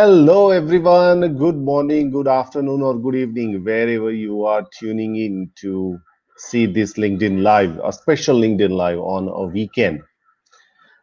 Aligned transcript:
Hello, 0.00 0.48
everyone. 0.48 1.36
Good 1.36 1.58
morning, 1.58 2.10
good 2.10 2.26
afternoon, 2.26 2.80
or 2.80 2.98
good 2.98 3.14
evening, 3.14 3.62
wherever 3.62 4.10
you 4.10 4.46
are 4.46 4.66
tuning 4.78 5.16
in 5.16 5.50
to 5.56 5.98
see 6.38 6.64
this 6.64 6.94
LinkedIn 6.94 7.42
Live, 7.42 7.78
a 7.84 7.92
special 7.92 8.40
LinkedIn 8.40 8.70
Live 8.70 8.98
on 8.98 9.28
a 9.28 9.44
weekend. 9.44 10.00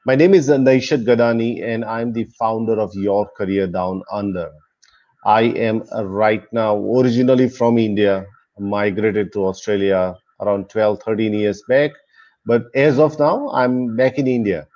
My 0.08 0.16
name 0.16 0.34
is 0.34 0.50
Naishad 0.50 1.06
Gadani, 1.06 1.64
and 1.64 1.86
I'm 1.86 2.12
the 2.12 2.24
founder 2.40 2.80
of 2.80 2.92
Your 2.96 3.30
Career 3.38 3.68
Down 3.68 4.02
Under. 4.12 4.50
I 5.24 5.42
am 5.68 5.84
right 6.04 6.52
now 6.52 6.76
originally 6.76 7.50
from 7.50 7.78
India, 7.78 8.26
migrated 8.58 9.32
to 9.34 9.46
Australia 9.46 10.16
around 10.42 10.72
12, 10.72 11.04
13 11.04 11.36
years 11.36 11.62
back. 11.70 11.92
But 12.48 12.64
as 12.74 12.98
of 12.98 13.20
now, 13.20 13.52
I'm 13.52 13.96
back 13.96 14.18
in 14.18 14.26
India. 14.26 14.68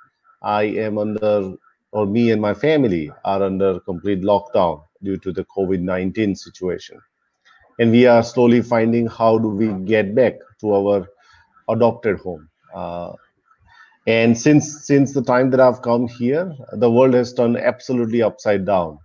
I 0.42 0.62
am 0.86 0.98
under 0.98 1.54
or 1.92 2.06
me 2.06 2.30
and 2.30 2.40
my 2.40 2.54
family 2.54 3.10
are 3.24 3.42
under 3.42 3.78
complete 3.80 4.22
lockdown 4.22 4.82
due 5.02 5.18
to 5.18 5.32
the 5.32 5.44
covid-19 5.56 6.36
situation. 6.36 6.98
And 7.78 7.90
we 7.90 8.06
are 8.06 8.22
slowly 8.22 8.62
finding 8.62 9.06
how 9.06 9.38
do 9.38 9.48
we 9.48 9.68
get 9.84 10.14
back 10.14 10.34
to 10.60 10.74
our 10.74 11.06
adopted 11.68 12.18
home. 12.18 12.48
Uh, 12.74 13.12
and 14.06 14.36
since 14.36 14.86
since 14.86 15.12
the 15.12 15.22
time 15.22 15.50
that 15.50 15.60
i've 15.60 15.80
come 15.82 16.08
here 16.08 16.52
the 16.72 16.90
world 16.90 17.14
has 17.14 17.32
turned 17.32 17.56
absolutely 17.56 18.22
upside 18.22 18.64
down. 18.66 18.98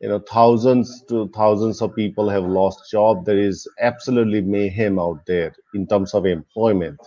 You 0.00 0.08
know 0.08 0.18
thousands 0.30 1.02
to 1.08 1.28
thousands 1.34 1.80
of 1.82 1.94
people 1.94 2.28
have 2.28 2.44
lost 2.44 2.90
job. 2.90 3.24
There 3.24 3.38
is 3.38 3.66
absolutely 3.80 4.42
mayhem 4.42 4.98
out 4.98 5.24
there 5.26 5.54
in 5.74 5.86
terms 5.86 6.14
of 6.14 6.26
employment 6.26 7.00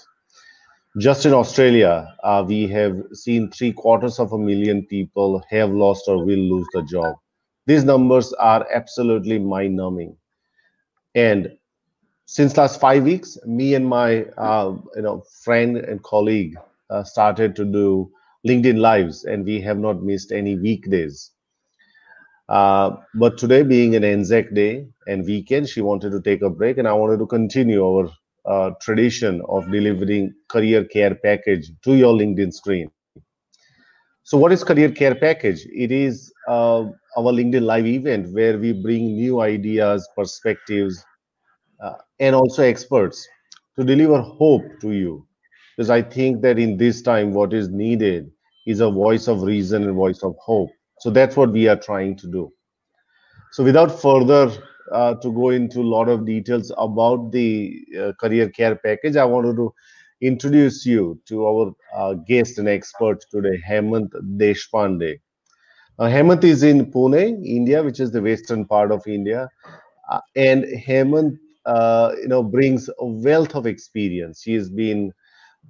just 1.00 1.26
in 1.26 1.34
Australia, 1.34 2.16
uh, 2.24 2.44
we 2.48 2.68
have 2.68 2.96
seen 3.14 3.50
three 3.52 3.72
quarters 3.74 4.20
of 4.20 4.32
a 4.34 4.38
million 4.38 4.86
people 4.86 5.42
have 5.50 5.72
lost 5.72 6.04
or 6.08 6.24
will 6.26 6.40
lose 6.54 6.68
the 6.74 6.84
job. 6.84 7.16
These 7.66 7.84
numbers 7.84 8.34
are 8.34 8.66
absolutely 8.74 9.40
mind 9.40 9.76
numbing. 9.76 10.18
And 11.16 11.58
since 12.26 12.58
last 12.58 12.80
five 12.82 13.04
weeks, 13.04 13.38
me 13.46 13.76
and 13.76 13.88
my 13.88 14.26
uh, 14.38 14.78
you 14.96 15.02
know 15.04 15.24
friend 15.44 15.78
and 15.78 16.04
colleague 16.04 16.56
uh, 16.90 17.04
started 17.04 17.56
to 17.58 17.66
do 17.66 18.12
LinkedIn 18.48 18.80
lives, 18.80 19.26
and 19.26 19.46
we 19.46 19.62
have 19.62 19.80
not 19.80 20.04
missed 20.04 20.32
any 20.32 20.58
weekdays. 20.58 21.32
Uh, 22.50 22.98
but 23.16 23.38
today, 23.38 23.64
being 23.64 23.96
an 23.96 24.04
Anzac 24.04 24.54
Day 24.54 24.88
and 25.08 25.26
weekend, 25.26 25.70
she 25.70 25.82
wanted 25.82 26.12
to 26.12 26.22
take 26.22 26.42
a 26.42 26.50
break, 26.50 26.78
and 26.78 26.88
I 26.88 26.94
wanted 26.94 27.18
to 27.20 27.26
continue 27.28 27.84
our 27.86 28.10
uh, 28.46 28.72
tradition 28.82 29.42
of 29.50 29.72
delivering 29.72 30.34
career 30.50 30.84
care 30.86 31.16
package 31.16 31.72
to 31.84 31.96
your 31.96 32.14
LinkedIn 32.14 32.54
screen. 32.54 32.90
So 34.24 34.38
what 34.38 34.52
is 34.52 34.64
career 34.64 34.92
care 34.92 35.16
package? 35.16 35.66
It 35.72 35.92
is 35.92 36.32
uh, 36.48 36.82
our 37.18 37.32
LinkedIn 37.34 37.64
live 37.64 37.86
event 37.86 38.34
where 38.34 38.58
we 38.58 38.72
bring 38.74 39.16
new 39.16 39.42
ideas, 39.42 40.08
perspectives, 40.16 41.04
uh, 41.84 41.94
and 42.20 42.36
also 42.36 42.64
experts 42.64 43.28
to 43.78 43.84
deliver 43.84 44.20
hope 44.22 44.64
to 44.82 44.92
you. 44.92 45.26
Because 45.76 45.90
I 45.90 46.02
think 46.02 46.42
that 46.42 46.60
in 46.60 46.78
this 46.78 47.02
time, 47.02 47.34
what 47.34 47.54
is 47.54 47.70
needed 47.70 48.32
is 48.68 48.80
a 48.82 48.90
voice 48.90 49.28
of 49.28 49.42
reason 49.42 49.84
and 49.84 49.96
voice 49.96 50.24
of 50.24 50.36
hope. 50.40 50.70
So 51.00 51.10
that's 51.10 51.36
what 51.36 51.52
we 51.52 51.68
are 51.68 51.78
trying 51.80 52.16
to 52.18 52.28
do. 52.28 52.52
So 53.52 53.64
without 53.64 54.02
further 54.02 54.52
uh, 54.92 55.16
to 55.16 55.32
go 55.34 55.50
into 55.50 55.82
a 55.82 55.92
lot 55.96 56.10
of 56.10 56.26
details 56.26 56.72
about 56.78 57.32
the 57.32 57.74
uh, 58.00 58.12
career 58.20 58.50
care 58.50 58.76
package, 58.76 59.16
I 59.18 59.26
wanted 59.26 59.56
to 59.58 59.74
introduce 60.22 60.86
you 60.86 61.20
to 61.28 61.46
our 61.46 61.74
uh, 61.96 62.14
guest 62.28 62.58
and 62.60 62.68
expert 62.70 63.24
today, 63.32 63.58
Hemant 63.70 64.10
Deshpande. 64.38 65.20
Uh, 66.00 66.06
Hemant 66.06 66.44
is 66.44 66.64
in 66.64 66.92
Pune, 66.92 67.44
India, 67.46 67.84
which 67.84 68.00
is 68.00 68.12
the 68.12 68.22
western 68.22 68.66
part 68.66 68.92
of 68.92 69.08
India, 69.08 69.50
uh, 70.12 70.20
and 70.36 70.66
Hemant, 70.88 71.38
uh, 71.66 72.12
you 72.22 72.28
know, 72.30 72.44
brings 72.44 72.90
a 73.00 73.06
wealth 73.06 73.56
of 73.56 73.68
experience. 73.68 74.44
He 74.44 74.54
has 74.56 74.70
been, 74.70 75.12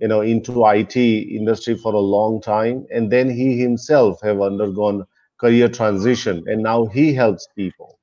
you 0.01 0.07
know, 0.09 0.21
into 0.21 0.59
IT 0.59 1.19
industry 1.37 1.75
for 1.75 1.93
a 1.93 1.99
long 1.99 2.41
time, 2.41 2.85
and 2.91 3.11
then 3.11 3.29
he 3.29 3.57
himself 3.59 4.21
have 4.21 4.41
undergone 4.41 5.05
career 5.39 5.69
transition, 5.69 6.43
and 6.47 6.63
now 6.63 6.85
he 6.85 7.13
helps 7.13 7.47
people 7.55 8.00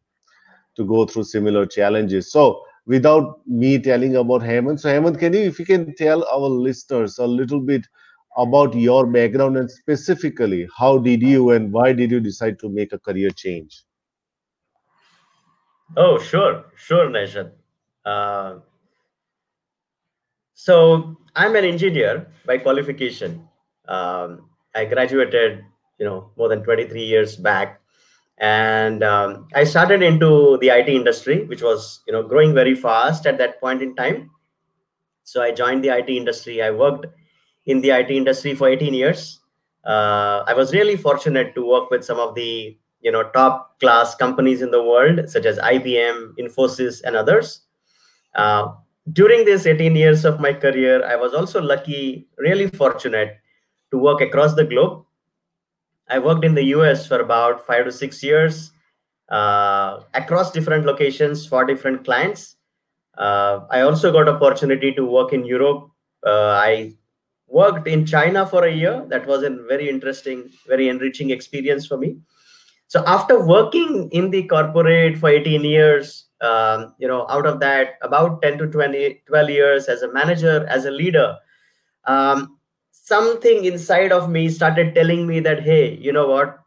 to 0.79 0.85
go 0.87 1.05
through 1.05 1.25
similar 1.25 1.67
challenges. 1.67 2.33
So 2.33 2.63
without 2.87 3.47
me 3.47 3.79
telling 3.79 4.17
about 4.17 4.41
Hemant, 4.41 4.81
so 4.81 4.89
Hemant, 4.89 5.19
can 5.19 5.35
you, 5.35 5.41
if 5.41 5.59
you 5.59 5.67
can 5.67 5.95
tell 5.97 6.25
our 6.33 6.49
listeners 6.49 7.19
a 7.19 7.27
little 7.27 7.61
bit 7.61 7.87
about 8.37 8.75
your 8.75 9.05
background 9.07 9.57
and 9.59 9.71
specifically 9.71 10.67
how 10.77 10.97
did 10.99 11.21
you 11.21 11.51
and 11.51 11.73
why 11.73 11.93
did 11.93 12.11
you 12.11 12.21
decide 12.21 12.59
to 12.61 12.69
make 12.69 12.93
a 12.93 12.99
career 12.99 13.31
change? 13.31 13.83
Oh, 15.97 16.19
sure, 16.19 16.67
sure, 16.77 17.09
Naishad. 17.11 17.53
Uh, 18.05 18.59
so 20.55 21.17
I'm 21.35 21.57
an 21.57 21.65
engineer 21.65 22.29
by 22.47 22.59
qualification. 22.59 23.49
Um, 23.89 24.51
I 24.75 24.85
graduated, 24.85 25.65
you 25.99 26.07
know, 26.07 26.31
more 26.37 26.49
than 26.49 26.63
23 26.63 27.03
years 27.03 27.37
back 27.37 27.78
and 28.41 29.03
um, 29.03 29.49
i 29.55 29.65
started 29.65 30.03
into 30.03 30.59
the 30.61 30.69
it 30.69 30.89
industry 30.89 31.45
which 31.47 31.63
was 31.63 32.03
you 32.07 32.13
know 32.13 32.23
growing 32.23 32.55
very 32.55 32.75
fast 32.75 33.27
at 33.27 33.39
that 33.39 33.61
point 33.61 33.83
in 33.83 33.95
time. 33.97 34.31
So 35.25 35.43
i 35.43 35.51
joined 35.51 35.85
the 35.85 35.91
it 35.91 36.09
industry. 36.09 36.63
I 36.63 36.71
worked 36.71 37.07
in 37.67 37.81
the 37.81 37.91
it 37.91 38.11
industry 38.11 38.55
for 38.55 38.69
18 38.69 38.95
years. 38.95 39.41
Uh, 39.85 40.45
i 40.47 40.55
was 40.55 40.73
really 40.73 40.97
fortunate 40.97 41.55
to 41.55 41.67
work 41.67 41.91
with 41.91 42.05
some 42.05 42.19
of 42.19 42.35
the 42.35 42.77
you 43.01 43.13
know 43.13 43.25
top 43.31 43.79
class 43.81 44.15
companies 44.15 44.63
in 44.63 44.71
the 44.71 44.83
world 44.83 45.29
such 45.29 45.45
as 45.45 45.59
ibm 45.59 46.33
infosys 46.39 47.03
and 47.05 47.17
others. 47.17 47.63
Uh, 48.35 48.75
during 49.13 49.45
these 49.45 49.67
18 49.67 49.97
years 49.97 50.25
of 50.25 50.39
my 50.39 50.53
career 50.53 51.05
i 51.07 51.17
was 51.17 51.33
also 51.35 51.61
lucky 51.61 52.29
really 52.37 52.69
fortunate 52.69 53.39
to 53.91 53.99
work 53.99 54.21
across 54.21 54.55
the 54.55 54.65
globe 54.65 55.05
I 56.09 56.19
worked 56.19 56.45
in 56.45 56.55
the 56.55 56.65
US 56.77 57.07
for 57.07 57.21
about 57.21 57.67
five 57.67 57.85
to 57.85 57.93
six 57.93 58.23
years 58.23 58.73
uh, 59.29 60.01
across 60.15 60.53
different 60.53 60.87
locations 60.87 61.47
for 61.47 61.65
different 61.65 62.05
clients. 62.05 62.57
Uh, 63.17 63.61
I 63.71 63.81
also 63.81 64.13
got 64.13 64.29
opportunity 64.29 64.93
to 64.93 65.05
work 65.05 65.33
in 65.33 65.45
Europe. 65.45 65.91
Uh, 66.25 66.57
I 66.63 66.95
worked 67.49 67.89
in 67.89 68.07
China 68.07 68.47
for 68.47 68.65
a 68.65 68.73
year. 68.73 69.05
That 69.09 69.27
was 69.27 69.43
a 69.43 69.51
very 69.51 69.89
interesting, 69.89 70.51
very 70.67 70.89
enriching 70.89 71.31
experience 71.31 71.87
for 71.87 71.97
me. 71.97 72.17
So 72.87 73.05
after 73.07 73.45
working 73.45 74.09
in 74.13 74.31
the 74.31 74.45
corporate 74.45 75.19
for 75.19 75.29
18 75.29 75.63
years, 75.63 76.27
um, 76.41 76.95
you 76.99 77.09
know, 77.09 77.27
out 77.29 77.47
of 77.47 77.61
that, 77.61 77.95
about 78.03 78.41
10 78.41 78.59
to 78.59 78.67
20, 78.67 79.23
12 79.27 79.51
years 79.51 79.89
as 79.89 80.03
a 80.03 80.13
manager, 80.13 80.67
as 80.69 80.85
a 80.87 80.91
leader, 80.91 81.37
um, 82.05 82.58
something 83.09 83.65
inside 83.65 84.13
of 84.13 84.31
me 84.31 84.49
started 84.49 84.95
telling 84.95 85.27
me 85.27 85.41
that 85.41 85.63
hey 85.63 85.97
you 85.97 86.13
know 86.13 86.29
what? 86.29 86.59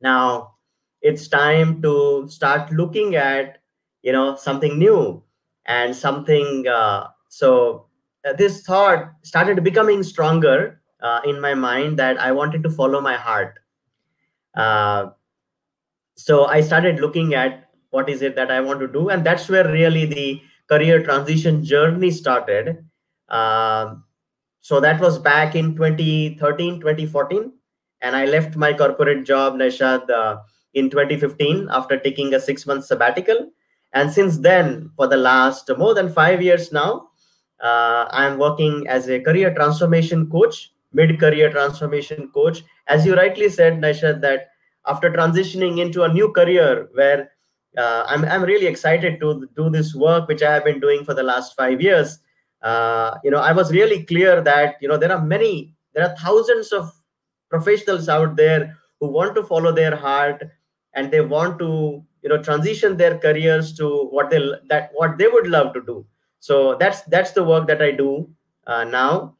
Now 0.00 0.54
it's 1.02 1.28
time 1.28 1.80
to 1.82 2.26
start 2.28 2.72
looking 2.72 3.14
at 3.16 3.58
you 4.02 4.12
know 4.12 4.36
something 4.36 4.78
new 4.78 5.22
and 5.66 5.94
something 5.94 6.66
uh, 6.68 7.08
so 7.28 7.86
uh, 8.24 8.32
this 8.32 8.62
thought 8.62 9.12
started 9.22 9.62
becoming 9.64 10.02
stronger 10.02 10.80
uh, 11.00 11.20
in 11.24 11.40
my 11.40 11.54
mind 11.54 11.98
that 11.98 12.18
i 12.20 12.32
wanted 12.32 12.62
to 12.64 12.70
follow 12.70 13.00
my 13.00 13.14
heart. 13.16 13.58
Uh, 14.54 15.10
so 16.16 16.46
i 16.46 16.60
started 16.60 17.00
looking 17.00 17.34
at 17.34 17.68
what 17.90 18.08
is 18.08 18.22
it 18.22 18.34
that 18.36 18.50
i 18.50 18.60
want 18.60 18.80
to 18.80 18.88
do 18.88 19.08
and 19.08 19.24
that's 19.24 19.48
where 19.48 19.70
really 19.72 20.04
the 20.06 20.40
career 20.68 21.02
transition 21.02 21.64
journey 21.64 22.10
started. 22.10 22.84
Uh, 23.30 23.94
so 24.68 24.80
that 24.80 25.00
was 25.00 25.18
back 25.18 25.54
in 25.54 25.74
2013 25.76 26.80
2014 26.80 27.52
and 28.02 28.16
i 28.16 28.24
left 28.34 28.56
my 28.64 28.72
corporate 28.80 29.24
job 29.30 29.54
Naishad 29.54 30.10
uh, 30.10 30.36
in 30.74 30.90
2015 30.90 31.68
after 31.70 31.98
taking 31.98 32.34
a 32.34 32.40
six 32.40 32.66
month 32.66 32.84
sabbatical. 32.84 33.50
And 33.92 34.12
since 34.12 34.38
then, 34.38 34.90
for 34.96 35.06
the 35.06 35.16
last 35.16 35.70
more 35.76 35.94
than 35.94 36.12
five 36.12 36.42
years 36.42 36.72
now, 36.72 37.08
uh, 37.60 38.06
I'm 38.10 38.38
working 38.38 38.86
as 38.86 39.08
a 39.08 39.20
career 39.20 39.54
transformation 39.54 40.30
coach, 40.30 40.72
mid 40.92 41.18
career 41.18 41.50
transformation 41.50 42.30
coach. 42.32 42.62
As 42.86 43.06
you 43.06 43.14
rightly 43.14 43.48
said, 43.48 43.80
Naishad, 43.80 44.20
that 44.20 44.48
after 44.86 45.10
transitioning 45.10 45.78
into 45.78 46.02
a 46.02 46.12
new 46.12 46.32
career 46.32 46.88
where 46.92 47.32
uh, 47.76 48.04
I'm, 48.06 48.24
I'm 48.24 48.42
really 48.42 48.66
excited 48.66 49.20
to 49.20 49.48
do 49.56 49.70
this 49.70 49.94
work, 49.94 50.28
which 50.28 50.42
I 50.42 50.52
have 50.52 50.64
been 50.64 50.80
doing 50.80 51.04
for 51.04 51.14
the 51.14 51.22
last 51.22 51.56
five 51.56 51.80
years. 51.80 52.18
Uh, 52.62 53.16
you 53.22 53.30
know, 53.30 53.40
I 53.40 53.52
was 53.52 53.72
really 53.72 54.04
clear 54.04 54.40
that, 54.42 54.76
you 54.80 54.88
know, 54.88 54.96
there 54.96 55.12
are 55.12 55.24
many, 55.24 55.74
there 55.94 56.04
are 56.08 56.16
thousands 56.16 56.72
of 56.72 56.92
professionals 57.50 58.08
out 58.08 58.36
there 58.36 58.76
who 59.00 59.08
want 59.08 59.34
to 59.36 59.42
follow 59.42 59.72
their 59.72 59.94
heart 59.94 60.42
and 60.94 61.10
they 61.10 61.20
want 61.20 61.58
to 61.58 62.02
you 62.22 62.28
know 62.28 62.42
transition 62.42 62.96
their 62.96 63.18
careers 63.18 63.72
to 63.74 64.06
what 64.10 64.30
they 64.30 64.40
that 64.68 64.90
what 64.94 65.18
they 65.18 65.28
would 65.28 65.46
love 65.46 65.72
to 65.74 65.82
do. 65.82 66.04
So 66.40 66.76
that's 66.76 67.02
that's 67.02 67.32
the 67.32 67.44
work 67.44 67.66
that 67.68 67.82
i 67.82 67.90
do 67.90 68.28
uh, 68.66 68.84
now. 68.84 69.36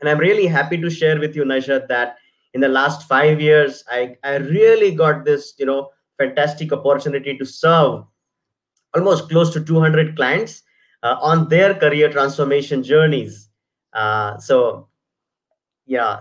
And 0.00 0.08
i'm 0.10 0.18
really 0.18 0.46
happy 0.46 0.80
to 0.80 0.90
share 0.90 1.18
with 1.18 1.36
you 1.36 1.44
Naishad, 1.44 1.88
that 1.88 2.16
in 2.54 2.60
the 2.60 2.68
last 2.68 3.08
five 3.08 3.40
years 3.40 3.84
i 3.90 4.16
i 4.24 4.36
really 4.36 4.94
got 4.94 5.24
this 5.24 5.54
you 5.58 5.66
know 5.66 5.90
fantastic 6.18 6.72
opportunity 6.72 7.36
to 7.38 7.44
serve 7.44 8.04
almost 8.94 9.28
close 9.28 9.52
to 9.52 9.64
200 9.64 10.16
clients 10.16 10.62
uh, 11.02 11.16
on 11.20 11.48
their 11.48 11.74
career 11.74 12.10
transformation 12.10 12.82
journeys. 12.82 13.48
Uh, 13.92 14.38
so 14.38 14.88
yeah 15.86 16.20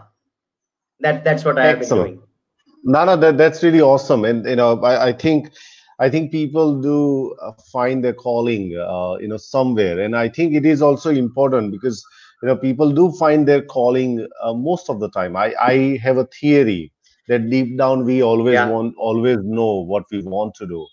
that 0.99 1.23
that's 1.23 1.45
what 1.45 1.57
i 1.57 1.67
have 1.67 1.79
been 1.79 1.89
doing. 1.89 2.21
No 2.83 3.05
no 3.05 3.15
that, 3.15 3.37
that's 3.37 3.63
really 3.63 3.81
awesome. 3.81 4.25
And 4.25 4.45
you 4.45 4.55
know 4.55 4.81
i, 4.83 5.09
I 5.09 5.13
think 5.13 5.51
I 5.99 6.09
think 6.09 6.31
people 6.31 6.81
do 6.81 7.35
uh, 7.43 7.51
find 7.71 8.03
their 8.03 8.13
calling, 8.13 8.75
uh, 8.75 9.17
you 9.19 9.27
know, 9.27 9.37
somewhere, 9.37 9.99
and 9.99 10.15
I 10.15 10.29
think 10.29 10.55
it 10.55 10.65
is 10.65 10.81
also 10.81 11.11
important 11.11 11.71
because 11.71 12.03
you 12.41 12.47
know 12.47 12.55
people 12.55 12.91
do 12.91 13.11
find 13.19 13.47
their 13.47 13.61
calling 13.61 14.27
uh, 14.41 14.53
most 14.53 14.89
of 14.89 14.99
the 14.99 15.09
time. 15.11 15.35
I 15.35 15.53
I 15.61 15.99
have 16.01 16.17
a 16.17 16.25
theory 16.25 16.91
that 17.27 17.51
deep 17.51 17.77
down 17.77 18.03
we 18.03 18.23
always 18.23 18.55
yeah. 18.55 18.67
want, 18.67 18.95
always 18.97 19.37
know 19.43 19.81
what 19.93 20.05
we 20.11 20.23
want 20.23 20.55
to 20.55 20.65
do, 20.65 20.87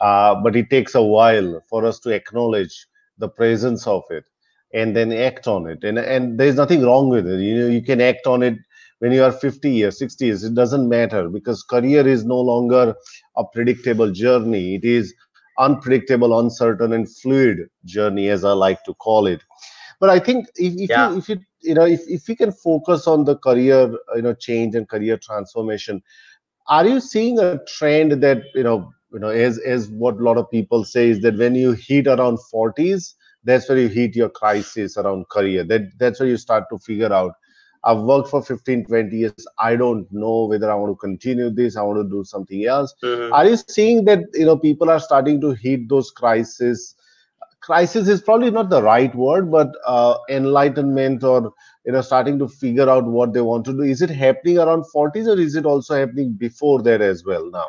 uh, 0.00 0.34
but 0.34 0.54
it 0.56 0.68
takes 0.68 0.94
a 0.94 1.02
while 1.02 1.62
for 1.70 1.86
us 1.86 1.98
to 2.00 2.10
acknowledge 2.10 2.86
the 3.20 3.28
presence 3.28 3.86
of 3.86 4.02
it 4.10 4.24
and 4.72 4.96
then 4.96 5.12
act 5.12 5.46
on 5.46 5.68
it. 5.68 5.84
And 5.84 5.98
and 5.98 6.38
there's 6.38 6.56
nothing 6.56 6.82
wrong 6.82 7.08
with 7.08 7.26
it. 7.28 7.40
You 7.40 7.58
know, 7.58 7.68
you 7.68 7.82
can 7.82 8.00
act 8.00 8.26
on 8.26 8.42
it 8.42 8.58
when 9.00 9.12
you 9.12 9.24
are 9.24 9.32
50 9.32 9.70
years 9.70 9.98
60 9.98 10.24
years 10.26 10.44
it 10.44 10.54
doesn't 10.54 10.88
matter 10.88 11.28
because 11.28 11.62
career 11.62 12.06
is 12.06 12.24
no 12.24 12.38
longer 12.38 12.94
a 13.36 13.44
predictable 13.44 14.12
journey 14.12 14.74
it 14.76 14.84
is 14.84 15.14
unpredictable 15.58 16.38
uncertain 16.38 16.92
and 16.92 17.10
fluid 17.10 17.68
journey 17.84 18.28
as 18.28 18.44
i 18.44 18.52
like 18.52 18.82
to 18.84 18.94
call 18.94 19.26
it 19.26 19.42
but 20.00 20.10
i 20.10 20.18
think 20.18 20.46
if, 20.56 20.74
if 20.74 20.90
yeah. 20.90 21.10
you 21.10 21.18
if 21.18 21.28
you 21.28 21.40
you 21.60 21.74
know 21.74 21.86
if, 21.86 22.00
if 22.08 22.28
we 22.28 22.36
can 22.36 22.52
focus 22.52 23.06
on 23.06 23.24
the 23.24 23.36
career 23.36 23.90
you 24.14 24.22
know 24.22 24.34
change 24.34 24.74
and 24.74 24.88
career 24.88 25.16
transformation 25.16 26.02
are 26.68 26.86
you 26.86 27.00
seeing 27.00 27.38
a 27.38 27.58
trend 27.76 28.12
that 28.22 28.42
you 28.54 28.62
know 28.62 28.92
you 29.12 29.18
know 29.18 29.28
as 29.28 29.58
as 29.58 29.88
what 29.88 30.16
a 30.16 30.22
lot 30.22 30.36
of 30.36 30.50
people 30.50 30.84
say 30.84 31.08
is 31.08 31.20
that 31.20 31.36
when 31.36 31.54
you 31.54 31.72
hit 31.72 32.06
around 32.06 32.38
40s 32.52 33.14
that's 33.44 33.68
where 33.68 33.78
you 33.78 33.88
hit 33.88 34.14
your 34.14 34.28
crisis 34.28 34.96
around 34.96 35.28
career 35.28 35.64
that 35.64 35.82
that's 35.98 36.20
where 36.20 36.28
you 36.28 36.36
start 36.36 36.64
to 36.70 36.78
figure 36.78 37.12
out 37.12 37.32
I've 37.82 38.00
worked 38.00 38.28
for 38.28 38.42
15, 38.42 38.84
20 38.86 39.16
years. 39.16 39.46
I 39.58 39.74
don't 39.74 40.10
know 40.12 40.44
whether 40.44 40.70
I 40.70 40.74
want 40.74 40.92
to 40.92 40.96
continue 40.96 41.48
this. 41.50 41.76
I 41.76 41.82
want 41.82 41.98
to 41.98 42.08
do 42.08 42.24
something 42.24 42.66
else. 42.66 42.94
Mm-hmm. 43.02 43.32
Are 43.32 43.46
you 43.46 43.56
seeing 43.56 44.04
that 44.04 44.24
you 44.34 44.44
know 44.44 44.56
people 44.56 44.90
are 44.90 45.00
starting 45.00 45.40
to 45.40 45.52
hit 45.52 45.88
those 45.88 46.10
crises? 46.10 46.94
Crisis 47.62 48.08
is 48.08 48.20
probably 48.20 48.50
not 48.50 48.68
the 48.68 48.82
right 48.82 49.14
word, 49.14 49.50
but 49.50 49.74
uh, 49.86 50.18
enlightenment 50.28 51.24
or 51.24 51.54
you 51.86 51.92
know 51.92 52.02
starting 52.02 52.38
to 52.38 52.48
figure 52.48 52.88
out 52.88 53.04
what 53.04 53.32
they 53.32 53.40
want 53.40 53.64
to 53.66 53.72
do. 53.72 53.80
Is 53.80 54.02
it 54.02 54.10
happening 54.10 54.58
around 54.58 54.84
40s 54.94 55.26
or 55.26 55.40
is 55.40 55.56
it 55.56 55.64
also 55.64 55.94
happening 55.94 56.32
before 56.32 56.82
that 56.82 57.00
as 57.00 57.24
well 57.24 57.50
now? 57.50 57.66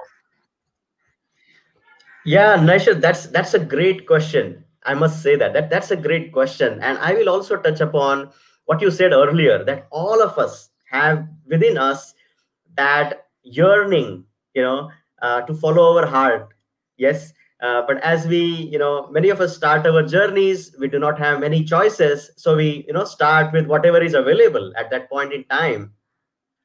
Yeah, 2.25 2.55
Naishad, 2.57 3.01
that's 3.01 3.27
that's 3.27 3.53
a 3.53 3.59
great 3.59 4.05
question. 4.05 4.63
I 4.85 4.93
must 4.93 5.21
say 5.23 5.35
that 5.37 5.53
that 5.53 5.69
that's 5.69 5.91
a 5.91 5.95
great 5.95 6.31
question, 6.31 6.79
and 6.81 6.97
I 6.99 7.13
will 7.13 7.29
also 7.29 7.57
touch 7.57 7.81
upon 7.81 8.29
what 8.65 8.81
you 8.81 8.91
said 8.91 9.11
earlier 9.11 9.63
that 9.65 9.87
all 9.91 10.21
of 10.21 10.37
us 10.37 10.69
have 10.89 11.27
within 11.47 11.77
us 11.77 12.13
that 12.77 13.25
yearning 13.43 14.25
you 14.53 14.61
know 14.61 14.91
uh, 15.21 15.41
to 15.41 15.53
follow 15.53 15.97
our 15.97 16.05
heart. 16.05 16.53
Yes 16.97 17.33
uh, 17.61 17.83
but 17.87 17.97
as 18.03 18.27
we 18.27 18.39
you 18.45 18.77
know 18.77 19.07
many 19.11 19.29
of 19.29 19.41
us 19.41 19.55
start 19.55 19.85
our 19.87 20.03
journeys 20.03 20.75
we 20.79 20.87
do 20.87 20.99
not 20.99 21.17
have 21.19 21.39
many 21.39 21.63
choices. 21.63 22.29
So 22.37 22.55
we 22.55 22.85
you 22.87 22.93
know 22.93 23.05
start 23.05 23.51
with 23.53 23.65
whatever 23.67 24.01
is 24.01 24.13
available 24.13 24.73
at 24.77 24.91
that 24.91 25.09
point 25.09 25.33
in 25.33 25.43
time. 25.45 25.93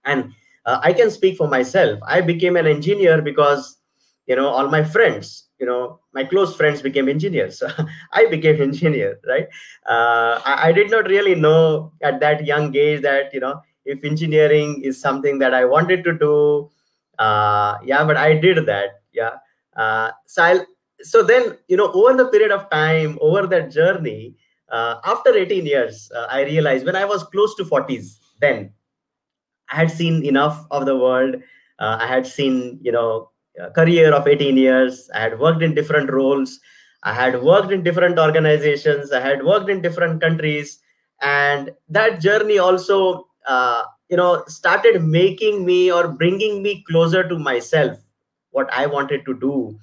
And 0.04 0.32
uh, 0.66 0.80
i 0.82 0.92
can 0.92 1.10
speak 1.10 1.36
for 1.38 1.48
myself. 1.48 2.00
I 2.06 2.20
became 2.22 2.56
an 2.56 2.66
engineer 2.66 3.22
because 3.22 3.78
you 4.26 4.36
know 4.36 4.48
all 4.48 4.68
my 4.68 4.84
friends 4.84 5.45
you 5.58 5.66
know 5.66 6.00
my 6.12 6.24
close 6.24 6.54
friends 6.56 6.82
became 6.82 7.08
engineers. 7.08 7.58
So 7.58 7.68
i 8.12 8.26
became 8.26 8.60
engineer 8.60 9.18
right? 9.26 9.46
Uh, 9.86 10.40
I, 10.44 10.68
I, 10.68 10.72
did 10.72 10.90
not 10.90 11.06
really 11.06 11.34
know 11.34 11.92
at 12.02 12.20
that 12.20 12.44
young 12.44 12.74
age 12.76 13.02
that 13.02 13.32
you 13.32 13.40
know 13.40 13.60
if 13.84 14.04
engineering 14.04 14.82
is 14.82 15.00
something 15.00 15.38
that 15.38 15.54
i 15.54 15.64
wanted 15.64 16.04
to 16.04 16.12
do 16.18 16.68
uh, 17.18 17.78
yeah 17.84 18.04
but 18.04 18.16
i 18.16 18.34
did 18.34 18.66
that 18.66 19.02
yeah. 19.12 19.36
Uh, 19.76 20.10
so 20.26 20.42
I'll, 20.42 20.66
so 21.02 21.22
then 21.22 21.58
you 21.68 21.76
know 21.76 21.90
over 21.92 22.16
the 22.16 22.28
period 22.30 22.50
of 22.50 22.68
time 22.70 23.18
over 23.20 23.46
that 23.46 23.70
journey 23.70 24.34
uh, 24.70 24.96
after 25.04 25.34
18 25.36 25.66
years 25.66 26.10
uh, 26.16 26.26
i 26.30 26.42
realized 26.42 26.86
when 26.86 26.96
i 26.96 27.04
was 27.04 27.22
close 27.24 27.54
to 27.56 27.64
40s 27.64 28.18
then 28.40 28.72
i 29.70 29.76
had 29.76 29.90
seen 29.90 30.24
enough 30.24 30.64
of 30.70 30.86
the 30.86 30.96
world 30.96 31.36
uh, 31.78 31.98
i 32.00 32.06
had 32.06 32.26
seen 32.26 32.78
you 32.82 32.90
know 32.90 33.30
career 33.74 34.12
of 34.12 34.26
18 34.26 34.56
years. 34.56 35.10
I 35.14 35.20
had 35.20 35.38
worked 35.38 35.62
in 35.62 35.74
different 35.74 36.10
roles. 36.10 36.60
I 37.02 37.12
had 37.12 37.42
worked 37.42 37.72
in 37.72 37.82
different 37.82 38.18
organizations. 38.18 39.12
I 39.12 39.20
had 39.20 39.44
worked 39.44 39.70
in 39.70 39.80
different 39.80 40.20
countries. 40.20 40.78
And 41.22 41.70
that 41.88 42.20
journey 42.20 42.58
also, 42.58 43.28
uh, 43.46 43.82
you 44.08 44.16
know, 44.16 44.44
started 44.46 45.02
making 45.02 45.64
me 45.64 45.90
or 45.90 46.08
bringing 46.08 46.62
me 46.62 46.84
closer 46.88 47.26
to 47.28 47.38
myself, 47.38 47.98
what 48.50 48.72
I 48.72 48.86
wanted 48.86 49.24
to 49.26 49.34
do 49.38 49.78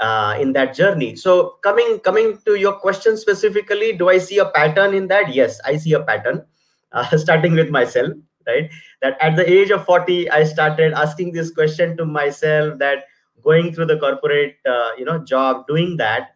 uh, 0.00 0.36
in 0.40 0.52
that 0.52 0.74
journey. 0.74 1.16
So 1.16 1.56
coming 1.62 2.00
coming 2.00 2.38
to 2.44 2.56
your 2.56 2.74
question 2.74 3.16
specifically, 3.16 3.92
do 3.92 4.08
I 4.08 4.18
see 4.18 4.38
a 4.38 4.46
pattern 4.46 4.94
in 4.94 5.08
that? 5.08 5.34
Yes, 5.34 5.60
I 5.64 5.76
see 5.76 5.92
a 5.92 6.02
pattern, 6.02 6.44
uh, 6.92 7.16
starting 7.16 7.54
with 7.54 7.70
myself 7.70 8.12
right 8.46 8.70
that 9.00 9.16
at 9.20 9.36
the 9.36 9.50
age 9.50 9.70
of 9.70 9.84
40 9.84 10.30
i 10.30 10.44
started 10.44 10.92
asking 10.92 11.32
this 11.32 11.50
question 11.50 11.96
to 11.96 12.04
myself 12.04 12.78
that 12.78 13.04
going 13.44 13.72
through 13.72 13.86
the 13.86 13.98
corporate 13.98 14.56
uh, 14.66 14.90
you 14.98 15.04
know 15.04 15.18
job 15.18 15.66
doing 15.66 15.96
that 15.96 16.34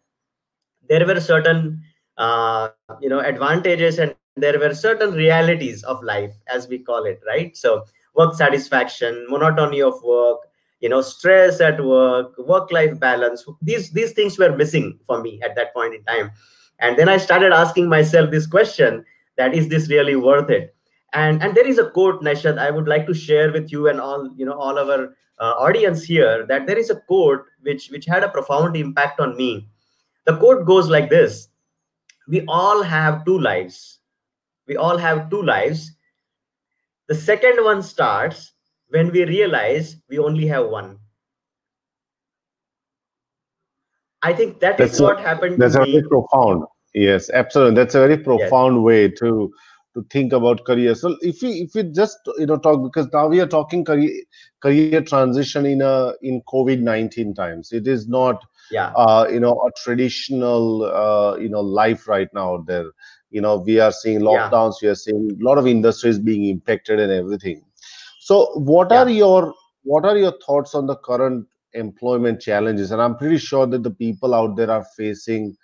there 0.89 1.05
were 1.05 1.19
certain 1.19 1.81
uh, 2.17 2.69
you 3.01 3.09
know 3.09 3.19
advantages 3.19 3.99
and 3.99 4.15
there 4.35 4.59
were 4.59 4.73
certain 4.73 5.11
realities 5.13 5.83
of 5.83 6.03
life 6.03 6.33
as 6.47 6.67
we 6.67 6.79
call 6.79 7.05
it 7.05 7.19
right? 7.27 7.55
So 7.55 7.85
work 8.15 8.33
satisfaction 8.33 9.25
monotony 9.29 9.81
of 9.81 10.01
work 10.03 10.39
you 10.79 10.89
know 10.89 11.01
stress 11.01 11.61
at 11.61 11.83
work 11.83 12.37
work 12.37 12.71
life 12.71 12.99
balance 12.99 13.45
these 13.61 13.91
these 13.91 14.13
things 14.13 14.37
were 14.39 14.55
missing 14.55 14.97
for 15.05 15.21
me 15.21 15.39
at 15.43 15.55
that 15.55 15.73
point 15.73 15.93
in 15.93 16.03
time. 16.03 16.31
And 16.79 16.97
then 16.97 17.09
i 17.09 17.17
started 17.17 17.51
asking 17.51 17.89
myself 17.89 18.31
this 18.31 18.47
question 18.47 19.03
that 19.37 19.53
is 19.53 19.69
this 19.69 19.89
really 19.89 20.15
worth 20.15 20.49
it? 20.49 20.75
And 21.13 21.41
and 21.43 21.55
there 21.55 21.67
is 21.67 21.77
a 21.77 21.89
quote 21.89 22.21
Naishad, 22.21 22.57
i 22.57 22.71
would 22.71 22.87
like 22.87 23.07
to 23.07 23.13
share 23.13 23.51
with 23.51 23.71
you 23.71 23.87
and 23.87 23.99
all 23.99 24.29
you 24.35 24.45
know 24.45 24.53
all 24.53 24.77
our 24.79 25.15
uh, 25.39 25.53
audience 25.57 26.03
here 26.03 26.45
that 26.47 26.67
there 26.67 26.77
is 26.77 26.89
a 26.89 26.95
quote 26.95 27.45
which 27.61 27.89
which 27.89 28.05
had 28.05 28.23
a 28.23 28.29
profound 28.29 28.75
impact 28.75 29.19
on 29.19 29.35
me. 29.37 29.67
The 30.25 30.37
quote 30.37 30.65
goes 30.65 30.89
like 30.89 31.09
this 31.09 31.49
we 32.29 32.45
all 32.47 32.83
have 32.83 33.25
two 33.25 33.39
lives. 33.39 33.99
We 34.67 34.77
all 34.77 34.97
have 34.97 35.29
two 35.31 35.41
lives. 35.41 35.91
The 37.07 37.15
second 37.15 37.63
one 37.63 37.81
starts 37.81 38.53
when 38.89 39.11
we 39.11 39.25
realize 39.25 39.97
we 40.09 40.19
only 40.19 40.45
have 40.47 40.67
one. 40.67 40.99
I 44.21 44.33
think 44.33 44.59
that 44.59 44.77
that's 44.77 44.95
is 44.95 45.01
what 45.01 45.19
happened 45.19 45.59
that's 45.59 45.75
a 45.75 45.79
very 45.79 46.03
profound. 46.03 46.65
Yes 46.93 47.29
absolutely. 47.29 47.75
That's 47.75 47.95
a 47.95 47.99
very 47.99 48.17
profound 48.17 48.75
yes. 48.75 48.83
way 48.83 49.07
to 49.09 49.51
to 49.93 50.05
think 50.09 50.33
about 50.33 50.65
career. 50.65 50.95
So 50.95 51.17
if 51.21 51.41
we 51.41 51.61
if 51.61 51.73
we 51.73 51.83
just 51.83 52.17
you 52.37 52.45
know 52.45 52.57
talk 52.57 52.83
because 52.83 53.07
now 53.11 53.27
we 53.27 53.39
are 53.39 53.47
talking 53.47 53.83
career 53.83 54.11
career 54.61 55.01
transition 55.01 55.65
in 55.65 55.81
a 55.81 56.13
in 56.21 56.41
covid-19 56.47 57.35
times. 57.35 57.71
It 57.71 57.87
is 57.87 58.07
not 58.07 58.43
yeah. 58.71 58.91
uh, 58.95 59.27
you 59.31 59.39
know 59.39 59.53
a 59.67 59.71
traditional 59.83 60.83
uh, 60.83 61.37
you 61.37 61.49
know 61.49 61.61
life 61.61 62.07
right 62.07 62.29
now 62.33 62.55
out 62.55 62.67
there. 62.67 62.91
You 63.31 63.41
know 63.41 63.57
we 63.57 63.79
are 63.79 63.91
seeing 63.91 64.21
lockdowns 64.21 64.75
yeah. 64.81 64.87
we 64.87 64.91
are 64.91 64.95
seeing 64.95 65.37
a 65.39 65.43
lot 65.43 65.57
of 65.57 65.67
industries 65.67 66.19
being 66.19 66.45
impacted 66.45 66.99
and 66.99 67.11
everything. 67.11 67.63
So 68.19 68.51
what 68.55 68.91
yeah. 68.91 69.03
are 69.03 69.09
your 69.09 69.53
what 69.83 70.05
are 70.05 70.17
your 70.17 70.33
thoughts 70.45 70.75
on 70.75 70.85
the 70.85 70.97
current 70.97 71.47
employment 71.73 72.41
challenges? 72.41 72.91
And 72.91 73.01
i'm 73.01 73.17
pretty 73.17 73.37
sure 73.37 73.65
that 73.67 73.83
the 73.83 73.91
people 73.91 74.33
out 74.33 74.55
there 74.55 74.71
are 74.71 74.85
facing 74.97 75.55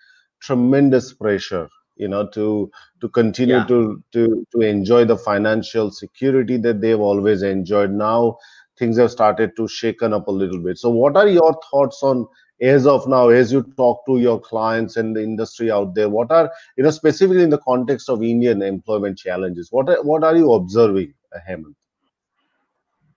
tremendous 0.42 1.14
pressure 1.14 1.70
you 1.96 2.08
know 2.08 2.28
to 2.28 2.72
to 3.02 3.10
continue 3.10 3.56
Yeah. 3.56 3.66
to 3.66 4.04
to 4.12 4.46
to 4.52 4.62
enjoy 4.62 5.06
the 5.06 5.18
financial 5.18 5.92
security 5.92 6.58
that 6.58 6.82
they've 6.82 7.00
always 7.00 7.44
enjoyed 7.44 7.92
now 7.92 8.38
things 8.78 8.98
have 8.98 9.12
started 9.12 9.56
to 9.58 9.68
shaken 9.68 10.14
up 10.14 10.28
a 10.28 10.32
little 10.32 10.60
bit 10.60 10.78
so 10.78 10.90
what 10.90 11.16
are 11.16 11.28
your 11.28 11.54
thoughts 11.70 12.04
on 12.04 12.28
as 12.62 12.88
of 12.88 13.08
now 13.08 13.30
as 13.30 13.52
you 13.52 13.62
talk 13.78 14.06
to 14.06 14.18
your 14.18 14.40
clients 14.40 14.98
and 14.98 15.16
the 15.16 15.24
industry 15.24 15.72
out 15.72 15.94
there 15.96 16.10
what 16.10 16.32
are 16.32 16.52
you 16.78 16.84
know 16.84 16.90
specifically 16.92 17.44
in 17.44 17.50
the 17.50 17.64
context 17.70 18.10
of 18.10 18.24
indian 18.24 18.62
employment 18.62 19.18
challenges 19.18 19.72
what 19.72 19.90
are, 19.90 20.02
what 20.04 20.24
are 20.24 20.36
you 20.36 20.52
observing 20.54 21.14
uh, 21.36 21.40
hemant 21.50 21.76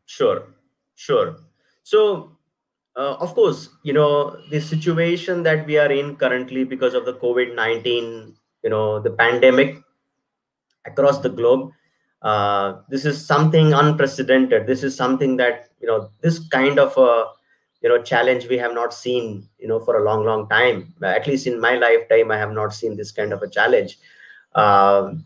Sure, 0.07 0.43
sure. 0.95 1.37
So, 1.83 2.33
uh, 2.97 3.17
of 3.21 3.35
course, 3.35 3.69
you 3.83 3.93
know, 3.93 4.41
the 4.51 4.61
situation 4.61 5.43
that 5.43 5.67
we 5.67 5.79
are 5.79 5.93
in 5.93 6.17
currently 6.17 6.65
because 6.65 6.95
of 6.95 7.05
the 7.05 7.13
COVID-19, 7.15 8.35
you 8.63 8.71
know, 8.71 9.01
the 9.01 9.11
pandemic 9.11 9.77
across 10.85 11.19
the 11.19 11.29
globe, 11.29 11.73
uh, 12.23 12.81
this 12.89 13.05
is 13.05 13.25
something 13.25 13.73
unprecedented. 13.73 14.67
This 14.67 14.83
is 14.83 14.97
something 14.97 15.37
that, 15.37 15.71
you 15.81 15.87
know, 15.87 16.11
this 16.21 16.41
kind 16.49 16.79
of 16.79 16.97
a, 16.97 17.27
you 17.81 17.89
know, 17.89 18.03
challenge 18.03 18.49
we 18.49 18.59
have 18.59 18.75
not 18.75 18.93
seen, 18.93 19.49
you 19.59 19.69
know, 19.69 19.79
for 19.79 20.01
a 20.01 20.05
long, 20.05 20.25
long 20.25 20.49
time. 20.49 20.95
At 21.03 21.27
least 21.27 21.47
in 21.47 21.61
my 21.61 21.77
lifetime, 21.77 22.31
I 22.31 22.37
have 22.37 22.53
not 22.53 22.75
seen 22.75 22.97
this 22.97 23.13
kind 23.13 23.33
of 23.33 23.43
a 23.43 23.49
challenge. 23.49 23.99
Um, 24.55 25.25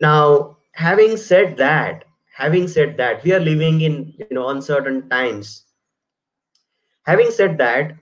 now, 0.00 0.58
having 0.72 1.16
said 1.16 1.56
that, 1.56 2.04
having 2.34 2.68
said 2.68 2.96
that, 2.98 3.24
we 3.24 3.32
are 3.32 3.40
living 3.40 3.80
in, 3.80 4.12
you 4.18 4.26
know, 4.32 4.48
uncertain 4.48 5.08
times. 5.08 5.64
Having 7.04 7.30
said 7.30 7.58
that, 7.58 7.94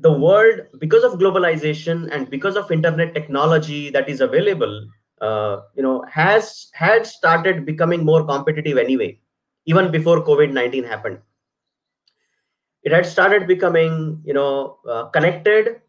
the 0.00 0.12
world, 0.12 0.60
because 0.78 1.04
of 1.04 1.18
globalization 1.18 2.08
and 2.12 2.30
because 2.30 2.56
of 2.56 2.70
internet 2.70 3.14
technology 3.14 3.90
that 3.90 4.08
is 4.08 4.20
available, 4.20 4.86
uh, 5.20 5.62
you 5.74 5.82
know, 5.82 6.04
has 6.08 6.68
had 6.72 7.06
started 7.06 7.66
becoming 7.66 8.04
more 8.04 8.24
competitive 8.24 8.78
anyway, 8.78 9.18
even 9.66 9.90
before 9.90 10.24
COVID 10.24 10.52
nineteen 10.52 10.84
happened. 10.84 11.18
It 12.84 12.92
had 12.92 13.06
started 13.06 13.48
becoming, 13.48 14.22
you 14.24 14.34
know, 14.34 14.78
uh, 14.88 15.06
connected. 15.06 15.82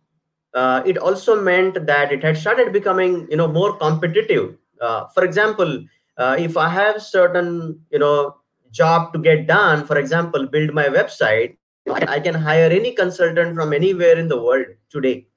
Uh, 0.56 0.82
it 0.84 0.98
also 0.98 1.40
meant 1.40 1.86
that 1.86 2.12
it 2.12 2.24
had 2.24 2.36
started 2.36 2.74
becoming, 2.74 3.28
you 3.30 3.38
know, 3.38 3.48
more 3.48 3.78
competitive. 3.78 4.58
Uh, 4.82 5.06
for 5.14 5.24
example, 5.24 5.86
uh, 6.18 6.36
if 6.40 6.58
I 6.58 6.68
have 6.68 7.04
certain, 7.04 7.80
you 7.92 8.00
know, 8.00 8.38
job 8.72 9.14
to 9.14 9.20
get 9.20 9.46
done, 9.46 9.86
for 9.86 10.00
example, 10.00 10.48
build 10.48 10.74
my 10.74 10.86
website, 10.86 11.58
I 11.92 12.20
can 12.20 12.34
hire 12.36 12.70
any 12.70 12.94
consultant 12.94 13.56
from 13.56 13.74
anywhere 13.74 14.18
in 14.18 14.28
the 14.28 14.42
world 14.42 14.66
today. 14.90 15.28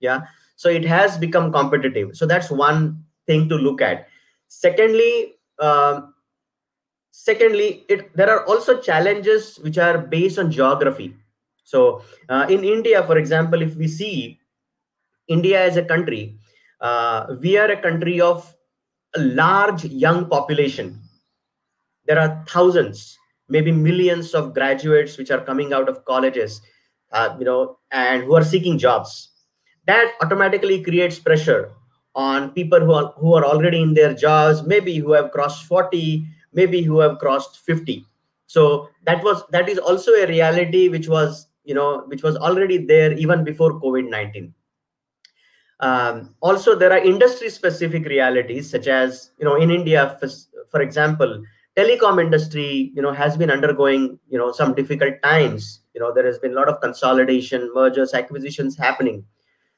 Yeah. 0.00 0.22
So 0.56 0.68
it 0.68 0.84
has 0.84 1.16
become 1.16 1.52
competitive. 1.52 2.16
So 2.16 2.26
that's 2.26 2.50
one 2.50 3.04
thing 3.26 3.48
to 3.48 3.56
look 3.56 3.80
at. 3.80 4.08
Secondly, 4.48 5.34
um, 5.58 6.14
secondly, 7.12 7.84
it 7.88 8.14
there 8.16 8.30
are 8.30 8.44
also 8.46 8.80
challenges 8.80 9.58
which 9.58 9.78
are 9.78 9.98
based 9.98 10.38
on 10.38 10.50
geography. 10.50 11.14
So 11.64 12.02
uh, 12.28 12.46
in 12.48 12.64
India, 12.64 13.02
for 13.04 13.16
example, 13.16 13.62
if 13.62 13.76
we 13.76 13.86
see 13.86 14.40
India 15.28 15.64
as 15.64 15.76
a 15.76 15.84
country, 15.84 16.38
uh, 16.80 17.36
we 17.40 17.56
are 17.56 17.70
a 17.70 17.80
country 17.80 18.20
of 18.20 18.52
a 19.14 19.20
large 19.20 19.84
young 19.84 20.28
population. 20.28 20.98
There 22.06 22.18
are 22.18 22.44
thousands, 22.48 23.16
maybe 23.50 23.72
millions 23.72 24.34
of 24.34 24.54
graduates 24.54 25.18
which 25.18 25.30
are 25.30 25.40
coming 25.40 25.72
out 25.72 25.88
of 25.88 26.04
colleges, 26.04 26.60
uh, 27.12 27.36
you 27.38 27.44
know, 27.44 27.78
and 27.90 28.22
who 28.24 28.34
are 28.36 28.44
seeking 28.44 28.78
jobs. 28.78 29.30
That 29.86 30.12
automatically 30.22 30.82
creates 30.82 31.18
pressure 31.18 31.72
on 32.14 32.50
people 32.50 32.80
who 32.80 32.92
are 32.92 33.12
who 33.16 33.34
are 33.34 33.44
already 33.44 33.82
in 33.82 33.94
their 33.94 34.14
jobs, 34.14 34.62
maybe 34.62 34.96
who 34.96 35.12
have 35.12 35.30
crossed 35.32 35.66
40, 35.66 36.26
maybe 36.52 36.82
who 36.82 37.00
have 37.00 37.18
crossed 37.18 37.58
50. 37.58 38.06
So 38.46 38.88
that 39.04 39.22
was 39.22 39.42
that 39.50 39.68
is 39.68 39.78
also 39.78 40.12
a 40.12 40.26
reality 40.26 40.88
which 40.88 41.08
was 41.08 41.46
you 41.64 41.74
know 41.74 42.04
which 42.06 42.22
was 42.22 42.36
already 42.36 42.78
there 42.78 43.12
even 43.12 43.44
before 43.44 43.80
COVID-19 43.80 44.52
um, 45.80 46.34
also 46.40 46.74
there 46.74 46.92
are 46.92 46.98
industry 46.98 47.48
specific 47.48 48.04
realities 48.04 48.70
such 48.70 48.86
as 48.86 49.30
you 49.38 49.44
know 49.44 49.56
in 49.56 49.70
india 49.70 50.16
for, 50.20 50.28
for 50.70 50.80
example 50.80 51.42
telecom 51.80 52.22
industry 52.22 52.92
you 52.94 53.02
know 53.02 53.12
has 53.12 53.36
been 53.36 53.50
undergoing 53.50 54.18
you 54.28 54.38
know 54.38 54.52
some 54.52 54.74
difficult 54.74 55.14
times. 55.22 55.80
You 55.94 56.00
know 56.00 56.12
there 56.12 56.26
has 56.26 56.38
been 56.38 56.52
a 56.52 56.54
lot 56.54 56.68
of 56.68 56.80
consolidation 56.80 57.70
mergers 57.74 58.14
acquisitions 58.14 58.76
happening. 58.76 59.24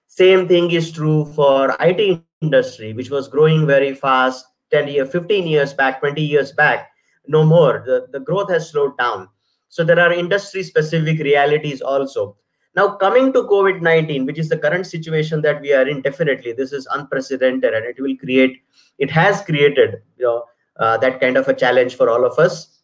Same 0.09 0.47
thing 0.49 0.71
is 0.71 0.92
true 0.92 1.25
for 1.37 1.76
it 1.80 2.23
industry 2.42 2.92
which 2.92 3.11
was 3.11 3.28
growing 3.28 3.66
very 3.66 3.94
fast 3.94 4.44
10 4.73 4.88
year 4.88 5.06
15 5.06 5.47
years 5.47 5.73
back 5.73 6.00
20 6.00 6.21
years 6.21 6.52
back. 6.52 6.90
No 7.26 7.44
more. 7.44 7.82
The, 7.87 8.09
the 8.11 8.21
growth 8.21 8.50
has 8.50 8.71
slowed 8.71 8.99
down. 8.99 9.28
So 9.68 9.85
there 9.85 10.00
are 10.00 10.12
industry 10.12 10.62
specific 10.62 11.21
realities 11.21 11.80
also. 11.80 12.37
Now, 12.75 12.97
coming 12.97 13.32
to 13.35 13.42
COVID 13.42 13.82
19, 13.82 14.26
which 14.26 14.38
is 14.38 14.49
the 14.49 14.59
current 14.59 14.87
situation 14.87 15.42
that 15.42 15.61
we 15.61 15.73
are 15.75 15.87
in, 15.87 16.00
definitely 16.02 16.52
this 16.52 16.73
is 16.73 16.88
unprecedented 16.90 17.75
and 17.75 17.85
it 17.85 18.00
will 18.00 18.16
create, 18.16 18.62
it 18.99 19.11
has 19.11 19.42
created, 19.42 20.02
you 20.16 20.25
know, 20.25 20.44
uh, 20.76 20.97
that 20.99 21.21
kind 21.21 21.37
of 21.37 21.49
a 21.49 21.55
challenge 21.55 21.97
for 21.97 22.09
all 22.09 22.25
of 22.25 22.38
us. 22.38 22.81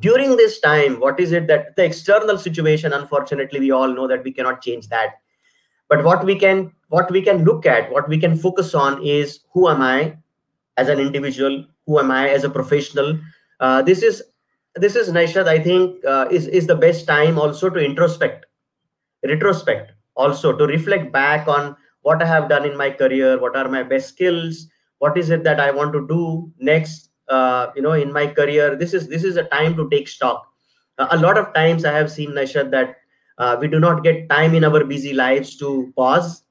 During 0.00 0.36
this 0.36 0.60
time, 0.60 0.98
what 1.00 1.20
is 1.20 1.32
it 1.32 1.46
that 1.46 1.76
the 1.76 1.84
external 1.84 2.36
situation, 2.36 2.92
unfortunately, 2.92 3.60
we 3.60 3.70
all 3.70 3.88
know 3.88 4.08
that 4.08 4.24
we 4.24 4.32
cannot 4.32 4.60
change 4.60 4.88
that. 4.88 5.20
But 5.88 6.02
what 6.04 6.24
we 6.24 6.36
can, 6.36 6.72
what 6.88 7.10
we 7.10 7.22
can 7.22 7.44
look 7.44 7.66
at, 7.66 7.92
what 7.92 8.08
we 8.08 8.18
can 8.18 8.36
focus 8.36 8.74
on 8.74 9.02
is 9.04 9.40
who 9.52 9.68
am 9.68 9.82
I 9.82 10.16
as 10.76 10.88
an 10.88 10.98
individual? 10.98 11.64
Who 11.86 11.98
am 12.00 12.10
I 12.10 12.28
as 12.30 12.42
a 12.42 12.50
professional? 12.50 13.20
Uh, 13.60 13.82
this 13.82 14.02
is 14.02 14.22
this 14.76 14.96
is 14.96 15.08
Naishad, 15.10 15.46
I 15.46 15.60
think, 15.60 16.04
uh, 16.04 16.26
is 16.30 16.48
is 16.48 16.66
the 16.66 16.74
best 16.74 17.06
time 17.06 17.38
also 17.38 17.70
to 17.70 17.78
introspect 17.78 18.46
retrospect 19.24 19.92
also 20.14 20.56
to 20.56 20.66
reflect 20.66 21.12
back 21.12 21.48
on 21.48 21.76
what 22.02 22.22
i 22.22 22.26
have 22.26 22.48
done 22.48 22.64
in 22.64 22.76
my 22.76 22.90
career 22.90 23.38
what 23.40 23.56
are 23.56 23.68
my 23.68 23.82
best 23.82 24.08
skills 24.08 24.68
what 25.04 25.18
is 25.22 25.30
it 25.36 25.44
that 25.44 25.60
i 25.60 25.70
want 25.70 25.92
to 25.92 26.06
do 26.12 26.22
next 26.72 27.10
uh, 27.28 27.70
you 27.74 27.82
know 27.82 27.92
in 27.92 28.12
my 28.12 28.26
career? 28.26 28.76
This 28.76 28.94
is 28.94 29.08
this 29.08 29.24
is 29.24 29.36
a 29.36 29.44
time 29.44 29.76
to 29.76 29.88
take 29.90 30.08
stock. 30.08 30.46
Uh, 30.98 31.08
a 31.10 31.16
lot 31.18 31.38
of 31.38 31.52
times 31.54 31.84
i 31.84 31.92
have 31.92 32.10
seen 32.10 32.30
Naishad, 32.30 32.70
that 32.70 32.96
uh, 33.38 33.56
we 33.60 33.68
do 33.68 33.80
not 33.80 34.02
get 34.04 34.28
time 34.28 34.54
in 34.54 34.64
our 34.64 34.84
busy 34.84 35.12
lives 35.12 35.56
to 35.56 35.92
pause 35.96 36.42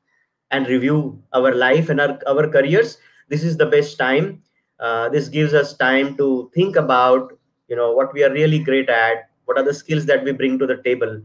and 0.51 0.67
review 0.67 1.21
our 1.33 1.53
life 1.55 1.89
and 1.89 2.01
our, 2.01 2.19
our 2.27 2.47
careers. 2.47 2.97
This 3.29 3.43
is 3.43 3.57
the 3.57 3.65
best 3.65 3.97
time. 3.97 4.41
Uh, 4.79 5.09
this 5.09 5.29
gives 5.29 5.53
us 5.53 5.75
time 5.77 6.17
to 6.17 6.51
think 6.53 6.75
about 6.75 7.31
you 7.67 7.75
know 7.75 7.91
what 7.93 8.13
we 8.13 8.23
are 8.23 8.33
really 8.33 8.59
great 8.59 8.89
at 8.89 9.29
what 9.45 9.57
are 9.57 9.63
the 9.63 9.73
skills 9.73 10.05
that 10.05 10.23
we 10.23 10.31
bring 10.31 10.59
to 10.59 10.67
the 10.67 10.77
table. 10.83 11.21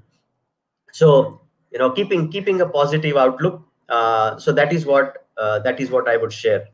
So 0.93 1.41
you 1.73 1.79
know 1.79 1.91
keeping 1.91 2.31
keeping 2.31 2.61
a 2.61 2.69
positive 2.69 3.17
outlook 3.17 3.63
uh, 3.89 4.39
so 4.39 4.53
that 4.53 4.73
is 4.73 4.87
what 4.87 5.27
uh, 5.37 5.59
that 5.61 5.81
is 5.81 5.91
what 5.91 6.09
i 6.09 6.17
would 6.17 6.33
share 6.33 6.67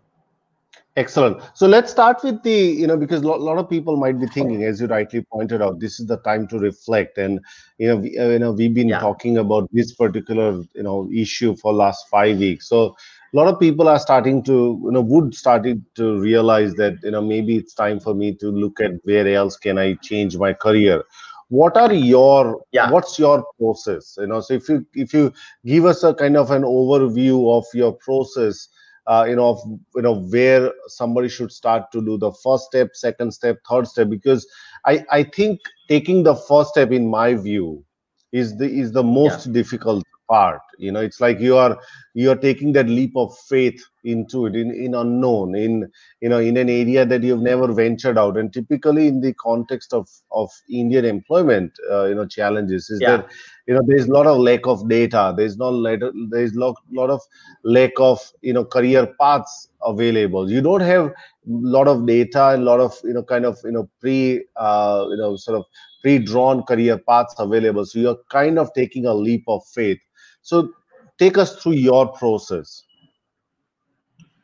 excellent. 0.96 1.40
So 1.54 1.66
let's 1.66 1.90
start 1.90 2.22
with 2.22 2.42
the 2.42 2.52
you 2.52 2.86
know 2.86 2.96
because 2.96 3.22
a 3.22 3.28
lot, 3.28 3.40
lot 3.40 3.58
of 3.58 3.68
people 3.68 3.96
might 3.96 4.18
be 4.20 4.26
thinking 4.26 4.64
as 4.64 4.80
you 4.80 4.86
rightly 4.86 5.22
pointed 5.32 5.62
out 5.62 5.80
this 5.80 6.00
is 6.00 6.06
the 6.06 6.18
time 6.18 6.46
to 6.48 6.58
reflect. 6.58 7.18
And 7.18 7.40
you 7.78 7.88
know 7.88 7.96
we, 7.96 8.18
uh, 8.18 8.28
you 8.30 8.38
know 8.38 8.52
we've 8.52 8.74
been 8.74 8.88
Yeah. 8.90 8.98
talking 8.98 9.38
about 9.38 9.68
this 9.72 9.94
particular 9.94 10.62
you 10.74 10.82
know 10.82 11.08
issue 11.14 11.56
for 11.56 11.72
last 11.72 12.08
5 12.08 12.38
weeks. 12.38 12.68
So 12.68 12.96
a 13.32 13.36
lot 13.36 13.48
of 13.48 13.58
people 13.60 13.88
are 13.88 13.98
starting 13.98 14.42
to 14.44 14.80
you 14.84 14.90
know 14.92 15.00
would 15.02 15.34
starting 15.34 15.84
to 15.96 16.18
realize 16.20 16.74
that 16.76 16.94
you 17.02 17.10
know 17.12 17.22
maybe 17.22 17.56
it's 17.56 17.74
time 17.74 18.00
for 18.00 18.14
me 18.14 18.34
to 18.36 18.46
look 18.50 18.80
at 18.80 18.92
where 19.04 19.26
else 19.28 19.56
can 19.56 19.78
i 19.78 19.94
change 20.02 20.36
my 20.36 20.52
career. 20.52 21.02
What 21.48 21.76
are 21.76 21.92
your 21.92 22.62
Yeah. 22.72 22.90
what's 22.90 23.18
your 23.18 23.44
process? 23.58 24.16
You 24.18 24.26
know 24.28 24.40
so 24.40 24.54
if 24.54 24.68
you 24.68 24.86
if 24.94 25.12
you 25.12 25.32
give 25.64 25.84
us 25.84 26.02
a 26.04 26.14
kind 26.14 26.36
of 26.36 26.50
an 26.50 26.62
overview 26.62 27.56
of 27.56 27.64
your 27.74 27.92
process 27.92 28.68
uh, 29.06 29.24
you 29.28 29.36
know 29.36 29.50
of 29.50 29.60
you 29.94 30.02
know 30.02 30.14
where 30.34 30.72
somebody 30.88 31.28
should 31.28 31.52
start 31.52 31.90
to 31.92 32.00
do 32.04 32.18
the 32.18 32.32
first 32.32 32.64
step 32.64 32.90
second 32.94 33.32
step 33.32 33.58
third 33.68 33.86
step 33.86 34.08
because 34.08 34.46
i 34.86 35.04
i 35.10 35.22
think 35.22 35.60
taking 35.88 36.22
the 36.22 36.34
first 36.34 36.70
step 36.70 36.90
in 36.92 37.08
my 37.08 37.34
view 37.34 37.84
is 38.32 38.56
the 38.58 38.66
is 38.66 38.92
the 38.92 39.02
most 39.02 39.52
difficult 39.52 40.04
part 40.28 40.60
you 40.78 40.92
know 40.92 41.00
it's 41.00 41.20
like 41.20 41.40
you 41.40 41.56
are 41.56 41.78
you 42.14 42.30
are 42.30 42.36
taking 42.36 42.72
that 42.72 42.88
leap 42.88 43.12
of 43.16 43.36
faith 43.48 43.82
into 44.04 44.46
it 44.46 44.54
in 44.54 44.70
in 44.70 44.94
unknown 44.94 45.54
in 45.54 45.90
you 46.20 46.28
know 46.28 46.38
in 46.38 46.56
an 46.56 46.68
area 46.68 47.04
that 47.04 47.22
you've 47.22 47.40
never 47.42 47.72
ventured 47.72 48.18
out. 48.18 48.36
And 48.36 48.52
typically 48.52 49.08
in 49.08 49.20
the 49.20 49.34
context 49.34 49.92
of 49.92 50.08
of 50.32 50.50
indian 50.70 51.04
employment 51.04 51.72
uh, 51.90 52.04
you 52.04 52.14
know 52.14 52.26
challenges 52.26 52.90
is 52.90 53.02
Yeah. 53.02 53.06
that 53.06 53.26
you 53.66 53.74
know 53.74 53.82
there's 53.86 54.06
a 54.06 54.12
lot 54.12 54.26
of 54.26 54.38
lack 54.38 54.66
of 54.66 54.88
data. 54.88 55.34
There's 55.36 55.56
no 55.56 55.68
lot 55.70 56.00
there's 56.30 56.54
lot, 56.54 56.76
lot 56.92 57.10
of 57.10 57.20
lack 57.64 57.92
of 57.98 58.20
you 58.42 58.52
know 58.52 58.64
career 58.64 59.06
paths 59.20 59.68
available. 59.84 60.50
You 60.50 60.60
don't 60.62 60.80
have 60.80 61.06
a 61.06 61.12
lot 61.46 61.88
of 61.88 62.06
data 62.06 62.48
and 62.50 62.62
a 62.62 62.64
lot 62.66 62.80
of 62.80 62.94
you 63.04 63.12
know 63.14 63.22
kind 63.22 63.44
of 63.44 63.58
you 63.64 63.72
know 63.72 63.88
pre 64.00 64.44
uh, 64.56 65.06
you 65.10 65.16
know 65.16 65.36
sort 65.36 65.58
of 65.58 65.64
pre-drawn 66.02 66.62
career 66.64 66.98
paths 66.98 67.34
available. 67.38 67.84
So 67.84 67.98
you're 67.98 68.18
kind 68.30 68.58
of 68.58 68.72
taking 68.74 69.06
a 69.06 69.14
leap 69.14 69.44
of 69.48 69.62
faith 69.74 69.98
so 70.44 70.70
take 71.18 71.36
us 71.38 71.56
through 71.60 71.72
your 71.72 72.06
process. 72.12 72.84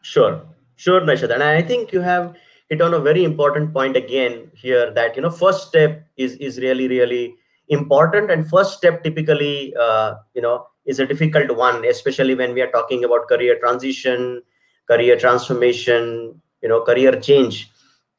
Sure. 0.02 0.40
Sure 0.76 1.02
Naishad. 1.02 1.32
and 1.34 1.42
i 1.42 1.60
think 1.60 1.92
you 1.92 2.00
have 2.00 2.34
hit 2.70 2.80
on 2.80 2.94
a 2.94 2.98
very 2.98 3.22
important 3.22 3.72
point 3.74 3.96
again 3.96 4.50
here 4.54 4.90
that 4.98 5.14
you 5.14 5.22
know 5.22 5.30
first 5.30 5.68
step 5.68 6.02
is 6.16 6.36
is 6.36 6.58
really 6.58 6.88
really 6.88 7.34
important. 7.68 8.30
And 8.30 8.48
first 8.48 8.76
step 8.78 9.02
typically 9.04 9.74
uh, 9.78 10.14
you 10.34 10.42
know 10.42 10.66
is 10.86 11.00
a 11.00 11.06
difficult 11.06 11.54
one 11.56 11.84
especially 11.84 12.34
when 12.34 12.54
we 12.54 12.62
are 12.62 12.70
talking 12.70 13.04
about 13.04 13.28
career 13.28 13.58
transition 13.60 14.42
career 14.88 15.18
transformation 15.18 16.40
you 16.62 16.68
know 16.68 16.80
career 16.80 17.20
change. 17.20 17.70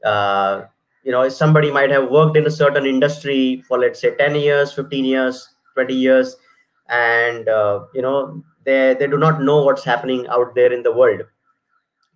Uh, 0.05 0.65
you 1.03 1.11
know 1.11 1.27
somebody 1.29 1.71
might 1.71 1.89
have 1.89 2.09
worked 2.11 2.37
in 2.37 2.45
a 2.45 2.51
certain 2.51 2.85
industry 2.85 3.63
for 3.67 3.79
let's 3.79 3.99
say 3.99 4.15
10 4.15 4.35
years 4.35 4.71
15 4.73 5.05
years 5.05 5.49
20 5.73 5.95
years 5.95 6.35
and 6.89 7.47
uh, 7.47 7.85
you 7.93 8.01
know 8.01 8.43
they 8.65 8.95
they 8.99 9.07
do 9.07 9.17
not 9.17 9.41
know 9.41 9.63
what's 9.63 9.83
happening 9.83 10.27
out 10.27 10.55
there 10.55 10.71
in 10.71 10.83
the 10.83 10.91
world. 10.91 11.21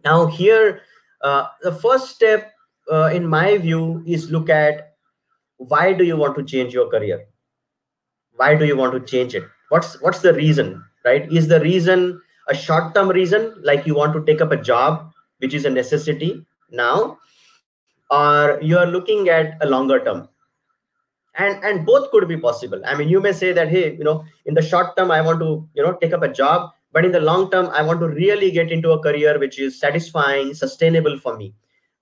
Now 0.04 0.26
here 0.28 0.82
uh, 1.22 1.48
the 1.62 1.72
first 1.72 2.10
step 2.10 2.54
uh, 2.92 3.10
in 3.14 3.28
my 3.28 3.58
view 3.58 4.04
is 4.06 4.30
look 4.32 4.50
at 4.50 4.94
why 5.58 5.94
do 5.94 6.04
you 6.04 6.18
want 6.18 6.36
to 6.36 6.44
change 6.44 6.74
your 6.74 6.90
career? 6.90 7.26
Why 8.36 8.56
do 8.56 8.66
you 8.66 8.76
want 8.76 8.94
to 8.94 9.00
change 9.00 9.34
it? 9.34 9.44
What's 9.70 10.00
what's 10.02 10.20
the 10.20 10.34
reason 10.34 10.84
right? 11.04 11.32
Is 11.32 11.48
the 11.48 11.60
reason 11.62 12.22
a 12.48 12.56
short 12.56 12.94
term 12.94 13.10
reason 13.10 13.56
like 13.64 13.88
you 13.88 13.96
want 13.96 14.14
to 14.14 14.24
take 14.26 14.42
up 14.42 14.52
a 14.52 14.58
job 14.58 15.12
which 15.40 15.54
is 15.54 15.66
a 15.66 15.70
necessity 15.70 16.46
now? 16.70 17.18
Or 18.12 18.60
you 18.62 18.78
are 18.78 18.86
looking 18.86 19.30
at 19.30 19.58
a 19.62 19.68
longer 19.68 20.04
term 20.04 20.30
and 21.38 21.64
and 21.64 21.86
both 21.86 22.10
could 22.12 22.28
be 22.28 22.38
possible. 22.38 22.82
I 22.86 22.96
mean 22.96 23.10
you 23.10 23.22
may 23.22 23.34
say 23.34 23.52
that 23.54 23.70
hey 23.70 23.96
you 23.96 24.04
know 24.04 24.24
in 24.46 24.54
the 24.54 24.62
short 24.62 24.96
term 24.98 25.12
i 25.12 25.22
want 25.22 25.40
to 25.40 25.68
you 25.74 25.84
know 25.84 25.94
take 25.94 26.14
up 26.14 26.24
a 26.24 26.32
job 26.32 26.72
but 26.92 27.06
in 27.06 27.12
the 27.12 27.20
long 27.20 27.52
term 27.52 27.70
i 27.74 27.82
want 27.82 28.00
to 28.00 28.08
really 28.08 28.52
get 28.52 28.72
into 28.72 28.92
a 28.92 29.00
career 29.02 29.38
which 29.40 29.60
is 29.60 29.80
satisfying 29.80 30.54
sustainable 30.54 31.20
for 31.20 31.38
me. 31.38 31.54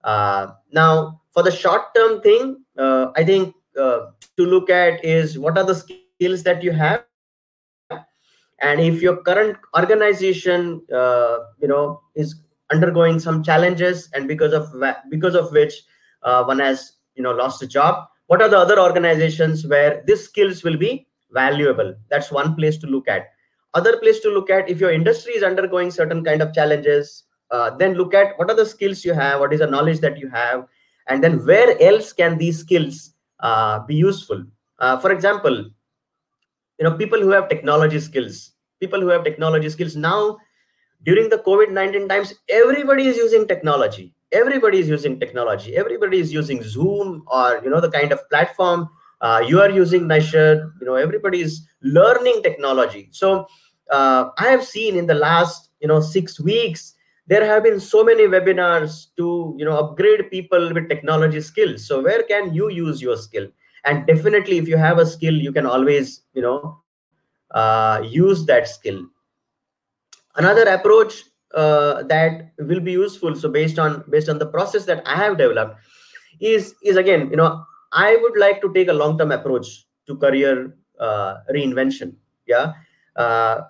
Uh, 0.03 0.47
now 0.71 1.21
for 1.31 1.43
the 1.43 1.51
short 1.51 1.93
term 1.95 2.21
thing 2.21 2.57
uh, 2.77 3.07
i 3.15 3.23
think 3.23 3.55
uh, 3.79 4.07
to 4.37 4.45
look 4.45 4.69
at 4.69 5.03
is 5.03 5.37
what 5.37 5.57
are 5.57 5.63
the 5.63 5.75
skills 5.75 6.43
that 6.43 6.63
you 6.63 6.71
have? 6.71 7.03
And 8.61 8.79
if 8.79 9.01
your 9.01 9.17
current 9.17 9.57
organization 9.75 10.81
uh, 10.93 11.39
you 11.59 11.67
know 11.67 12.01
is 12.15 12.35
undergoing 12.71 13.19
some 13.19 13.43
challenges 13.43 14.09
and 14.13 14.27
because 14.27 14.53
of 14.53 14.69
because 15.09 15.35
of 15.35 15.51
which 15.51 15.73
uh, 16.23 16.43
one 16.43 16.59
has 16.59 16.93
you 17.15 17.23
know 17.23 17.31
lost 17.31 17.61
a 17.61 17.67
job 17.67 18.07
what 18.27 18.41
are 18.41 18.49
the 18.49 18.57
other 18.57 18.79
organizations 18.79 19.67
where 19.67 20.03
these 20.05 20.23
skills 20.23 20.63
will 20.63 20.77
be 20.77 21.07
valuable? 21.31 21.95
That's 22.09 22.31
one 22.31 22.55
place 22.55 22.77
to 22.77 22.87
look 22.87 23.07
at. 23.07 23.27
Other 23.73 23.97
place 23.97 24.19
to 24.21 24.29
look 24.29 24.49
at 24.49 24.69
if 24.69 24.79
your 24.79 24.91
industry 24.91 25.33
is 25.33 25.43
undergoing 25.43 25.91
certain 25.91 26.23
kind 26.23 26.41
of 26.41 26.53
challenges 26.53 27.23
uh, 27.51 27.69
then 27.77 27.93
look 27.93 28.13
at 28.13 28.37
what 28.37 28.49
are 28.49 28.55
the 28.55 28.65
skills 28.65 29.05
you 29.05 29.13
have 29.13 29.39
what 29.39 29.53
is 29.53 29.59
the 29.59 29.67
knowledge 29.67 29.99
that 29.99 30.17
you 30.17 30.29
have 30.29 30.65
and 31.07 31.23
then 31.23 31.45
where 31.45 31.79
else 31.81 32.13
can 32.13 32.37
these 32.37 32.59
skills 32.59 33.13
uh, 33.39 33.79
be 33.79 33.95
useful? 33.95 34.43
Uh, 34.79 34.97
for 34.97 35.11
example 35.11 35.69
you 36.79 36.83
know 36.83 36.95
people 36.97 37.19
who 37.19 37.29
have 37.29 37.49
technology 37.49 37.99
skills. 37.99 38.51
People 38.79 38.99
who 38.99 39.07
have 39.07 39.23
technology 39.23 39.69
skills. 39.69 39.95
Now 39.95 40.37
during 41.03 41.29
the 41.29 41.37
covid-19 41.37 42.07
times 42.09 42.33
everybody 42.49 43.07
is 43.07 43.17
using 43.17 43.47
technology 43.47 44.12
everybody 44.33 44.79
is 44.79 44.89
using 44.89 45.19
technology. 45.19 45.77
Everybody 45.77 46.19
is 46.19 46.33
using 46.33 46.63
zoom 46.63 47.23
or 47.27 47.61
you 47.63 47.69
know 47.69 47.79
the 47.79 47.91
kind 47.91 48.11
of 48.11 48.27
platform 48.29 48.89
uh, 49.21 49.41
you 49.47 49.61
are 49.61 49.69
using 49.69 50.01
Naishad, 50.01 50.69
you 50.81 50.85
know 50.85 50.95
everybody 50.95 51.39
is 51.41 51.65
learning 51.81 52.41
technology. 52.43 53.07
So 53.11 53.47
uh, 53.91 54.29
i 54.37 54.47
have 54.47 54.63
seen 54.63 54.95
in 54.95 55.07
the 55.07 55.13
last 55.13 55.69
you 55.81 55.87
know 55.87 55.99
six 55.99 56.39
weeks 56.39 56.95
there 57.27 57.45
have 57.45 57.63
been 57.63 57.79
so 57.79 58.03
many 58.03 58.23
webinars 58.23 59.07
to 59.17 59.55
you 59.57 59.65
know 59.65 59.77
upgrade 59.77 60.29
people 60.29 60.73
with 60.73 60.89
technology 60.89 61.41
skills. 61.41 61.87
So 61.87 62.01
where 62.01 62.23
can 62.23 62.53
you 62.53 62.69
use 62.69 63.01
your 63.01 63.15
skill? 63.17 63.47
And 63.85 64.07
definitely 64.07 64.57
if 64.57 64.67
you 64.67 64.77
have 64.77 64.97
a 64.97 65.05
skill 65.05 65.33
you 65.33 65.53
can 65.53 65.65
always 65.65 66.21
you 66.33 66.41
know 66.41 66.81
uh, 67.51 68.01
use 68.05 68.45
that 68.47 68.67
skill. 68.67 69.05
Another 70.35 70.63
approach 70.63 71.23
uh, 71.53 72.03
that 72.03 72.51
will 72.57 72.79
be 72.79 72.91
useful. 72.91 73.35
So 73.35 73.49
based 73.49 73.79
on 73.79 74.03
based 74.09 74.29
on 74.29 74.39
the 74.39 74.45
process 74.45 74.85
that 74.85 75.03
i 75.05 75.15
have 75.15 75.37
developed 75.37 75.77
is 76.39 76.75
is 76.83 76.97
again 76.97 77.29
you 77.29 77.37
know 77.37 77.63
i 77.91 78.15
would 78.21 78.37
like 78.37 78.61
to 78.61 78.73
take 78.73 78.87
a 78.87 78.93
long 78.93 79.17
term 79.17 79.31
approach 79.31 79.85
to 80.07 80.15
career 80.17 80.75
uh, 80.99 81.35
reinvention. 81.53 82.15
Yeah. 82.45 82.73
Uh, 83.15 83.61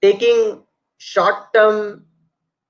taking 0.00 0.62
short 0.98 1.52
term 1.52 2.04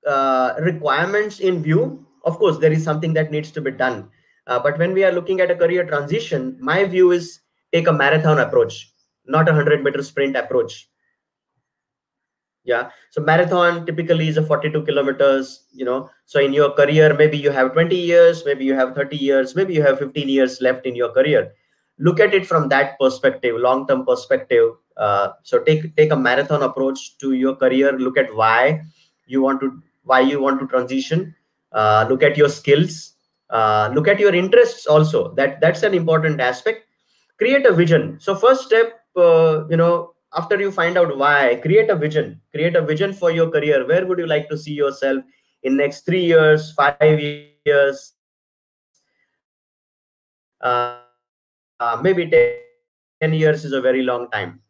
uh, 0.07 0.55
requirements 0.61 1.41
in 1.41 1.63
view 1.63 2.05
of 2.25 2.39
course 2.39 2.59
there 2.59 2.73
is 2.73 2.83
something 2.83 3.13
that 3.15 3.31
needs 3.31 3.51
to 3.53 3.61
be 3.61 3.71
done. 3.71 4.09
Uh, 4.47 4.59
but 4.59 4.79
when 4.79 4.95
we 4.95 5.05
are 5.05 5.13
looking 5.13 5.41
at 5.41 5.51
a 5.51 5.55
career 5.55 5.85
transition 5.85 6.57
my 6.61 6.85
view 6.85 7.11
is 7.11 7.41
take 7.73 7.87
a 7.87 7.93
marathon 7.93 8.39
approach 8.39 8.93
not 9.27 9.47
a 9.47 9.53
100 9.53 9.85
meter 9.85 10.03
sprint 10.03 10.37
approach 10.37 10.88
yeah. 12.65 12.91
So 13.11 13.23
marathon 13.23 13.87
typically 13.87 14.29
is 14.29 14.37
a 14.37 14.43
42 14.43 14.83
kilometers 14.83 15.65
you 15.73 15.85
know. 15.85 16.11
So 16.27 16.41
in 16.41 16.53
your 16.53 16.71
career 16.73 17.15
maybe 17.15 17.39
you 17.39 17.51
have 17.51 17.73
20 17.73 17.97
years 17.97 18.45
maybe 18.45 18.65
you 18.65 18.75
have 18.75 18.95
30 18.95 19.17
years 19.17 19.57
maybe 19.57 19.75
you 19.75 19.83
have 19.83 19.99
15 19.99 20.29
years 20.29 20.61
left 20.61 20.87
in 20.87 20.95
your 20.95 21.11
career. 21.11 21.53
Look 21.99 22.21
at 22.21 22.35
it 22.35 22.47
from 22.47 22.69
that 22.69 22.99
perspective 22.99 23.57
long 23.57 23.87
term 23.87 24.05
perspective. 24.05 24.75
Uh, 24.97 25.29
so 25.43 25.61
take 25.61 25.97
take 25.97 26.13
a 26.13 26.17
marathon 26.17 26.63
approach 26.63 27.17
to 27.19 27.33
your 27.33 27.57
career. 27.57 27.99
Look 27.99 28.19
at 28.19 28.35
why 28.35 28.83
you 29.27 29.43
want 29.43 29.61
to 29.61 29.83
why 30.05 30.21
you 30.21 30.41
want 30.41 30.61
to 30.61 30.67
transition. 30.67 31.35
Uh, 31.73 32.07
look 32.09 32.23
at 32.23 32.37
your 32.37 32.49
skills. 32.49 33.15
Uh, 33.51 33.91
look 33.95 34.09
at 34.09 34.21
your 34.21 34.35
interests 34.35 34.87
also. 34.87 35.35
That 35.35 35.61
that's 35.61 35.83
an 35.83 35.95
important 35.95 36.41
aspect. 36.41 36.87
Create 37.39 37.67
a 37.67 37.73
vision. 37.73 38.19
So 38.21 38.35
first 38.35 38.65
step 38.65 39.01
uh, 39.17 39.67
you 39.69 39.77
know 39.77 40.15
after 40.35 40.61
you 40.61 40.71
find 40.71 40.99
out 40.99 41.17
why 41.17 41.59
create 41.63 41.91
a 41.91 41.97
vision. 41.97 42.41
Create 42.53 42.77
a 42.77 42.83
vision 42.83 43.13
for 43.13 43.31
your 43.31 43.51
career. 43.51 43.87
Where 43.87 44.07
would 44.07 44.19
you 44.19 44.27
like 44.27 44.49
to 44.51 44.59
see 44.59 44.73
yourself 44.73 45.23
in 45.63 45.77
next 45.77 46.05
three 46.05 46.25
years 46.25 46.73
five 46.73 47.21
years? 47.21 48.15
Uh, 50.61 50.99
uh, 51.81 52.01
maybe 52.03 52.29
10 53.21 53.33
years 53.33 53.65
is 53.65 53.73
a 53.73 53.81
very 53.81 54.03
long 54.03 54.31
time. 54.31 54.61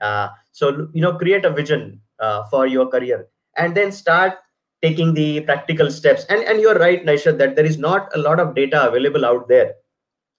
Uh, 0.00 0.28
so 0.52 0.88
you 0.92 1.00
know 1.00 1.16
create 1.16 1.44
a 1.44 1.50
vision 1.50 2.00
uh, 2.18 2.44
for 2.50 2.66
your 2.66 2.86
career 2.86 3.28
and 3.56 3.74
then 3.74 3.90
start 3.90 4.34
taking 4.82 5.14
the 5.14 5.40
practical 5.40 5.90
steps. 5.90 6.24
And 6.28 6.42
and 6.44 6.60
you're 6.60 6.78
right 6.78 7.04
Naishad, 7.04 7.38
that 7.38 7.56
there 7.56 7.64
is 7.64 7.78
not 7.78 8.14
a 8.14 8.18
lot 8.18 8.40
of 8.40 8.54
data 8.54 8.86
available 8.88 9.24
out 9.24 9.48
there. 9.48 9.74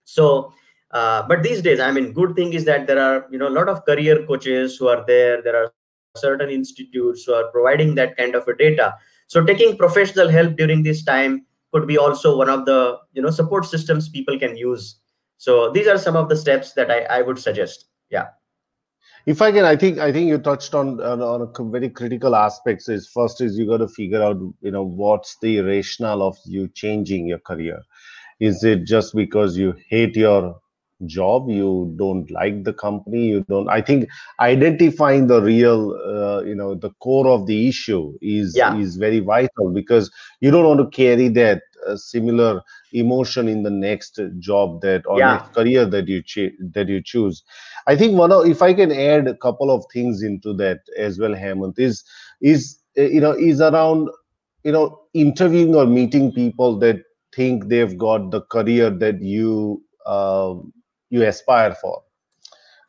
So 0.04 0.54
uh, 0.92 1.28
but 1.28 1.44
these 1.44 1.62
days 1.62 1.80
i 1.80 1.92
mean 1.92 2.14
good 2.14 2.36
thing 2.36 2.54
is 2.54 2.64
that 2.66 2.88
there 2.88 3.00
are 3.00 3.28
you 3.30 3.38
know 3.38 3.48
a 3.48 3.56
lot 3.58 3.68
of 3.68 3.84
career 3.86 4.26
coaches 4.26 4.78
who 4.78 4.88
are 4.88 5.04
there. 5.06 5.42
There 5.42 5.56
are 5.56 5.74
certain 6.16 6.50
institutes 6.50 7.24
who 7.24 7.34
are 7.34 7.52
providing 7.52 7.96
that 7.96 8.18
kind 8.18 8.36
of 8.36 8.48
a 8.48 8.56
data. 8.56 8.96
So 9.28 9.44
taking 9.44 9.78
professional 9.78 10.30
help 10.30 10.56
during 10.56 10.84
this 10.84 11.04
time 11.04 11.46
could 11.74 11.88
be 11.88 11.98
also 11.98 12.38
one 12.38 12.50
of 12.50 12.66
the 12.66 12.98
you 13.14 13.22
know 13.22 13.30
support 13.30 13.66
systems 13.66 14.10
people 14.10 14.40
can 14.40 14.56
use. 14.56 15.00
So 15.38 15.72
these 15.72 15.88
are 15.88 15.98
some 15.98 16.16
of 16.16 16.30
the 16.30 16.38
steps 16.38 16.74
that 16.74 16.90
i, 16.90 17.02
I 17.02 17.22
would 17.22 17.40
suggest. 17.40 17.86
Yeah. 18.10 18.28
If 19.26 19.42
i 19.42 19.52
can 19.52 19.66
i 19.66 19.76
think 19.76 20.00
i 20.00 20.12
think 20.12 20.30
you 20.30 20.38
touched 20.38 20.74
on 20.74 21.02
on, 21.02 21.22
on 21.22 21.42
a 21.42 21.64
very 21.70 21.90
critical 21.90 22.34
aspects 22.34 22.88
is 22.88 23.10
first 23.10 23.42
is 23.42 23.58
you 23.58 23.68
got 23.68 23.80
to 23.80 23.90
figure 23.90 24.24
out 24.24 24.38
you 24.62 24.72
know 24.72 24.84
what's 24.84 25.38
the 25.42 25.60
rationale 25.60 26.22
of 26.22 26.38
you 26.46 26.70
changing 26.70 27.28
your 27.28 27.40
career. 27.40 27.82
Is 28.40 28.64
it 28.64 28.86
just 28.86 29.16
because 29.16 29.58
you 29.58 29.76
hate 29.90 30.16
your 30.16 30.62
job 31.06 31.50
you 31.50 31.94
don't 31.98 32.30
like 32.32 32.64
the 32.64 32.74
company 32.74 33.28
you 33.28 33.44
don't 33.48 33.70
i 33.70 33.80
think 33.80 34.08
identifying 34.40 35.28
the 35.28 35.42
real 35.42 35.92
uh, 36.08 36.42
you 36.44 36.56
know 36.56 36.74
the 36.74 36.90
core 37.00 37.28
of 37.28 37.46
the 37.46 37.68
issue 37.68 38.18
is 38.22 38.56
yeah. 38.56 38.76
is 38.78 38.96
very 38.96 39.20
vital 39.20 39.70
because 39.70 40.10
you 40.40 40.50
don't 40.50 40.66
want 40.66 40.80
to 40.80 40.98
carry 40.98 41.28
that 41.28 41.62
uh, 41.88 41.96
similar 41.96 42.62
emotion 42.94 43.48
in 43.48 43.64
the 43.64 43.70
next 43.70 44.20
job 44.40 44.82
that 44.82 45.04
or 45.06 45.20
yeah. 45.20 45.34
next 45.34 45.54
career 45.54 45.86
that 45.86 46.08
you 46.08 46.22
ch- 46.24 46.56
that 46.60 46.88
you 46.88 47.02
choose 47.02 47.44
i 47.86 47.96
think 47.96 48.18
one 48.18 48.32
of 48.32 48.46
if 48.48 48.62
i 48.62 48.74
can 48.74 48.92
add 48.92 49.28
a 49.28 49.36
couple 49.36 49.70
of 49.70 49.86
things 49.94 50.24
into 50.24 50.54
that 50.54 50.80
as 50.98 51.20
well 51.20 51.36
hemant 51.36 51.78
is 51.78 52.04
is 52.42 52.80
uh, 52.98 53.02
you 53.02 53.22
know 53.22 53.32
is 53.34 53.62
around 53.62 54.10
you 54.64 54.72
know 54.72 55.00
interviewing 55.14 55.76
or 55.76 55.86
meeting 55.86 56.32
people 56.32 56.78
that 56.80 57.04
think 57.36 57.68
they've 57.68 57.98
got 57.98 58.32
the 58.32 58.42
career 58.42 58.90
that 58.90 59.22
you 59.22 59.82
um, 60.08 60.74
you 61.10 61.24
aspire 61.24 61.76
for 61.76 62.04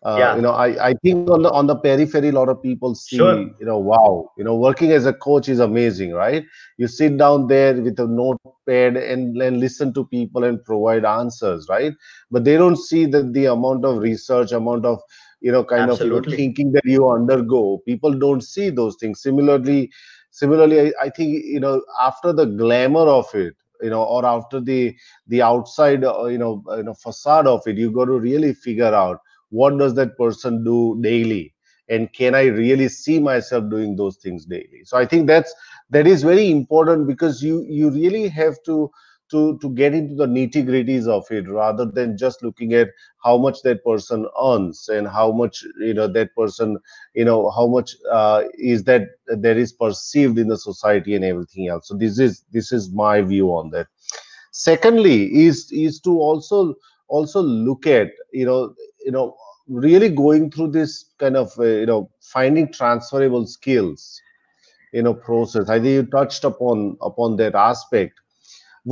uh, 0.05 0.17
yeah. 0.19 0.37
you 0.37 0.43
know 0.43 0.53
I, 0.53 0.91
I 0.91 0.95
think 1.03 1.29
on 1.29 1.43
the 1.43 1.51
on 1.51 1.67
the 1.67 1.75
periphery 1.75 2.29
a 2.29 2.33
lot 2.33 2.49
of 2.49 2.63
people 2.63 2.95
see 2.95 3.17
sure. 3.17 3.39
you 3.39 3.67
know 3.67 3.79
wow 3.79 4.31
you 4.39 4.45
know 4.45 4.55
working 4.55 4.93
as 4.93 5.07
a 5.07 5.13
coach 5.13 5.49
is 5.49 5.59
amazing 5.59 6.13
right 6.13 6.45
you 6.77 6.87
sit 6.87 7.17
down 7.19 7.49
there 7.49 7.75
with 7.75 7.99
a 7.99 8.07
notepad 8.07 8.97
and 8.97 9.41
then 9.41 9.59
listen 9.59 9.93
to 9.95 10.05
people 10.07 10.45
and 10.45 10.65
provide 10.65 11.05
answers 11.05 11.67
right 11.69 11.95
but 12.31 12.45
they 12.45 12.57
don't 12.57 12.77
see 12.77 13.07
that 13.07 13.33
the 13.33 13.47
amount 13.47 13.85
of 13.85 13.99
research 13.99 14.53
amount 14.53 14.85
of 14.85 15.01
you 15.41 15.51
know 15.51 15.65
kind 15.65 15.91
Absolutely. 15.91 16.19
of 16.19 16.25
you 16.27 16.31
know, 16.31 16.37
thinking 16.37 16.73
that 16.73 16.85
you 16.85 17.09
undergo 17.09 17.79
people 17.85 18.13
don't 18.13 18.43
see 18.43 18.71
those 18.71 18.97
things 19.01 19.21
similarly 19.21 19.91
similarly 20.31 20.81
I, 20.81 21.07
I 21.07 21.11
think 21.11 21.45
you 21.45 21.59
know 21.59 21.83
after 22.01 22.33
the 22.33 22.47
glamour 22.47 23.09
of 23.09 23.27
it 23.35 23.55
you 23.83 23.91
know 23.91 24.03
or 24.03 24.25
after 24.25 24.61
the 24.61 24.95
the 25.27 25.43
outside 25.43 26.05
uh, 26.05 26.25
you 26.27 26.39
know 26.39 26.63
you 26.77 26.83
know 26.83 26.95
facade 26.95 27.47
of 27.47 27.63
it 27.67 27.77
you 27.77 27.91
got 27.91 28.07
to 28.07 28.19
really 28.19 28.53
figure 28.55 28.95
out 28.95 29.19
what 29.51 29.79
does 29.79 29.95
that 29.95 30.17
person 30.19 30.63
do 30.65 30.99
daily? 31.03 31.55
And 31.89 32.13
can 32.13 32.35
i 32.35 32.45
really 32.45 32.89
see 32.89 33.19
myself 33.19 33.71
doing 33.71 33.97
those 33.97 34.17
things 34.17 34.45
daily? 34.45 34.83
So 34.85 34.97
i 34.99 35.07
think 35.07 35.27
that's 35.27 35.55
that 35.91 36.07
is 36.07 36.23
very 36.23 36.51
important 36.51 37.07
because 37.07 37.43
you 37.43 37.65
you 37.69 37.91
really 37.91 38.29
have 38.29 38.63
to 38.67 38.91
to 39.31 39.59
to 39.61 39.71
get 39.71 39.95
into 39.95 40.15
the 40.15 40.27
nitty 40.27 40.65
gritties 40.67 41.07
of 41.09 41.25
it 41.31 41.49
rather 41.49 41.85
than 41.85 42.17
just 42.17 42.43
looking 42.43 42.73
at 42.75 42.89
how 43.25 43.37
much 43.37 43.63
that 43.63 43.85
person 43.85 44.27
earns 44.43 44.89
and 44.89 45.09
how 45.09 45.31
much 45.33 45.65
you 45.81 45.95
know 45.95 46.07
that 46.09 46.35
person 46.35 46.77
you 47.15 47.25
know 47.25 47.51
how 47.51 47.67
much 47.67 47.95
uh, 48.13 48.43
is 48.59 48.85
that 48.85 49.03
that 49.27 49.57
is 49.57 49.73
perceived 49.73 50.39
in 50.39 50.49
the 50.49 50.57
society 50.59 51.15
and 51.15 51.25
everything 51.25 51.69
else. 51.69 51.89
So 51.89 51.97
this 51.97 52.19
is 52.19 52.45
this 52.53 52.73
is 52.73 52.91
my 52.93 53.23
view 53.23 53.49
on 53.51 53.71
that. 53.71 53.87
Secondly 54.53 55.25
is 55.47 55.71
is 55.73 56.01
to 56.01 56.19
also 56.21 56.75
also 57.09 57.41
look 57.43 57.87
at 57.87 58.09
you 58.33 58.47
know 58.47 58.75
you 59.05 59.13
know 59.13 59.35
really 59.69 60.09
going 60.11 60.51
through 60.51 60.71
this 60.73 61.05
kind 61.19 61.37
of 61.37 61.53
uh, 61.59 61.65
you 61.65 61.87
know 61.87 62.11
finding 62.21 62.73
transferable 62.73 63.47
skills 63.47 64.21
you 64.93 65.03
know 65.03 65.15
process. 65.15 65.69
I 65.69 65.77
think 65.81 65.87
you 65.95 66.03
touched 66.07 66.45
upon 66.45 66.97
upon 67.03 67.37
that 67.37 67.55
aspect 67.55 68.21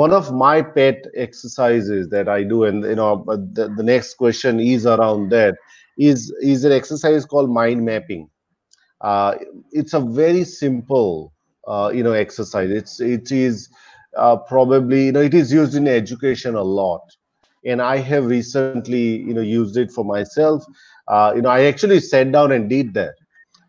one 0.02 0.12
of 0.12 0.32
my 0.32 0.62
pet 0.62 1.06
exercises 1.16 2.08
that 2.10 2.28
i 2.28 2.42
do 2.42 2.64
and 2.64 2.84
you 2.84 2.94
know 2.94 3.24
the, 3.58 3.72
the 3.76 3.82
next 3.82 4.14
question 4.14 4.60
is 4.60 4.86
around 4.86 5.30
that 5.30 5.56
is 5.98 6.32
is 6.42 6.64
an 6.64 6.72
exercise 6.72 7.24
called 7.24 7.50
mind 7.50 7.84
mapping 7.84 8.28
uh, 9.00 9.34
it's 9.72 9.94
a 9.94 10.00
very 10.00 10.44
simple 10.44 11.32
uh, 11.66 11.90
you 11.94 12.02
know 12.02 12.12
exercise 12.12 12.70
it's 12.70 13.00
it 13.00 13.30
is 13.32 13.68
uh, 14.16 14.36
probably 14.36 15.06
you 15.06 15.12
know 15.12 15.20
it 15.20 15.34
is 15.34 15.52
used 15.52 15.74
in 15.74 15.88
education 15.88 16.54
a 16.54 16.62
lot 16.62 17.16
and 17.66 17.82
I 17.82 17.96
have 17.96 18.26
recently, 18.26 19.16
you 19.16 19.34
know, 19.34 19.40
used 19.40 19.76
it 19.76 19.90
for 19.90 20.04
myself. 20.04 20.64
Uh, 21.08 21.32
you 21.34 21.42
know, 21.42 21.48
I 21.48 21.64
actually 21.64 21.98
sat 22.00 22.30
down 22.30 22.52
and 22.52 22.70
did 22.70 22.94
that. 22.94 23.14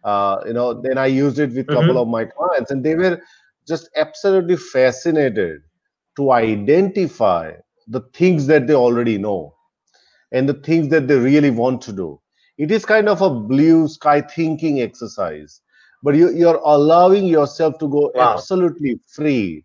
Uh, 0.04 0.38
you 0.46 0.54
know, 0.54 0.80
then 0.80 0.98
I 0.98 1.08
used 1.08 1.40
it 1.40 1.50
with 1.50 1.58
a 1.58 1.63
mm-hmm. 1.63 1.74
couple 1.74 1.98
of 2.02 2.08
my 2.08 2.26
clients, 2.26 2.70
and 2.70 2.84
they 2.84 2.96
were 2.96 3.20
just 3.68 3.90
absolutely 3.96 4.56
fascinated 4.56 5.62
to 6.17 6.32
identify 6.32 7.53
the 7.88 8.01
things 8.13 8.47
that 8.47 8.67
they 8.67 8.73
already 8.73 9.17
know 9.17 9.53
and 10.32 10.49
the 10.49 10.53
things 10.53 10.89
that 10.89 11.08
they 11.08 11.15
really 11.15 11.51
want 11.51 11.82
to 11.84 11.93
do. 11.93 12.19
It 12.58 12.71
is 12.71 12.86
kind 12.86 13.08
of 13.08 13.21
a 13.21 13.30
blue 13.30 13.88
sky 13.88 14.21
thinking 14.21 14.82
exercise, 14.82 15.62
but 16.03 16.15
you, 16.15 16.32
you're 16.32 16.62
allowing 16.65 17.25
yourself 17.25 17.77
to 17.80 17.88
go 17.88 18.12
wow. 18.13 18.34
absolutely 18.34 18.99
free 19.08 19.63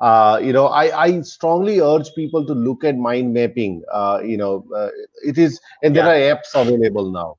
uh, 0.00 0.40
you 0.42 0.52
know 0.52 0.66
I, 0.66 1.04
I 1.04 1.20
strongly 1.22 1.80
urge 1.80 2.14
people 2.14 2.44
to 2.46 2.52
look 2.52 2.84
at 2.84 2.96
mind 2.96 3.32
mapping 3.32 3.82
uh, 3.92 4.20
you 4.24 4.36
know 4.36 4.66
uh, 4.74 4.88
it 5.24 5.38
is 5.38 5.60
and 5.82 5.94
there 5.94 6.04
yeah. 6.04 6.32
are 6.32 6.36
apps 6.36 6.54
available 6.54 7.10
now 7.10 7.36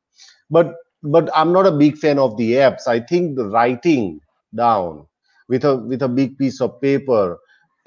but 0.50 0.76
but 1.04 1.30
i'm 1.36 1.52
not 1.52 1.68
a 1.68 1.72
big 1.72 1.98
fan 1.98 2.18
of 2.18 2.38
the 2.38 2.54
apps 2.54 2.88
i 2.88 3.00
think 3.00 3.36
the 3.36 3.46
writing 3.46 4.20
down 4.56 5.06
with 5.50 5.66
a 5.66 5.76
with 5.78 6.02
a 6.02 6.08
big 6.08 6.38
piece 6.38 6.62
of 6.62 6.80
paper 6.82 7.38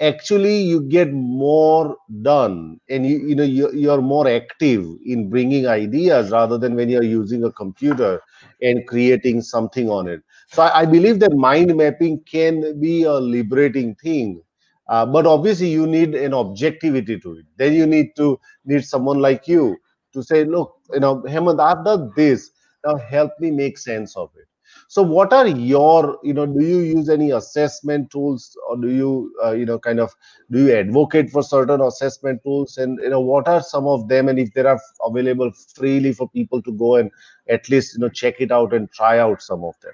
actually 0.01 0.61
you 0.61 0.81
get 0.81 1.11
more 1.13 1.95
done 2.21 2.79
and 2.89 3.05
you 3.05 3.17
you 3.27 3.35
know 3.35 3.43
you, 3.43 3.71
you're 3.73 4.01
more 4.01 4.27
active 4.29 4.85
in 5.05 5.29
bringing 5.29 5.67
ideas 5.67 6.31
rather 6.31 6.57
than 6.57 6.75
when 6.75 6.89
you're 6.89 7.03
using 7.03 7.43
a 7.43 7.51
computer 7.51 8.21
and 8.61 8.87
creating 8.87 9.41
something 9.41 9.89
on 9.89 10.07
it 10.07 10.21
so 10.47 10.63
I, 10.63 10.81
I 10.81 10.85
believe 10.85 11.19
that 11.19 11.33
mind 11.33 11.75
mapping 11.75 12.21
can 12.31 12.79
be 12.79 13.03
a 13.03 13.13
liberating 13.15 13.95
thing 13.95 14.41
uh, 14.87 15.05
but 15.05 15.27
obviously, 15.27 15.69
you 15.69 15.85
need 15.85 16.15
an 16.15 16.33
objectivity 16.33 17.19
to 17.19 17.33
it. 17.37 17.45
Then 17.57 17.73
you 17.73 17.85
need 17.85 18.15
to 18.15 18.39
need 18.65 18.83
someone 18.83 19.19
like 19.19 19.47
you 19.47 19.77
to 20.13 20.23
say, 20.23 20.45
look, 20.45 20.73
you 20.91 20.99
know, 20.99 21.21
Hemant, 21.27 21.59
I've 21.61 21.85
done 21.85 22.11
this. 22.15 22.49
Now 22.83 22.95
help 22.95 23.31
me 23.39 23.51
make 23.51 23.77
sense 23.77 24.17
of 24.17 24.31
it. 24.35 24.47
So, 24.91 25.03
what 25.03 25.31
are 25.33 25.45
your, 25.47 26.17
you 26.23 26.33
know, 26.33 26.47
do 26.47 26.65
you 26.65 26.79
use 26.79 27.09
any 27.09 27.29
assessment 27.31 28.09
tools, 28.09 28.57
or 28.67 28.75
do 28.75 28.89
you, 28.89 29.31
uh, 29.45 29.51
you 29.51 29.63
know, 29.65 29.77
kind 29.77 29.99
of, 29.99 30.15
do 30.49 30.65
you 30.65 30.73
advocate 30.75 31.29
for 31.29 31.43
certain 31.43 31.79
assessment 31.81 32.41
tools, 32.43 32.77
and 32.79 32.97
you 33.03 33.09
know, 33.11 33.19
what 33.21 33.47
are 33.47 33.61
some 33.61 33.85
of 33.85 34.07
them, 34.07 34.27
and 34.29 34.39
if 34.39 34.51
they 34.53 34.61
are 34.61 34.79
available 35.05 35.51
freely 35.75 36.11
for 36.11 36.27
people 36.29 36.59
to 36.63 36.71
go 36.71 36.95
and 36.95 37.11
at 37.47 37.69
least, 37.69 37.93
you 37.93 37.99
know, 37.99 38.09
check 38.09 38.41
it 38.41 38.51
out 38.51 38.73
and 38.73 38.91
try 38.91 39.19
out 39.19 39.43
some 39.43 39.63
of 39.63 39.79
them. 39.81 39.93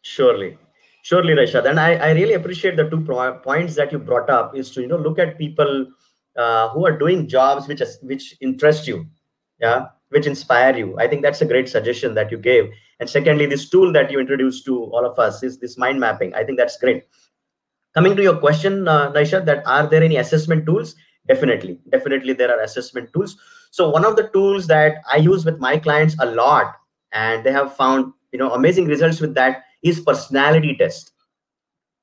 Surely, 0.00 0.56
surely, 1.06 1.34
Naishad. 1.34 1.68
And 1.70 1.78
I, 1.78 1.94
I 1.94 2.10
really 2.12 2.34
appreciate 2.34 2.76
the 2.76 2.90
two 2.90 3.00
points 3.44 3.76
that 3.76 3.92
you 3.92 3.98
brought 3.98 4.28
up 4.28 4.56
is 4.56 4.70
to 4.72 4.80
you 4.80 4.88
know 4.88 4.96
look 4.96 5.18
at 5.18 5.38
people 5.38 5.86
uh, 6.36 6.68
who 6.70 6.84
are 6.84 6.98
doing 6.98 7.28
jobs 7.28 7.68
which 7.68 7.82
which 8.02 8.34
interest 8.40 8.88
you, 8.88 9.06
yeah, 9.60 9.86
which 10.08 10.26
inspire 10.26 10.76
you. 10.76 10.98
I 10.98 11.06
think 11.06 11.22
that's 11.22 11.42
a 11.42 11.50
great 11.52 11.68
suggestion 11.68 12.14
that 12.14 12.32
you 12.32 12.38
gave. 12.38 12.70
And 12.98 13.08
secondly, 13.08 13.46
this 13.46 13.68
tool 13.68 13.92
that 13.92 14.10
you 14.10 14.18
introduced 14.18 14.64
to 14.66 14.82
all 14.84 15.06
of 15.06 15.18
us 15.18 15.42
is 15.42 15.58
this 15.58 15.78
mind 15.78 16.00
mapping. 16.00 16.34
I 16.34 16.42
think 16.42 16.58
that's 16.58 16.76
great. 16.78 17.04
Coming 17.94 18.16
to 18.16 18.22
your 18.22 18.36
question, 18.38 18.88
uh, 18.88 19.10
that 19.10 19.62
are 19.64 19.86
there 19.86 20.02
any 20.02 20.16
assessment 20.16 20.66
tools? 20.66 20.96
Definitely, 21.28 21.78
definitely 21.90 22.32
there 22.32 22.50
are 22.50 22.60
assessment 22.62 23.12
tools. 23.12 23.36
So 23.70 23.88
one 23.90 24.04
of 24.04 24.16
the 24.16 24.28
tools 24.28 24.66
that 24.66 24.96
I 25.10 25.18
use 25.18 25.44
with 25.44 25.60
my 25.60 25.78
clients 25.78 26.16
a 26.18 26.26
lot, 26.26 26.74
and 27.12 27.44
they 27.44 27.52
have 27.52 27.76
found 27.76 28.12
you 28.32 28.40
know 28.40 28.50
amazing 28.52 28.86
results 28.86 29.20
with 29.20 29.34
that 29.34 29.62
is 29.82 30.00
personality 30.00 30.76
test, 30.76 31.12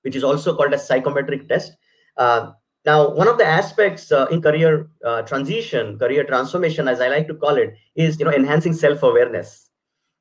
which 0.01 0.15
is 0.15 0.23
also 0.23 0.55
called 0.55 0.73
a 0.73 0.79
psychometric 0.79 1.47
test. 1.47 1.73
Uh, 2.17 2.51
now, 2.85 3.09
one 3.13 3.27
of 3.27 3.37
the 3.37 3.45
aspects 3.45 4.11
uh, 4.11 4.27
in 4.29 4.41
career 4.41 4.89
uh, 5.05 5.21
transition, 5.21 5.97
career 5.97 6.25
transformation, 6.25 6.87
as 6.87 6.99
I 6.99 7.07
like 7.07 7.27
to 7.27 7.33
call 7.33 7.55
it, 7.55 7.73
is 7.95 8.19
you 8.19 8.25
know 8.25 8.33
enhancing 8.33 8.73
self-awareness. 8.73 9.69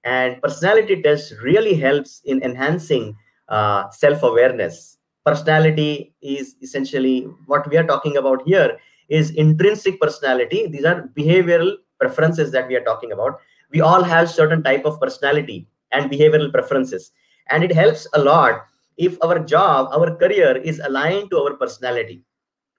And 0.05 0.41
personality 0.43 1.03
test 1.03 1.35
really 1.43 1.75
helps 1.75 2.23
in 2.25 2.43
enhancing 2.43 3.17
uh, 3.49 3.91
self-awareness. 3.91 4.99
Personality 5.25 6.15
is 6.23 6.57
essentially 6.63 7.29
what 7.47 7.69
we 7.69 7.77
are 7.77 7.87
talking 7.87 8.17
about 8.17 8.43
here 8.45 8.79
is 9.09 9.31
intrinsic 9.31 10.01
personality. 10.01 10.67
These 10.67 10.85
are 10.85 11.09
behavioral 11.17 11.77
preferences 12.01 12.51
that 12.53 12.67
we 12.67 12.77
are 12.77 12.85
talking 12.85 13.13
about. 13.13 13.39
We 13.71 13.81
all 13.81 14.03
have 14.03 14.31
certain 14.31 14.63
type 14.63 14.85
of 14.85 15.01
personality 15.01 15.69
and 15.93 16.11
behavioral 16.11 16.51
preferences 16.51 17.13
and 17.51 17.65
it 17.65 17.73
helps 17.73 18.07
a 18.15 18.23
lot 18.23 18.67
if 18.97 19.17
our 19.23 19.39
job 19.39 19.89
our 19.93 20.15
career 20.17 20.57
is 20.57 20.81
aligned 20.81 21.31
to 21.31 21.39
our 21.39 21.55
personality. 21.55 22.23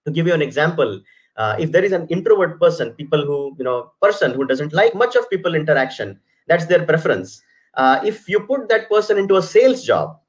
To 0.06 0.12
give 0.12 0.28
you 0.28 0.34
an 0.34 0.42
example 0.42 1.02
uh, 1.38 1.56
if 1.60 1.72
there 1.72 1.84
is 1.84 1.92
an 1.92 2.08
introvert 2.08 2.60
person 2.60 2.92
people 2.94 3.26
who 3.26 3.56
you 3.58 3.64
know 3.64 3.92
person 4.02 4.34
who 4.34 4.46
doesn't 4.46 4.74
like 4.74 4.94
much 4.96 5.16
of 5.16 5.30
people 5.30 5.56
interaction 5.56 6.20
that's 6.48 6.66
their 6.66 6.86
preference. 6.86 7.42
Uh, 7.76 8.00
if 8.04 8.30
you 8.30 8.40
put 8.42 8.70
that 8.70 8.90
person 8.90 9.18
into 9.18 9.38
a 9.38 9.42
sales 9.42 9.84
job 9.84 10.20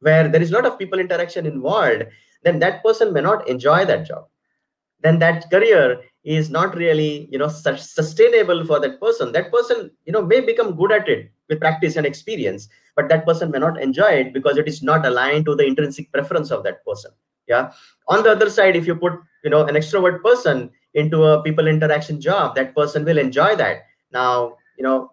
where 0.00 0.28
there 0.28 0.40
is 0.40 0.50
a 0.50 0.54
lot 0.54 0.64
of 0.64 0.78
people 0.78 0.98
interaction 0.98 1.46
involved 1.46 2.04
then 2.42 2.58
that 2.60 2.82
person 2.82 3.12
may 3.12 3.20
not 3.20 3.46
enjoy 3.48 3.84
that 3.84 4.06
job. 4.06 4.26
Then 5.02 5.18
that 5.18 5.50
career 5.50 6.00
is 6.24 6.48
not 6.48 6.74
really 6.76 7.28
you 7.30 7.38
know 7.38 7.48
sustainable 7.48 8.64
for 8.64 8.80
that 8.80 9.00
person. 9.00 9.32
That 9.32 9.52
person 9.52 9.90
you 10.04 10.12
know 10.12 10.22
may 10.22 10.40
become 10.40 10.76
good 10.76 10.92
at 10.92 11.08
it 11.08 11.30
with 11.48 11.60
practice 11.60 11.96
and 11.96 12.06
experience 12.06 12.68
but 12.94 13.08
that 13.08 13.26
person 13.26 13.50
may 13.50 13.58
not 13.58 13.80
enjoy 13.80 14.10
it 14.10 14.32
because 14.32 14.56
it 14.56 14.66
is 14.68 14.82
not 14.82 15.04
aligned 15.06 15.44
to 15.44 15.54
the 15.54 15.64
intrinsic 15.64 16.10
preference 16.12 16.50
of 16.50 16.62
that 16.64 16.84
person 16.84 17.10
yeah? 17.46 17.72
On 18.08 18.22
the 18.22 18.30
other 18.30 18.50
side 18.50 18.76
if 18.76 18.86
you 18.86 18.94
put 18.94 19.14
you 19.44 19.50
know 19.50 19.64
an 19.64 19.74
extrovert 19.74 20.22
person 20.22 20.70
into 20.94 21.24
a 21.24 21.42
people 21.42 21.66
interaction 21.66 22.20
job 22.20 22.54
that 22.56 22.74
person 22.74 23.04
will 23.04 23.18
enjoy 23.18 23.54
that. 23.56 23.82
Now 24.12 24.56
you 24.76 24.84
know 24.84 25.12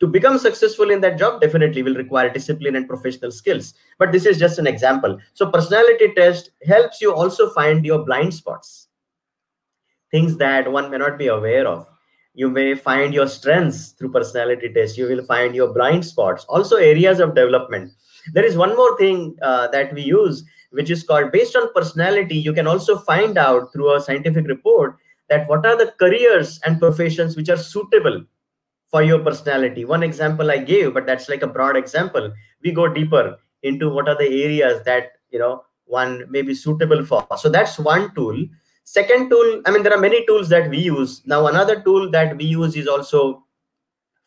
to 0.00 0.06
become 0.08 0.38
successful 0.38 0.90
in 0.90 1.00
that 1.02 1.18
job 1.18 1.40
definitely 1.40 1.82
will 1.82 1.94
require 1.94 2.28
discipline 2.28 2.74
and 2.74 2.88
professional 2.88 3.30
skills 3.30 3.74
but 3.98 4.10
this 4.12 4.26
is 4.26 4.38
just 4.38 4.58
an 4.58 4.66
example. 4.66 5.18
So 5.34 5.50
personality 5.50 6.12
test 6.16 6.50
helps 6.66 7.00
you 7.00 7.14
also 7.14 7.50
find 7.50 7.84
your 7.84 8.04
blind 8.04 8.34
spots 8.34 8.88
things 10.10 10.36
that 10.36 10.70
one 10.70 10.90
may 10.90 10.98
not 10.98 11.18
be 11.18 11.28
aware 11.28 11.66
of 11.66 11.86
you 12.34 12.48
may 12.48 12.74
find 12.74 13.12
your 13.12 13.28
strengths 13.28 13.90
through 13.90 14.12
personality 14.12 14.72
tests. 14.72 14.96
You 14.96 15.06
will 15.06 15.24
find 15.24 15.54
your 15.54 15.72
blind 15.72 16.04
spots. 16.04 16.44
Also 16.48 16.76
areas 16.76 17.20
of 17.20 17.34
development. 17.34 17.92
There 18.32 18.44
is 18.44 18.56
one 18.56 18.76
more 18.76 18.96
thing 18.96 19.36
uh, 19.42 19.68
that 19.68 19.92
we 19.92 20.02
use 20.02 20.44
which 20.72 20.90
is 20.90 21.02
called 21.02 21.30
based 21.32 21.54
on 21.54 21.72
personality 21.74 22.36
you 22.36 22.52
can 22.52 22.66
also 22.66 22.98
find 22.98 23.36
out 23.38 23.72
through 23.72 23.94
a 23.94 24.00
scientific 24.00 24.46
report 24.46 24.96
that 25.28 25.48
what 25.48 25.64
are 25.66 25.76
the 25.76 25.92
careers 25.98 26.58
and 26.64 26.80
professions 26.80 27.36
which 27.36 27.48
are 27.48 27.56
suitable 27.56 28.24
for 28.90 29.02
your 29.02 29.18
personality. 29.18 29.84
One 29.84 30.02
example 30.02 30.50
i 30.50 30.58
gave 30.58 30.94
but 30.94 31.06
that's 31.06 31.28
like 31.28 31.42
a 31.42 31.46
broad 31.46 31.76
example. 31.76 32.32
We 32.62 32.72
go 32.72 32.88
deeper 32.88 33.38
into 33.62 33.88
what 33.88 34.08
are 34.08 34.16
the 34.16 34.44
areas 34.44 34.82
that 34.84 35.12
you 35.30 35.38
know 35.38 35.64
one 35.84 36.24
may 36.30 36.42
be 36.42 36.54
suitable 36.54 37.04
for. 37.04 37.26
So 37.36 37.48
that's 37.48 37.78
one 37.78 38.14
tool 38.14 38.46
second 38.84 39.30
tool 39.30 39.62
i 39.66 39.70
mean 39.70 39.82
there 39.82 39.94
are 39.94 40.00
many 40.00 40.24
tools 40.26 40.48
that 40.48 40.68
we 40.70 40.78
use. 40.78 41.22
Now 41.26 41.46
another 41.46 41.80
tool 41.82 42.10
that 42.10 42.36
we 42.36 42.44
use 42.44 42.76
is 42.76 42.88
also 42.88 43.44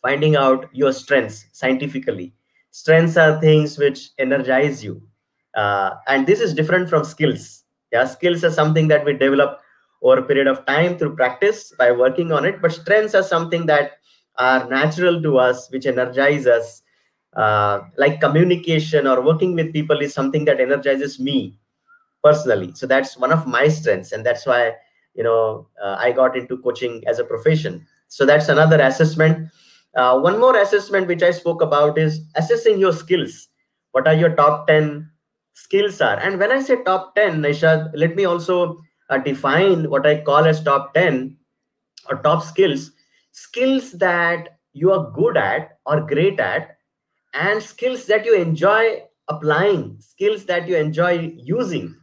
finding 0.02 0.36
out 0.36 0.70
your 0.74 0.94
strengths 0.94 1.46
scientifically. 1.52 2.34
Strengths 2.72 3.18
are 3.18 3.40
things 3.40 3.78
which 3.78 4.12
energize 4.20 4.84
you. 4.84 5.02
Uh, 5.56 5.92
and 6.08 6.28
this 6.28 6.40
is 6.40 6.54
different 6.54 6.90
from 6.90 7.04
skills. 7.04 7.64
Yeah 7.92 8.06
skills 8.06 8.44
are 8.44 8.52
something 8.52 8.88
that 8.90 9.06
we 9.06 9.14
develop 9.14 9.60
over 10.02 10.20
a 10.20 10.24
period 10.24 10.48
of 10.48 10.66
time 10.66 10.98
through 10.98 11.16
practice 11.16 11.74
by 11.78 11.92
working 11.92 12.32
on 12.32 12.46
it. 12.46 12.62
But 12.62 12.72
strengths 12.74 13.16
are 13.16 13.24
something 13.24 13.66
that 13.68 13.94
are 14.38 14.68
natural 14.70 15.22
to 15.22 15.38
us 15.38 15.70
which 15.72 15.86
energize 15.86 16.48
us. 16.48 16.82
Uh, 17.36 17.82
like 17.98 18.22
communication 18.22 19.08
or 19.08 19.22
working 19.22 19.56
with 19.56 19.74
people 19.74 20.00
is 20.00 20.14
something 20.14 20.46
that 20.46 20.62
energizes 20.62 21.20
me 21.20 21.58
personally. 22.26 22.74
So 22.74 22.88
that's 22.88 23.18
one 23.18 23.32
of 23.32 23.46
my 23.46 23.68
strengths 23.68 24.12
and 24.12 24.26
that's 24.26 24.46
why 24.46 24.74
you 25.14 25.24
know 25.24 25.68
uh, 25.82 25.96
i 26.00 26.12
got 26.12 26.36
into 26.36 26.58
coaching 26.58 27.04
as 27.08 27.20
a 27.20 27.24
profession. 27.24 27.86
So 28.08 28.26
that's 28.26 28.50
another 28.50 28.82
assessment. 28.82 29.50
Uh, 29.96 30.20
one 30.20 30.40
more 30.40 30.58
assessment 30.62 31.08
which 31.08 31.24
i 31.24 31.32
spoke 31.32 31.62
about 31.62 31.98
is 31.98 32.22
assessing 32.36 32.80
your 32.80 32.94
skills. 32.94 33.48
What 33.92 34.08
are 34.08 34.16
your 34.24 34.36
top 34.36 34.68
10 34.68 35.10
skills 35.54 36.02
are? 36.02 36.18
And 36.20 36.40
when 36.40 36.52
i 36.52 36.60
say 36.62 36.82
top 36.84 37.16
10 37.16 37.42
Naishad, 37.42 37.92
let 37.94 38.16
me 38.16 38.26
also 38.26 38.82
uh, 39.10 39.20
define 39.20 39.90
what 39.90 40.06
i 40.06 40.22
call 40.22 40.46
as 40.54 40.64
top 40.64 40.94
10 40.94 41.38
or 42.10 42.18
top 42.28 42.44
skills. 42.44 42.92
Skills 43.32 43.92
that 43.94 44.58
you 44.74 44.92
are 44.92 45.12
good 45.12 45.38
at 45.38 45.78
or 45.86 46.02
great 46.02 46.40
at 46.40 46.78
and 47.34 47.62
skills 47.62 48.06
that 48.08 48.26
you 48.26 48.36
enjoy 48.36 49.02
applying 49.28 49.98
skills 50.00 50.46
that 50.46 50.68
you 50.68 50.76
enjoy 50.78 51.34
using 51.38 51.96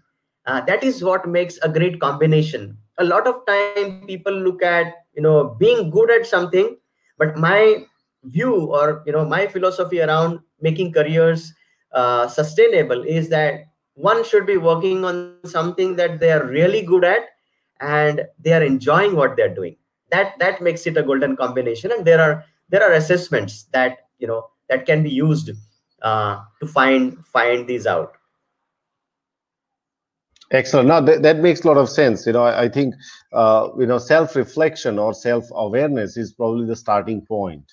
uh, 0.47 0.61
that 0.63 0.83
is 0.83 1.03
what 1.03 1.29
makes 1.29 1.59
a 1.63 1.69
great 1.69 2.01
combination. 2.01 2.77
A 2.99 3.05
lot 3.05 3.27
of 3.27 3.47
time 3.47 4.05
people 4.07 4.33
look 4.33 4.63
at 4.63 4.95
you 5.15 5.23
know 5.23 5.57
being 5.59 5.91
good 5.91 6.11
at 6.11 6.27
something 6.27 6.77
but 7.19 7.37
my 7.37 7.85
view 8.25 8.55
or 8.73 9.03
you 9.07 9.13
know 9.13 9.25
my 9.25 9.47
philosophy 9.47 10.01
around 10.01 10.41
making 10.61 10.93
careers 10.93 11.53
uh, 11.93 12.29
sustainable 12.29 13.03
is 13.03 13.29
that 13.29 13.67
one 13.95 14.25
should 14.25 14.47
be 14.47 14.57
working 14.57 15.05
on 15.05 15.37
something 15.45 15.97
that 15.97 16.19
they 16.19 16.33
are 16.33 16.47
really 16.47 16.83
good 16.83 17.05
at 17.05 17.23
and 17.81 18.23
they 18.39 18.53
are 18.53 18.63
enjoying 18.63 19.15
what 19.15 19.37
they're 19.37 19.55
doing. 19.55 19.77
That 20.11 20.39
that 20.39 20.63
makes 20.63 20.87
it 20.87 20.97
a 20.97 21.03
golden 21.03 21.37
combination. 21.37 21.93
And 21.93 22.05
there 22.05 22.21
are 22.21 22.45
there 22.69 22.83
are 22.83 22.93
assessments 22.93 23.65
that 23.73 24.09
you 24.19 24.27
know 24.27 24.49
that 24.69 24.87
can 24.87 25.03
be 25.03 25.11
used 25.11 25.51
uh, 26.03 26.41
to 26.61 26.67
find 26.67 27.25
find 27.27 27.67
these 27.67 27.87
out 27.87 28.17
Excellent. 30.53 30.89
Now 30.89 31.01
that, 31.01 31.23
that 31.23 31.39
makes 31.39 31.63
a 31.63 31.67
lot 31.67 31.79
of 31.79 31.89
sense. 31.89 32.27
You 32.27 32.35
know, 32.35 32.45
I, 32.45 32.65
I 32.65 32.69
think 32.69 32.95
uh, 33.33 33.71
you 33.79 33.87
know 33.87 33.99
self-reflection 33.99 34.99
or 34.99 35.15
self-awareness 35.15 36.17
is 36.17 36.33
probably 36.33 36.67
the 36.67 36.77
starting 36.77 37.23
point. 37.23 37.65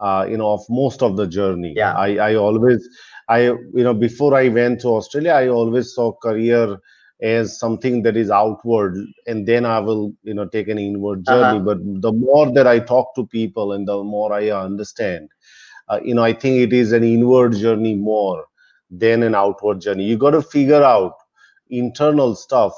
Uh, 0.00 0.24
you 0.30 0.36
know, 0.36 0.52
of 0.52 0.62
most 0.70 1.02
of 1.02 1.16
the 1.16 1.26
journey. 1.26 1.72
Yeah. 1.74 1.94
I 1.94 2.16
I 2.30 2.34
always 2.36 2.88
I 3.28 3.46
you 3.46 3.84
know 3.86 3.94
before 3.94 4.34
I 4.36 4.48
went 4.48 4.80
to 4.82 4.88
Australia, 4.88 5.32
I 5.32 5.48
always 5.48 5.94
saw 5.94 6.12
career 6.12 6.78
as 7.20 7.58
something 7.58 8.02
that 8.02 8.16
is 8.16 8.30
outward, 8.30 8.96
and 9.26 9.46
then 9.46 9.64
I 9.64 9.80
will 9.80 10.12
you 10.22 10.34
know 10.34 10.46
take 10.46 10.68
an 10.68 10.78
inward 10.78 11.24
journey. 11.26 11.58
Uh-huh. 11.58 11.64
But 11.64 11.78
the 12.02 12.12
more 12.12 12.52
that 12.52 12.66
I 12.66 12.78
talk 12.78 13.14
to 13.16 13.26
people, 13.26 13.72
and 13.72 13.88
the 13.88 14.04
more 14.04 14.32
I 14.32 14.50
understand, 14.50 15.30
uh, 15.88 15.98
you 16.04 16.14
know, 16.14 16.22
I 16.22 16.32
think 16.34 16.60
it 16.60 16.72
is 16.72 16.92
an 16.92 17.02
inward 17.02 17.56
journey 17.56 17.96
more 17.96 18.46
than 18.90 19.22
an 19.22 19.34
outward 19.34 19.80
journey. 19.80 20.04
You 20.04 20.16
got 20.16 20.30
to 20.30 20.42
figure 20.42 20.82
out 20.82 21.14
internal 21.70 22.34
stuff 22.34 22.74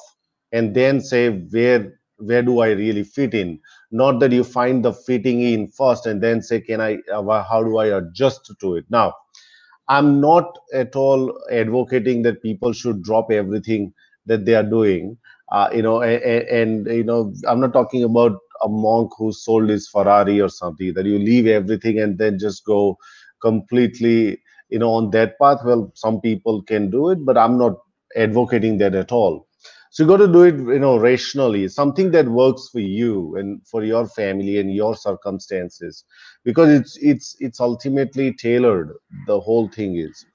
and 0.53 0.75
then 0.75 1.01
say 1.01 1.31
where 1.31 1.93
where 2.19 2.43
do 2.43 2.61
i 2.61 2.69
really 2.71 3.03
fit 3.05 3.35
in? 3.35 3.59
Not 3.91 4.21
that 4.21 4.33
you 4.33 4.45
find 4.45 4.85
the 4.85 4.93
fitting 4.93 5.43
in 5.43 5.69
first 5.69 6.07
and 6.07 6.23
then 6.23 6.43
say 6.43 6.61
can 6.61 6.81
i 6.81 6.99
uh, 7.13 7.43
how 7.45 7.63
do 7.65 7.79
i 7.79 7.87
adjust 7.87 8.51
to 8.61 8.77
it? 8.77 8.85
Now 8.91 9.15
i'm 9.89 10.21
not 10.21 10.59
at 10.75 10.95
all 10.97 11.23
advocating 11.51 12.23
that 12.23 12.43
people 12.43 12.73
should 12.73 13.03
drop 13.03 13.31
everything 13.31 13.93
that 14.27 14.45
they 14.45 14.55
are 14.55 14.63
doing 14.65 15.17
uh, 15.53 15.69
you 15.75 15.83
know 15.83 16.01
and, 16.03 16.23
and 16.61 16.87
you 16.87 17.05
know 17.05 17.33
i'm 17.49 17.61
not 17.61 17.73
talking 17.73 18.05
about 18.05 18.33
a 18.65 18.69
monk 18.69 19.11
who 19.19 19.33
sold 19.33 19.69
his 19.69 19.89
ferrari 19.89 20.41
or 20.41 20.49
something 20.49 20.93
that 20.95 21.07
you 21.07 21.19
leave 21.19 21.47
everything 21.47 21.99
and 21.99 22.19
then 22.19 22.39
just 22.39 22.65
go 22.65 22.97
completely 23.43 24.39
you 24.71 24.79
know 24.79 24.91
on 24.93 25.11
that 25.11 25.39
path. 25.41 25.59
Well 25.65 25.91
some 25.95 26.21
people 26.21 26.63
can 26.63 26.91
do 26.91 27.11
it 27.11 27.25
but 27.25 27.37
i'm 27.39 27.59
not 27.59 27.75
advocating 28.17 28.79
that 28.79 28.95
at 28.95 29.13
all. 29.13 29.47
So 29.91 30.03
you 30.05 30.09
got 30.09 30.19
to 30.19 30.29
do 30.33 30.43
it 30.43 30.57
you 30.57 30.79
know 30.79 30.99
rationally. 30.99 31.69
Something 31.69 32.11
that 32.13 32.29
works 32.29 32.69
for 32.73 32.81
you 32.81 33.37
and 33.37 33.61
for 33.71 33.83
your 33.85 34.07
family 34.07 34.59
and 34.59 34.73
your 34.73 34.95
circumstances. 34.97 36.05
Because 36.45 36.71
it's 36.71 36.97
it's 37.01 37.37
it's 37.41 37.61
ultimately 37.61 38.33
tailored 38.35 38.93
the 39.27 39.41
whole 39.41 39.69
thing 39.69 39.97
is. 39.97 40.27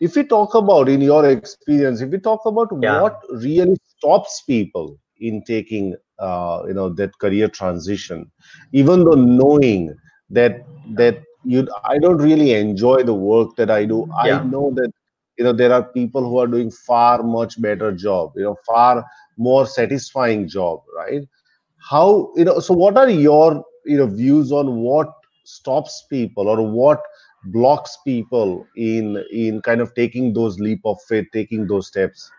If 0.00 0.16
we 0.16 0.24
talk 0.24 0.54
about 0.54 0.88
in 0.88 1.00
your 1.00 1.24
experience 1.28 1.92
if 1.94 2.02
we 2.04 2.10
talk 2.10 2.34
about 2.38 2.62
Yeah. 2.80 2.90
what 2.90 3.08
really 3.30 3.72
stops 3.96 4.42
people 4.46 4.98
in 5.20 5.42
taking 5.46 5.94
uh, 6.18 6.62
you 6.66 6.74
know 6.74 6.88
that 6.94 7.18
career 7.18 7.48
transition 7.48 8.30
even 8.72 9.04
though 9.04 9.20
knowing 9.40 9.94
that 10.30 10.66
that 10.96 11.22
you 11.44 11.66
i 11.84 11.98
don't 11.98 12.18
really 12.28 12.52
enjoy 12.52 13.02
the 13.02 13.14
work 13.14 13.56
that 13.56 13.70
i 13.70 13.84
do. 13.84 14.06
I 14.22 14.38
know 14.38 14.72
that 14.74 14.92
you 15.38 15.44
know 15.44 15.52
there 15.52 15.72
are 15.72 15.82
people 15.82 16.28
who 16.28 16.38
are 16.38 16.46
doing 16.46 16.70
far 16.70 17.22
much 17.22 17.60
better 17.60 17.92
job 17.92 18.32
you 18.36 18.42
know 18.42 18.56
far 18.66 19.04
more 19.38 19.66
satisfying 19.66 20.46
job 20.48 20.80
right 20.96 21.22
how 21.90 22.32
you 22.36 22.44
know 22.44 22.58
so 22.60 22.74
what 22.74 22.96
are 22.96 23.08
your 23.10 23.64
you 23.86 23.96
know 23.96 24.06
views 24.06 24.52
on 24.52 24.76
what 24.76 25.12
stops 25.44 26.04
people 26.10 26.48
or 26.48 26.62
what 26.70 27.02
blocks 27.46 27.98
people 28.04 28.66
in 28.76 29.22
in 29.32 29.60
kind 29.62 29.80
of 29.80 29.94
taking 29.94 30.32
those 30.32 30.58
leap 30.60 30.80
of 30.84 30.98
faith 31.08 31.26
taking 31.32 31.66
those 31.66 31.88
steps 31.88 32.30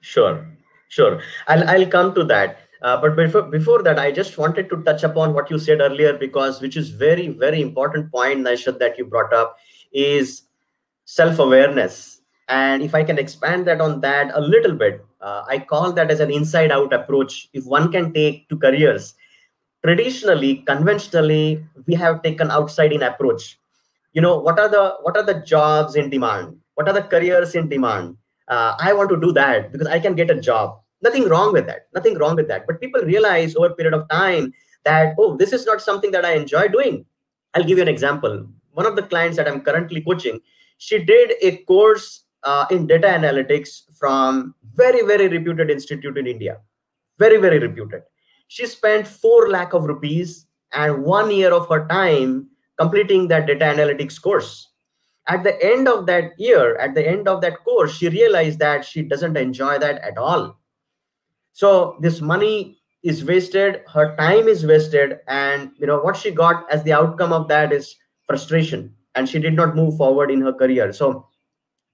Sure, 0.00 0.46
sure. 0.88 1.20
I'll 1.48 1.68
I'll 1.68 1.86
come 1.86 2.14
to 2.14 2.24
that. 2.24 2.58
Uh, 2.82 3.00
but 3.00 3.14
before 3.16 3.42
before 3.42 3.82
that, 3.82 3.98
I 3.98 4.10
just 4.10 4.38
wanted 4.38 4.70
to 4.70 4.82
touch 4.82 5.02
upon 5.02 5.34
what 5.34 5.50
you 5.50 5.58
said 5.58 5.80
earlier 5.80 6.14
because 6.16 6.60
which 6.60 6.76
is 6.76 6.90
very 6.90 7.28
very 7.28 7.60
important 7.60 8.10
point, 8.10 8.40
Naishad, 8.40 8.78
that 8.78 8.98
you 8.98 9.04
brought 9.04 9.32
up 9.32 9.56
is 9.92 10.42
self-awareness. 11.04 12.22
And 12.48 12.82
if 12.82 12.94
I 12.94 13.04
can 13.04 13.18
expand 13.18 13.66
that 13.66 13.80
on 13.80 14.00
that 14.00 14.32
a 14.34 14.40
little 14.40 14.74
bit, 14.74 15.04
uh, 15.20 15.44
I 15.48 15.58
call 15.58 15.92
that 15.92 16.10
as 16.10 16.20
an 16.20 16.30
inside-out 16.30 16.92
approach. 16.92 17.48
If 17.52 17.64
one 17.64 17.92
can 17.92 18.12
take 18.12 18.48
to 18.48 18.56
careers, 18.56 19.14
traditionally, 19.84 20.56
conventionally, 20.66 21.64
we 21.86 21.94
have 21.94 22.22
taken 22.22 22.50
outside-in 22.50 23.02
approach. 23.02 23.58
You 24.12 24.22
know, 24.22 24.38
what 24.38 24.58
are 24.58 24.68
the 24.68 24.96
what 25.02 25.16
are 25.16 25.22
the 25.22 25.42
jobs 25.42 25.96
in 25.96 26.10
demand? 26.10 26.56
What 26.74 26.88
are 26.88 26.94
the 26.94 27.02
careers 27.02 27.54
in 27.54 27.68
demand? 27.68 28.16
uh, 28.50 28.74
i 28.80 28.92
want 28.92 29.08
to 29.08 29.18
do 29.24 29.32
that 29.32 29.72
because 29.72 29.86
i 29.86 29.98
can 29.98 30.14
get 30.14 30.30
a 30.30 30.40
job 30.48 30.80
nothing 31.02 31.28
wrong 31.28 31.52
with 31.52 31.66
that. 31.66 31.88
Nothing 31.94 32.18
wrong 32.18 32.36
with 32.36 32.48
that. 32.48 32.66
But 32.66 32.80
people 32.80 33.00
realize 33.02 33.56
over 33.56 33.66
a 33.66 33.74
period 33.74 33.94
of 33.94 34.08
time 34.08 34.52
that 34.84 35.14
oh 35.18 35.36
this 35.36 35.52
is 35.52 35.66
not 35.66 35.80
something 35.80 36.10
that 36.10 36.24
i 36.24 36.32
enjoy 36.34 36.68
doing. 36.68 37.04
I'll 37.54 37.64
give 37.64 37.78
you 37.78 37.82
an 37.82 37.88
example. 37.88 38.46
One 38.72 38.86
of 38.86 38.96
the 38.96 39.02
clients 39.02 39.36
that 39.36 39.48
i'm 39.48 39.60
currently 39.60 40.00
coaching 40.00 40.40
she 40.78 40.98
did 40.98 41.34
a 41.42 41.58
course 41.64 42.24
uh, 42.44 42.64
in 42.70 42.86
data 42.86 43.06
analytics 43.06 43.82
from 43.98 44.54
very 44.74 45.04
very 45.06 45.28
reputed 45.28 45.70
institute 45.70 46.16
in 46.16 46.26
india. 46.26 46.58
Very 47.18 47.36
very 47.36 47.58
reputed. 47.58 48.02
She 48.48 48.66
spent 48.66 49.06
4 49.06 49.50
lakh 49.50 49.74
of 49.74 49.84
rupees 49.84 50.46
and 50.72 51.04
one 51.04 51.30
year 51.30 51.52
of 51.52 51.68
her 51.68 51.86
time 51.88 52.48
completing 52.78 53.28
that 53.28 53.46
data 53.46 53.66
analytics 53.66 54.20
course. 54.20 54.68
At 55.28 55.44
the 55.44 55.62
end 55.62 55.86
of 55.86 56.06
that 56.06 56.32
year 56.38 56.76
at 56.78 56.94
the 56.94 57.06
end 57.06 57.28
of 57.28 57.42
that 57.42 57.62
course 57.62 57.96
she 57.96 58.08
realized 58.08 58.58
that 58.60 58.84
she 58.84 59.02
doesn't 59.02 59.36
enjoy 59.36 59.78
that 59.78 59.98
at 60.02 60.16
all 60.16 60.59
so 61.60 61.96
this 62.00 62.20
money 62.20 62.78
is 63.02 63.24
wasted 63.24 63.82
her 63.92 64.16
time 64.16 64.48
is 64.48 64.64
wasted 64.64 65.18
and 65.28 65.70
you 65.76 65.86
know 65.86 65.98
what 66.00 66.16
she 66.16 66.30
got 66.30 66.70
as 66.72 66.82
the 66.84 66.92
outcome 66.92 67.32
of 67.32 67.48
that 67.48 67.72
is 67.72 67.96
frustration 68.26 68.94
and 69.14 69.28
she 69.28 69.38
did 69.38 69.54
not 69.54 69.76
move 69.76 69.96
forward 69.96 70.30
in 70.30 70.40
her 70.40 70.52
career. 70.52 70.92
So 70.92 71.26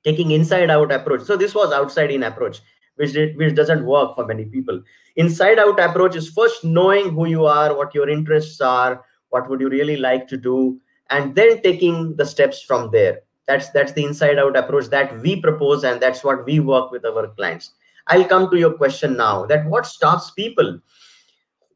taking 0.04 0.30
inside 0.30 0.70
out 0.70 0.92
approach. 0.92 1.22
So 1.22 1.36
this 1.36 1.54
was 1.54 1.72
outside 1.72 2.10
in 2.10 2.22
approach 2.22 2.60
which 2.96 3.12
did, 3.12 3.36
which 3.36 3.54
doesn't 3.54 3.84
work 3.84 4.14
for 4.14 4.26
many 4.26 4.44
people. 4.44 4.82
Inside 5.16 5.58
out 5.58 5.80
approach 5.80 6.14
is 6.16 6.30
first 6.30 6.64
knowing 6.64 7.10
who 7.10 7.26
you 7.26 7.46
are 7.46 7.76
what 7.76 7.94
your 7.94 8.08
interests 8.08 8.60
are 8.60 9.04
what 9.30 9.48
would 9.50 9.60
you 9.60 9.68
really 9.68 9.96
like 9.96 10.28
to 10.28 10.36
do 10.36 10.80
and 11.10 11.34
then 11.34 11.60
taking 11.62 12.14
the 12.16 12.26
steps 12.26 12.62
from 12.62 12.90
there. 12.92 13.20
That's 13.48 13.70
that's 13.70 13.92
the 13.92 14.04
inside 14.04 14.38
out 14.38 14.56
approach 14.56 14.86
that 14.90 15.18
we 15.20 15.40
propose 15.40 15.82
and 15.82 16.00
that's 16.00 16.22
what 16.22 16.44
we 16.44 16.60
work 16.60 16.92
with 16.92 17.04
our 17.04 17.26
clients 17.34 17.72
i'll 18.08 18.24
come 18.24 18.50
to 18.50 18.58
your 18.58 18.72
question 18.74 19.16
now 19.16 19.46
that 19.46 19.66
what 19.66 19.86
stops 19.86 20.30
people? 20.32 20.80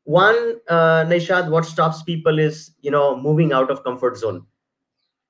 One 0.04 0.56
uh, 0.68 1.04
Naishad, 1.06 1.50
what 1.50 1.64
stops 1.64 2.02
people 2.02 2.38
is 2.38 2.72
you 2.80 2.90
know 2.90 3.16
moving 3.20 3.52
out 3.52 3.70
of 3.70 3.84
comfort 3.84 4.16
zone. 4.16 4.46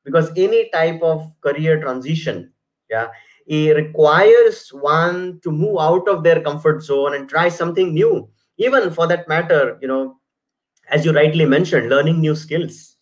Because 0.05 0.31
any 0.37 0.71
type 0.71 1.03
of 1.03 1.31
career 1.43 1.81
transition 1.81 2.53
yeah 2.91 3.09
it 3.47 3.77
requires 3.77 4.69
one 4.73 5.41
to 5.43 5.51
move 5.51 5.79
out 5.81 6.09
of 6.09 6.23
their 6.25 6.41
comfort 6.43 6.83
zone 6.83 7.15
and 7.15 7.29
try 7.29 7.49
something 7.49 7.95
new. 7.95 8.29
Even 8.59 8.91
for 8.93 9.07
that 9.09 9.29
matter 9.29 9.79
you 9.83 9.89
know 9.89 10.19
as 10.91 11.05
you 11.05 11.13
rightly 11.13 11.47
mentioned 11.47 11.89
learning 11.91 12.21
new 12.21 12.35
skills. 12.37 12.97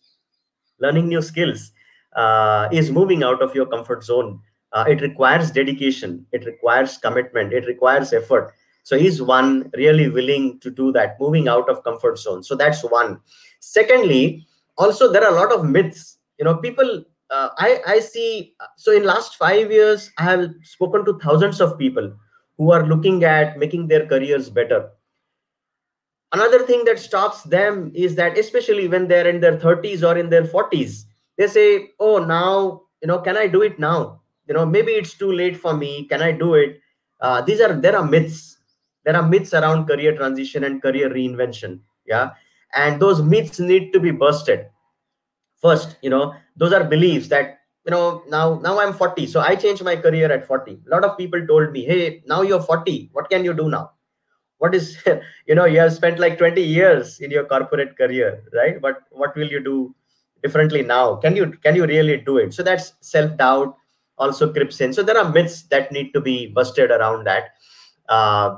Learning 0.79 1.07
new 1.09 1.21
skills 1.21 1.71
uh, 2.15 2.69
is 2.71 2.91
moving 2.91 3.23
out 3.23 3.41
of 3.41 3.55
your 3.55 3.65
comfort 3.67 4.03
zone 4.03 4.41
uh, 4.73 4.85
it 4.87 5.01
requires 5.01 5.51
dedication. 5.51 6.25
It 6.31 6.45
requires 6.45 6.97
commitment. 6.97 7.53
It 7.53 7.65
requires 7.65 8.13
effort. 8.13 8.53
So 8.83 8.97
he's 8.97 9.21
one 9.21 9.69
really 9.75 10.09
willing 10.09 10.59
to 10.61 10.71
do 10.71 10.91
that 10.93 11.19
moving 11.19 11.47
out 11.47 11.69
of 11.69 11.83
comfort 11.83 12.17
zone. 12.17 12.43
So 12.43 12.55
that's 12.55 12.83
one. 12.83 13.19
Secondly 13.59 14.47
also 14.79 15.11
there 15.11 15.23
are 15.23 15.31
a 15.31 15.35
lot 15.35 15.51
of 15.51 15.65
myths. 15.65 16.17
You 16.39 16.45
know 16.45 16.55
people 16.55 17.03
uh, 17.29 17.49
I, 17.57 17.81
I 17.85 17.99
see 17.99 18.55
so 18.77 18.91
in 18.91 19.03
last 19.03 19.35
five 19.35 19.71
years 19.71 20.09
i 20.17 20.23
have 20.23 20.49
spoken 20.63 21.05
to 21.05 21.19
thousands 21.19 21.61
of 21.61 21.77
people 21.77 22.11
who 22.57 22.71
are 22.71 22.87
looking 22.87 23.23
at 23.23 23.59
making 23.59 23.87
their 23.87 24.07
careers 24.07 24.49
better. 24.49 24.89
Another 26.31 26.65
thing 26.65 26.85
that 26.85 26.99
stops 26.99 27.43
them 27.43 27.91
is 27.93 28.15
that 28.15 28.37
especially 28.37 28.87
when 28.87 29.07
they're 29.07 29.27
in 29.27 29.39
their 29.39 29.57
30s 29.57 30.03
or 30.03 30.17
in 30.17 30.29
their 30.29 30.43
40s 30.43 31.05
they 31.37 31.47
say 31.47 31.91
oh 31.99 32.17
now 32.19 32.83
you 33.01 33.07
know 33.07 33.19
can 33.19 33.37
i 33.37 33.47
do 33.47 33.61
it 33.61 33.79
now 33.79 34.21
you 34.49 34.55
know 34.55 34.65
maybe 34.65 34.91
it's 34.91 35.13
too 35.13 35.31
late 35.31 35.55
for 35.55 35.73
me 35.77 36.05
can 36.05 36.21
i 36.21 36.31
do 36.31 36.55
it? 36.55 36.81
Uh, 37.21 37.41
these 37.41 37.59
are 37.59 37.73
there 37.73 37.97
are 37.97 38.05
myths. 38.05 38.57
There 39.05 39.15
are 39.15 39.27
myths 39.27 39.53
around 39.53 39.87
career 39.87 40.15
transition 40.15 40.63
and 40.63 40.81
career 40.81 41.09
reinvention 41.09 41.79
yeah? 42.05 42.31
And 42.73 43.01
those 43.01 43.21
myths 43.21 43.59
need 43.59 43.93
to 43.93 43.99
be 43.99 44.11
busted 44.11 44.67
first 45.61 45.97
you 46.01 46.09
know 46.09 46.33
those 46.55 46.73
are 46.73 46.83
beliefs 46.83 47.27
that 47.27 47.59
you 47.85 47.91
know 47.91 48.23
now 48.29 48.59
now 48.59 48.79
i'm 48.79 48.93
40 48.93 49.27
so 49.27 49.41
i 49.41 49.55
changed 49.55 49.83
my 49.83 49.95
career 49.95 50.31
at 50.31 50.45
40 50.45 50.79
a 50.85 50.89
lot 50.89 51.03
of 51.03 51.17
people 51.17 51.45
told 51.47 51.71
me 51.71 51.83
hey 51.85 52.23
now 52.25 52.41
you're 52.41 52.61
40 52.61 53.09
what 53.13 53.29
can 53.29 53.43
you 53.43 53.53
do 53.53 53.69
now? 53.69 53.91
What 54.57 54.75
is 54.75 54.97
you 55.47 55.55
know 55.55 55.65
you 55.65 55.79
have 55.79 55.93
spent 55.93 56.19
like 56.19 56.37
20 56.37 56.61
years 56.61 57.19
in 57.19 57.31
your 57.31 57.45
corporate 57.45 57.97
career 57.97 58.43
right? 58.53 58.81
But 58.81 59.03
what 59.11 59.35
will 59.35 59.47
you 59.47 59.63
do 59.63 59.95
differently 60.43 60.81
now? 60.81 61.15
Can 61.15 61.35
you 61.35 61.51
can 61.63 61.75
you 61.75 61.85
really 61.85 62.17
do 62.17 62.37
it? 62.37 62.53
So 62.53 62.61
that's 62.61 62.93
self 62.99 63.37
doubt 63.37 63.77
also 64.19 64.51
creeps 64.51 64.81
in 64.81 64.93
so 64.93 65.03
there 65.03 65.17
are 65.17 65.31
myths 65.31 65.63
that 65.63 65.91
need 65.91 66.11
to 66.13 66.21
be 66.21 66.47
busted 66.47 66.91
around 66.91 67.25
that. 67.25 67.49
Uh, 68.07 68.57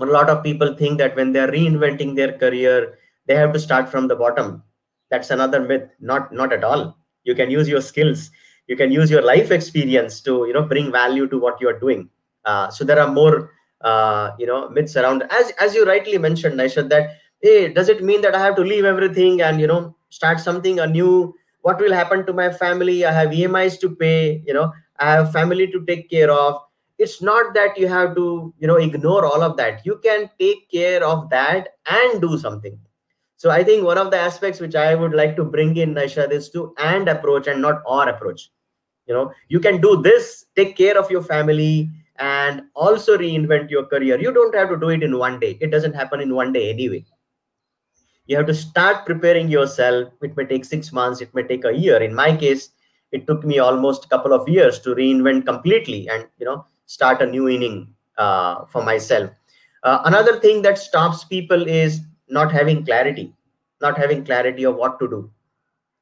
a 0.00 0.04
lot 0.06 0.28
of 0.30 0.42
people 0.42 0.74
think 0.74 0.98
that 0.98 1.16
when 1.16 1.32
they're 1.32 1.50
reinventing 1.50 2.14
their 2.14 2.32
career 2.38 2.98
they 3.26 3.34
have 3.34 3.52
to 3.52 3.58
start 3.60 3.88
from 3.88 4.08
the 4.08 4.16
bottom. 4.16 4.62
That's 5.10 5.30
another 5.30 5.60
myth. 5.60 5.88
Not 6.00 6.32
not 6.32 6.52
at 6.52 6.64
all. 6.64 6.96
You 7.24 7.34
can 7.34 7.50
use 7.50 7.68
your 7.68 7.80
skills. 7.80 8.30
You 8.66 8.76
can 8.76 8.90
use 8.92 9.10
your 9.10 9.22
life 9.22 9.50
experience 9.50 10.20
to 10.22 10.44
you 10.46 10.52
know 10.52 10.62
bring 10.62 10.90
value 10.92 11.26
to 11.28 11.38
what 11.38 11.60
you 11.60 11.68
are 11.68 11.78
doing. 11.78 12.08
Uh, 12.44 12.70
so 12.70 12.84
there 12.84 13.00
are 13.00 13.10
more 13.10 13.52
uh, 13.82 14.30
you 14.38 14.46
know 14.46 14.68
myths 14.70 14.96
around. 14.96 15.24
As 15.30 15.52
as 15.58 15.74
you 15.74 15.84
rightly 15.84 16.18
mentioned 16.18 16.58
Naishad, 16.58 16.88
that 16.90 17.10
hey 17.42 17.72
does 17.72 17.88
it 17.88 18.02
mean 18.02 18.20
that 18.20 18.34
i 18.34 18.40
have 18.42 18.56
to 18.56 18.62
leave 18.62 18.84
everything 18.84 19.42
and 19.42 19.60
you 19.60 19.66
know 19.66 19.94
start 20.10 20.40
something 20.40 20.80
anew 20.80 21.32
what 21.68 21.80
will 21.84 21.98
happen 22.00 22.24
to 22.26 22.36
my 22.40 22.48
family 22.62 22.96
i 23.04 23.12
have 23.20 23.36
emis 23.42 23.78
to 23.84 23.90
pay 24.02 24.42
you 24.46 24.54
know 24.58 24.66
i 24.98 25.12
have 25.12 25.32
family 25.38 25.70
to 25.76 25.84
take 25.92 26.08
care 26.16 26.30
of 26.30 26.60
it's 27.06 27.20
not 27.22 27.54
that 27.54 27.78
you 27.78 27.88
have 27.94 28.14
to 28.14 28.26
you 28.58 28.66
know 28.72 28.76
ignore 28.88 29.24
all 29.30 29.42
of 29.48 29.56
that 29.62 29.86
you 29.86 30.00
can 30.08 30.28
take 30.44 30.68
care 30.70 31.02
of 31.14 31.28
that 31.30 31.74
and 32.00 32.20
do 32.28 32.36
something 32.46 32.78
so 33.38 33.50
I 33.50 33.62
think 33.62 33.84
one 33.84 33.98
of 33.98 34.10
the 34.10 34.18
aspects 34.18 34.58
which 34.58 34.74
I 34.74 34.96
would 34.96 35.14
like 35.14 35.36
to 35.36 35.44
bring 35.44 35.76
in, 35.76 35.94
Naishad, 35.94 36.32
is 36.32 36.50
to 36.50 36.74
and 36.76 37.08
approach 37.08 37.46
and 37.46 37.62
not 37.62 37.82
or 37.86 38.08
approach. 38.08 38.50
You 39.06 39.14
know, 39.14 39.32
you 39.48 39.60
can 39.60 39.80
do 39.80 40.02
this, 40.02 40.46
take 40.56 40.76
care 40.76 40.98
of 40.98 41.08
your 41.08 41.22
family, 41.22 41.88
and 42.16 42.62
also 42.74 43.16
reinvent 43.16 43.70
your 43.70 43.86
career. 43.86 44.20
You 44.20 44.32
don't 44.32 44.54
have 44.56 44.70
to 44.70 44.76
do 44.76 44.88
it 44.88 45.04
in 45.04 45.16
one 45.16 45.38
day. 45.38 45.56
It 45.60 45.70
doesn't 45.70 45.94
happen 45.94 46.20
in 46.20 46.34
one 46.34 46.52
day 46.52 46.68
anyway. 46.68 47.04
You 48.28 48.36
have 48.36 48.46
to 48.46 48.54
start 48.54 49.04
preparing 49.04 49.48
yourself. 49.48 50.12
It 50.22 50.36
may 50.36 50.44
take 50.44 50.64
six 50.64 50.92
months, 50.92 51.20
it 51.20 51.34
may 51.34 51.42
take 51.42 51.64
a 51.64 51.72
year. 51.72 52.00
In 52.00 52.14
my 52.14 52.36
case, 52.36 52.70
it 53.10 53.26
took 53.26 53.44
me 53.44 53.58
almost 53.58 54.04
a 54.04 54.08
couple 54.08 54.32
of 54.32 54.48
years 54.48 54.78
to 54.80 54.94
reinvent 54.94 55.46
completely 55.46 56.08
and 56.08 56.26
you 56.38 56.46
know 56.46 56.64
start 56.86 57.20
a 57.22 57.26
new 57.26 57.48
inning 57.48 57.88
uh, 58.16 58.64
for 58.66 58.84
myself. 58.84 59.30
Uh, 59.82 60.00
another 60.04 60.38
thing 60.38 60.62
that 60.62 60.78
stops 60.78 61.24
people 61.24 61.66
is 61.66 62.00
not 62.28 62.52
having 62.52 62.84
clarity 62.84 63.32
not 63.80 63.96
having 63.96 64.24
clarity 64.24 64.64
of 64.64 64.76
what 64.76 64.98
to 64.98 65.08
do 65.08 65.30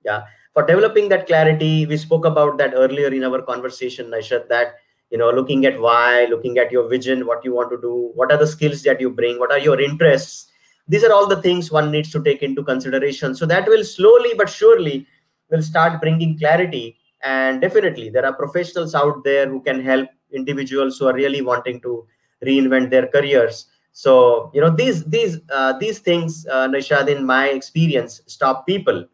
yeah 0.05 0.23
for 0.55 0.65
developing 0.67 1.09
that 1.09 1.27
clarity 1.27 1.87
we 1.87 1.97
spoke 1.97 2.25
about 2.25 2.59
that 2.59 2.73
earlier 2.75 3.09
in 3.09 3.25
our 3.25 3.43
conversation 3.43 4.07
Naishad, 4.11 4.49
that 4.49 4.75
you 5.11 5.19
know 5.19 5.31
looking 5.31 5.67
at 5.67 5.81
why 5.81 6.27
looking 6.27 6.59
at 6.59 6.73
your 6.73 6.89
vision 6.89 7.27
what 7.27 7.45
you 7.45 7.55
want 7.55 7.71
to 7.71 7.81
do 7.81 8.11
what 8.15 8.33
are 8.33 8.39
the 8.39 8.47
skills 8.47 8.83
that 8.83 9.01
you 9.01 9.11
bring 9.11 9.39
what 9.39 9.53
are 9.53 9.59
your 9.59 9.81
interests 9.81 10.51
these 10.89 11.05
are 11.05 11.13
all 11.13 11.27
the 11.27 11.43
things 11.43 11.71
one 11.71 11.91
needs 11.91 12.11
to 12.13 12.23
take 12.23 12.43
into 12.43 12.63
consideration. 12.63 13.35
So 13.35 13.47
that 13.47 13.67
will 13.67 13.85
slowly 13.85 14.35
but 14.37 14.49
surely 14.49 15.07
will 15.51 15.63
start 15.63 16.01
bringing 16.01 16.39
clarity. 16.39 16.97
And 17.23 17.61
definitely 17.61 18.11
there 18.11 18.25
are 18.25 18.33
professionals 18.33 18.95
out 18.95 19.25
there 19.25 19.49
who 19.49 19.61
can 19.61 19.83
help 19.83 20.09
individuals 20.33 20.99
who 20.99 21.07
are 21.07 21.15
really 21.15 21.43
wanting 21.43 21.81
to 21.83 22.07
reinvent 22.45 22.91
their 22.91 23.07
careers. 23.09 23.67
So 23.93 24.51
you 24.55 24.61
know 24.61 24.71
these 24.71 25.05
these 25.05 25.39
uh, 25.51 25.73
these 25.79 26.01
things 26.01 26.47
uh, 26.51 26.69
Naishad 26.69 27.09
in 27.09 27.25
my 27.25 27.49
experience 27.49 28.21
stop 28.27 28.67
people 28.67 29.07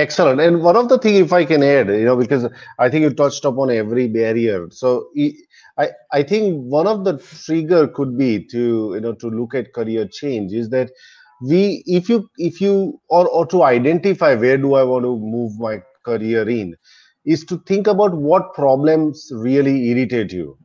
excellent. 0.00 0.40
And 0.40 0.62
one 0.62 0.76
of 0.76 0.88
the 0.88 0.98
thing 0.98 1.16
if 1.16 1.32
i 1.32 1.44
can 1.44 1.62
add 1.62 1.88
you 1.88 2.04
know 2.04 2.16
because 2.16 2.48
i 2.78 2.88
think 2.88 3.02
you 3.02 3.10
touched 3.12 3.44
upon 3.44 3.70
every 3.70 4.08
barrier. 4.08 4.68
So 4.70 5.10
i 5.78 5.88
i 6.12 6.22
think 6.22 6.60
one 6.78 6.86
of 6.86 7.04
the 7.04 7.18
trigger 7.44 7.86
could 7.88 8.16
be 8.18 8.44
to 8.46 8.92
you 8.94 9.00
know 9.00 9.14
to 9.14 9.28
look 9.28 9.54
at 9.54 9.72
career 9.72 10.06
change 10.20 10.52
is 10.52 10.70
that 10.70 10.90
we 11.42 11.82
if 11.86 12.08
you 12.08 12.28
if 12.38 12.60
you 12.60 13.00
or 13.08 13.28
or 13.28 13.46
to 13.46 13.62
identify 13.62 14.34
where 14.34 14.58
do 14.58 14.74
i 14.74 14.82
want 14.82 15.04
to 15.04 15.16
move 15.16 15.58
my 15.58 15.80
career 16.04 16.48
in 16.48 16.74
is 17.24 17.44
to 17.44 17.58
think 17.66 17.86
about 17.86 18.14
what 18.14 18.54
problems 18.54 19.30
really 19.32 19.90
irritate 19.90 20.32
you. 20.32 20.56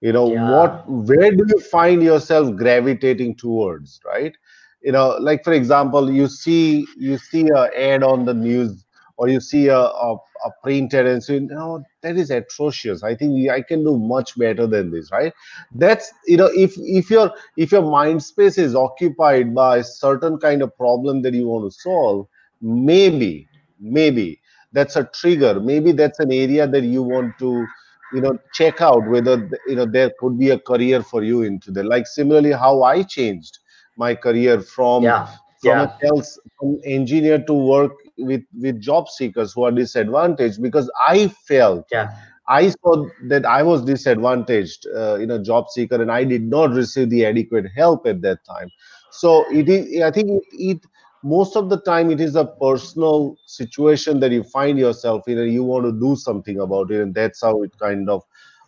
You 0.00 0.12
know 0.12 0.32
yeah. 0.32 0.50
what 0.50 0.84
where 0.88 1.30
do 1.30 1.44
you 1.48 1.60
find 1.60 2.02
yourself 2.02 2.56
gravitating 2.56 3.36
towards 3.36 4.00
right 4.04 4.34
you 4.82 4.92
know 4.92 5.16
like 5.20 5.44
for 5.44 5.52
example 5.52 6.10
you 6.10 6.26
see 6.28 6.86
you 6.96 7.18
see 7.18 7.48
a 7.54 7.70
ad 7.78 8.02
on 8.02 8.24
the 8.24 8.34
news 8.34 8.84
or 9.16 9.28
you 9.28 9.40
see 9.40 9.68
a, 9.68 9.78
a, 9.78 10.14
a 10.14 10.50
printed 10.62 11.06
and 11.06 11.22
say 11.22 11.38
no 11.38 11.82
that 12.00 12.16
is 12.16 12.30
atrocious. 12.30 13.02
I 13.04 13.14
think 13.14 13.48
i 13.50 13.62
can 13.62 13.84
do 13.84 13.96
much 13.96 14.36
better 14.36 14.66
than 14.66 14.90
this 14.90 15.10
right? 15.12 15.32
That's 15.74 16.12
you 16.26 16.36
know 16.36 16.50
if 16.54 16.74
if 16.78 17.10
your 17.10 17.32
if 17.56 17.72
your 17.72 17.82
mind 17.82 18.22
space 18.22 18.58
is 18.58 18.74
occupied 18.74 19.54
by 19.54 19.78
a 19.78 19.84
certain 19.84 20.38
kind 20.38 20.62
of 20.62 20.76
problem 20.76 21.22
that 21.22 21.34
you 21.34 21.48
want 21.48 21.70
to 21.70 21.78
solve 21.80 22.26
maybe 22.60 23.48
maybe 23.80 24.40
that's 24.72 24.96
a 24.96 25.04
trigger. 25.04 25.60
Maybe 25.60 25.92
that's 25.92 26.18
an 26.18 26.32
area 26.32 26.66
that 26.66 26.82
you 26.82 27.02
want 27.02 27.38
to 27.38 27.66
you 28.12 28.20
know 28.20 28.38
check 28.52 28.80
out 28.80 29.06
whether 29.08 29.48
you 29.66 29.76
know 29.76 29.86
there 29.86 30.10
could 30.18 30.38
be 30.38 30.50
a 30.50 30.58
career 30.58 31.02
for 31.02 31.22
you 31.22 31.42
into 31.42 31.70
there 31.70 31.84
like 31.84 32.06
similarly 32.06 32.52
how 32.52 32.82
i 32.82 33.02
changed 33.02 33.58
my 33.96 34.14
career 34.14 34.60
from 34.60 35.02
yeah. 35.02 35.26
from 35.60 35.78
yeah. 35.78 35.84
a 35.84 35.98
sales 36.00 36.40
from 36.58 36.80
engineer 36.84 37.42
to 37.44 37.52
work 37.54 37.92
with 38.18 38.42
with 38.58 38.80
job 38.80 39.08
seekers 39.08 39.52
who 39.52 39.64
are 39.64 39.72
disadvantaged 39.72 40.62
because 40.62 40.90
i 41.06 41.28
felt 41.28 41.86
yeah. 41.90 42.08
i 42.48 42.68
saw 42.68 43.04
that 43.28 43.44
i 43.46 43.62
was 43.62 43.84
disadvantaged 43.84 44.86
uh, 44.96 45.16
you 45.16 45.26
know 45.26 45.42
job 45.42 45.68
seeker 45.70 46.00
and 46.00 46.10
i 46.10 46.24
did 46.24 46.42
not 46.42 46.70
receive 46.70 47.10
the 47.10 47.24
adequate 47.24 47.66
help 47.76 48.06
at 48.06 48.20
that 48.22 48.44
time 48.44 48.70
so 49.10 49.44
it 49.50 49.68
is 49.68 50.02
i 50.02 50.10
think 50.10 50.30
it, 50.30 50.42
it 50.52 50.86
most 51.22 51.56
of 51.56 51.68
the 51.70 51.80
time 51.82 52.10
it 52.10 52.20
is 52.20 52.34
a 52.34 52.44
personal 52.44 53.36
situation 53.46 54.18
that 54.20 54.32
you 54.32 54.42
find 54.42 54.78
yourself 54.78 55.28
in 55.28 55.38
and 55.38 55.52
you 55.52 55.62
want 55.62 55.84
to 55.84 55.92
do 55.92 56.16
something 56.16 56.60
about 56.60 56.90
it 56.90 57.00
and 57.00 57.14
that's 57.14 57.42
how 57.42 57.62
it 57.62 57.76
kind 57.78 58.10
of 58.10 58.22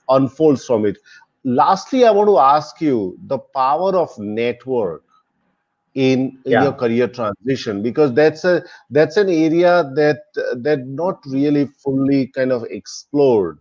unfolds 0.09 0.65
from 0.65 0.87
it 0.87 0.97
lastly 1.45 2.05
i 2.05 2.11
want 2.11 2.29
to 2.29 2.39
ask 2.39 2.81
you 2.81 3.19
the 3.27 3.39
power 3.39 3.95
of 3.97 4.11
network 4.19 5.03
in, 5.95 6.39
yeah. 6.45 6.65
your 6.65 6.73
career 6.73 7.09
transition 7.09 7.83
because 7.83 8.13
that's 8.15 8.45
a 8.45 8.63
that's 8.91 9.17
an 9.17 9.29
area 9.29 9.91
that 9.95 10.23
that 10.57 10.87
not 10.87 11.21
really 11.27 11.67
fully 11.67 12.27
kind 12.29 12.51
of 12.53 12.65
explored 12.65 13.59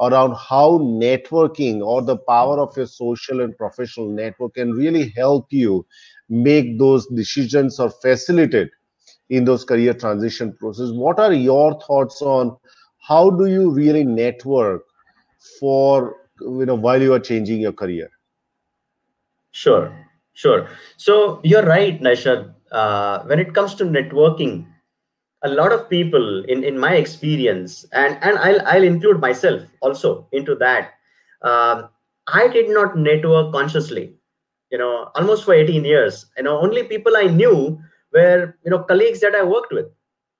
around 0.00 0.34
how 0.34 0.78
networking 0.78 1.82
or 1.82 2.02
the 2.02 2.16
power 2.16 2.58
of 2.58 2.76
your 2.76 2.86
social 2.86 3.42
and 3.42 3.56
professional 3.56 4.08
network 4.08 4.54
can 4.54 4.72
really 4.72 5.12
help 5.16 5.52
you 5.52 5.86
make 6.28 6.78
those 6.78 7.06
decisions 7.08 7.78
or 7.78 7.90
facilitate 7.90 8.70
in 9.28 9.44
those 9.44 9.64
career 9.64 9.94
transition 9.94 10.52
process. 10.58 10.90
What 10.90 11.18
are 11.20 11.32
your 11.32 11.80
thoughts 11.80 12.22
on 12.22 12.56
how 12.98 13.30
do 13.30 13.46
you 13.46 13.70
really 13.70 14.04
network 14.04 14.82
for 15.60 16.16
you 16.40 16.64
know 16.64 16.74
while 16.74 17.00
you 17.00 17.12
are 17.12 17.20
changing 17.20 17.60
your 17.60 17.72
career? 17.72 18.08
Sure 19.52 19.94
sure. 20.34 20.68
So 20.96 21.40
you're 21.42 21.64
right 21.64 22.00
naishad. 22.00 22.52
Uh, 22.70 23.22
when 23.26 23.38
it 23.38 23.54
comes 23.54 23.74
to 23.76 23.84
networking 23.84 24.66
a 25.44 25.48
lot 25.48 25.72
of 25.72 25.88
people 25.90 26.44
in, 26.46 26.64
in 26.64 26.78
my 26.78 26.94
experience 26.96 27.84
and, 27.92 28.18
and 28.22 28.38
I'll, 28.38 28.66
I'll 28.66 28.82
include 28.82 29.20
myself 29.20 29.62
also 29.80 30.28
into 30.32 30.54
that. 30.56 30.92
Um, 31.42 31.90
i 32.28 32.48
did 32.48 32.70
not 32.70 32.96
network 32.96 33.52
consciously 33.52 34.14
you 34.70 34.78
know 34.78 35.10
almost 35.14 35.44
for 35.44 35.54
18 35.54 35.84
years. 35.84 36.26
You 36.38 36.44
know 36.44 36.58
only 36.60 36.84
people 36.84 37.16
i 37.16 37.24
knew 37.24 37.78
were 38.12 38.56
you 38.64 38.70
know 38.70 38.80
colleagues 38.84 39.20
that 39.20 39.34
i 39.34 39.44
worked 39.44 39.72
with 39.72 39.86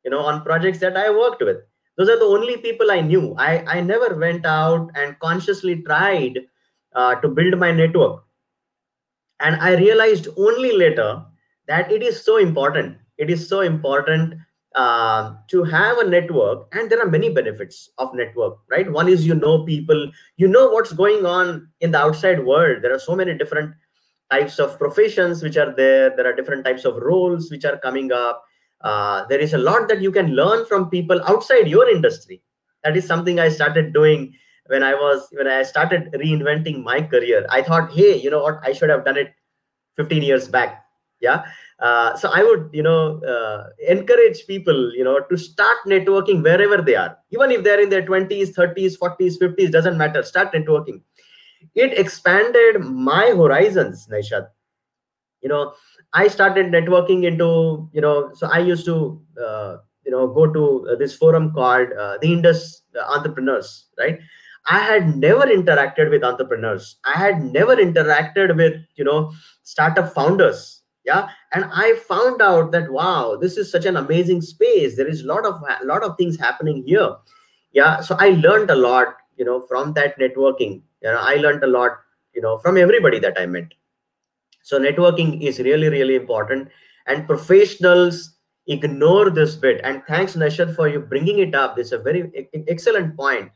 you 0.05 0.11
know 0.11 0.21
on 0.21 0.43
projects 0.43 0.79
that 0.81 0.97
i 0.97 1.11
worked 1.11 1.43
with. 1.43 1.59
Those 1.99 2.09
are 2.09 2.19
the 2.19 2.25
only 2.25 2.57
people 2.59 2.91
i 2.91 3.01
knew. 3.01 3.35
I 3.39 3.65
i 3.77 3.81
never 3.81 4.17
went 4.17 4.47
out 4.47 4.91
and 4.97 5.19
consciously 5.21 5.83
tried 5.83 6.41
uh, 6.95 7.17
to 7.17 7.29
build 7.29 7.59
my 7.59 7.73
network 7.73 8.25
and 9.41 9.57
i 9.57 9.75
realized 9.75 10.29
only 10.37 10.73
later 10.77 11.25
that 11.67 11.91
it 11.91 12.03
is 12.03 12.23
so 12.23 12.37
important. 12.37 12.99
It 13.19 13.31
is 13.31 13.49
so 13.49 13.61
important 13.61 14.35
uh, 14.75 15.35
to 15.51 15.63
have 15.65 15.99
a 15.99 16.09
network. 16.09 16.67
And 16.73 16.91
there 16.91 17.01
are 17.01 17.09
many 17.09 17.31
benefits 17.31 17.91
of 17.99 18.15
network 18.15 18.59
right? 18.71 18.91
One 18.91 19.09
is 19.09 19.27
you 19.27 19.35
know 19.35 19.65
people. 19.65 20.11
You 20.37 20.49
know 20.49 20.69
what's 20.69 20.93
going 20.93 21.25
on 21.27 21.69
in 21.81 21.93
the 21.93 21.99
outside 21.99 22.45
world. 22.45 22.83
There 22.83 22.95
are 22.95 22.99
so 22.99 23.15
many 23.15 23.37
different 23.37 23.75
types 24.31 24.59
of 24.59 24.79
professions 24.79 25.43
which 25.43 25.57
are 25.57 25.75
there. 25.75 26.15
There 26.17 26.27
are 26.27 26.35
different 26.35 26.65
types 26.65 26.85
of 26.85 26.97
roles 26.97 27.51
which 27.51 27.65
are 27.65 27.79
coming 27.79 28.13
up. 28.13 28.43
Uh, 28.81 29.25
there 29.29 29.39
is 29.39 29.55
a 29.55 29.59
lot 29.59 29.89
that 29.89 30.03
you 30.03 30.13
can 30.13 30.35
learn 30.35 30.67
from 30.67 30.91
people 30.91 31.23
outside 31.27 31.69
your 31.69 31.89
industry. 31.89 32.43
That 32.83 32.97
is 32.99 33.07
something 33.07 33.41
i 33.41 33.49
started 33.49 33.95
doing 33.95 34.35
when 34.67 34.83
i 34.83 34.95
was 34.95 35.29
when 35.33 35.47
i 35.47 35.63
started 35.63 36.13
reinventing 36.23 36.83
my 36.83 37.01
career 37.01 37.47
i 37.51 37.61
thought 37.63 37.93
hey 37.93 38.17
you 38.21 38.31
know 38.31 38.43
what? 38.43 38.61
I 38.63 38.73
should 38.73 38.91
have 38.91 39.05
done 39.05 39.17
it 39.19 39.35
15 39.97 40.23
years 40.23 40.49
back. 40.49 40.81
Yeah. 41.21 41.45
Uh, 41.81 42.17
so 42.17 42.31
i 42.33 42.43
would 42.43 42.71
you 42.73 42.83
know 42.83 43.21
uh, 43.33 43.69
encourage 43.89 44.47
people 44.47 44.93
you 44.95 45.05
know 45.05 45.21
to 45.31 45.37
start 45.37 45.79
networking 45.87 46.43
wherever 46.43 46.81
they 46.83 46.97
are. 46.97 47.17
Even 47.31 47.51
if 47.51 47.65
they're 47.65 47.81
in 47.81 47.91
their 47.91 48.05
20s 48.05 48.53
30s 48.53 48.97
40s 48.97 49.39
50s 49.39 49.71
doesn't 49.71 49.99
matter. 49.99 50.23
Start 50.23 50.53
networking. 50.53 51.03
It 51.75 51.99
expanded 51.99 52.81
my 52.83 53.27
horizons 53.37 54.09
naishad. 54.11 54.49
You 55.43 55.49
know 55.49 55.75
i 56.13 56.29
started 56.29 56.67
networking 56.67 57.25
into 57.25 57.89
you 57.93 58.01
know 58.01 58.31
so 58.35 58.49
i 58.49 58.59
used 58.59 58.85
to 58.87 59.21
uh, 59.47 59.77
you 60.05 60.11
know 60.13 60.27
go 60.29 60.47
to 60.57 60.89
uh, 60.91 60.97
this 60.97 61.15
forum 61.17 61.53
called 61.53 61.93
uh, 61.93 62.17
the 62.23 62.33
indus 62.33 62.83
entrepreneurs 63.17 63.87
right 63.99 64.19
i 64.67 64.79
had 64.79 65.17
never 65.17 65.43
interacted 65.43 66.11
with 66.11 66.25
entrepreneurs. 66.25 66.97
I 67.05 67.19
had 67.19 67.43
never 67.43 67.77
interacted 67.77 68.57
with 68.57 68.81
you 68.97 69.05
know 69.05 69.33
startup 69.63 70.13
founders. 70.15 70.83
Yeah. 71.05 71.29
And 71.53 71.67
i 71.73 71.95
found 72.09 72.41
out 72.41 72.73
that 72.73 72.91
wow 72.91 73.37
this 73.41 73.57
is 73.59 73.71
such 73.71 73.85
an 73.85 73.97
amazing 73.97 74.41
space. 74.41 74.97
There 74.97 75.07
is 75.07 75.23
a 75.23 75.27
lot 75.27 75.45
of 75.45 75.63
a 75.81 75.85
lot 75.85 76.03
of 76.03 76.17
things 76.17 76.39
happening 76.39 76.83
here. 76.87 77.15
Yeah. 77.73 78.01
So 78.01 78.17
i 78.19 78.31
learned 78.31 78.71
a 78.71 78.75
lot 78.75 79.17
you 79.37 79.45
know 79.45 79.61
from 79.69 79.93
that 79.95 80.19
networking. 80.19 80.83
You 81.03 81.11
know 81.11 81.21
i 81.21 81.35
learned 81.35 81.63
a 81.63 81.67
lot 81.67 81.99
you 82.35 82.41
know 82.41 82.59
from 82.59 82.79
everybody 82.79 83.19
that 83.19 83.39
i 83.39 83.47
met. 83.47 83.73
So 84.63 84.79
networking 84.79 85.43
is 85.43 85.59
really 85.59 85.89
really 85.89 86.17
important. 86.17 86.69
And 87.07 87.27
professionals 87.27 88.31
ignore 88.67 89.29
this 89.29 89.57
bit. 89.57 89.83
And 89.85 90.03
thanks 90.09 90.35
Naishad 90.37 90.75
for 90.75 90.89
you 90.89 91.01
bringing 91.01 91.41
it 91.41 91.55
up. 91.55 91.77
This 91.77 91.89
is 91.89 91.93
a 91.93 91.99
very 91.99 92.49
excellent 92.67 93.15
point 93.15 93.51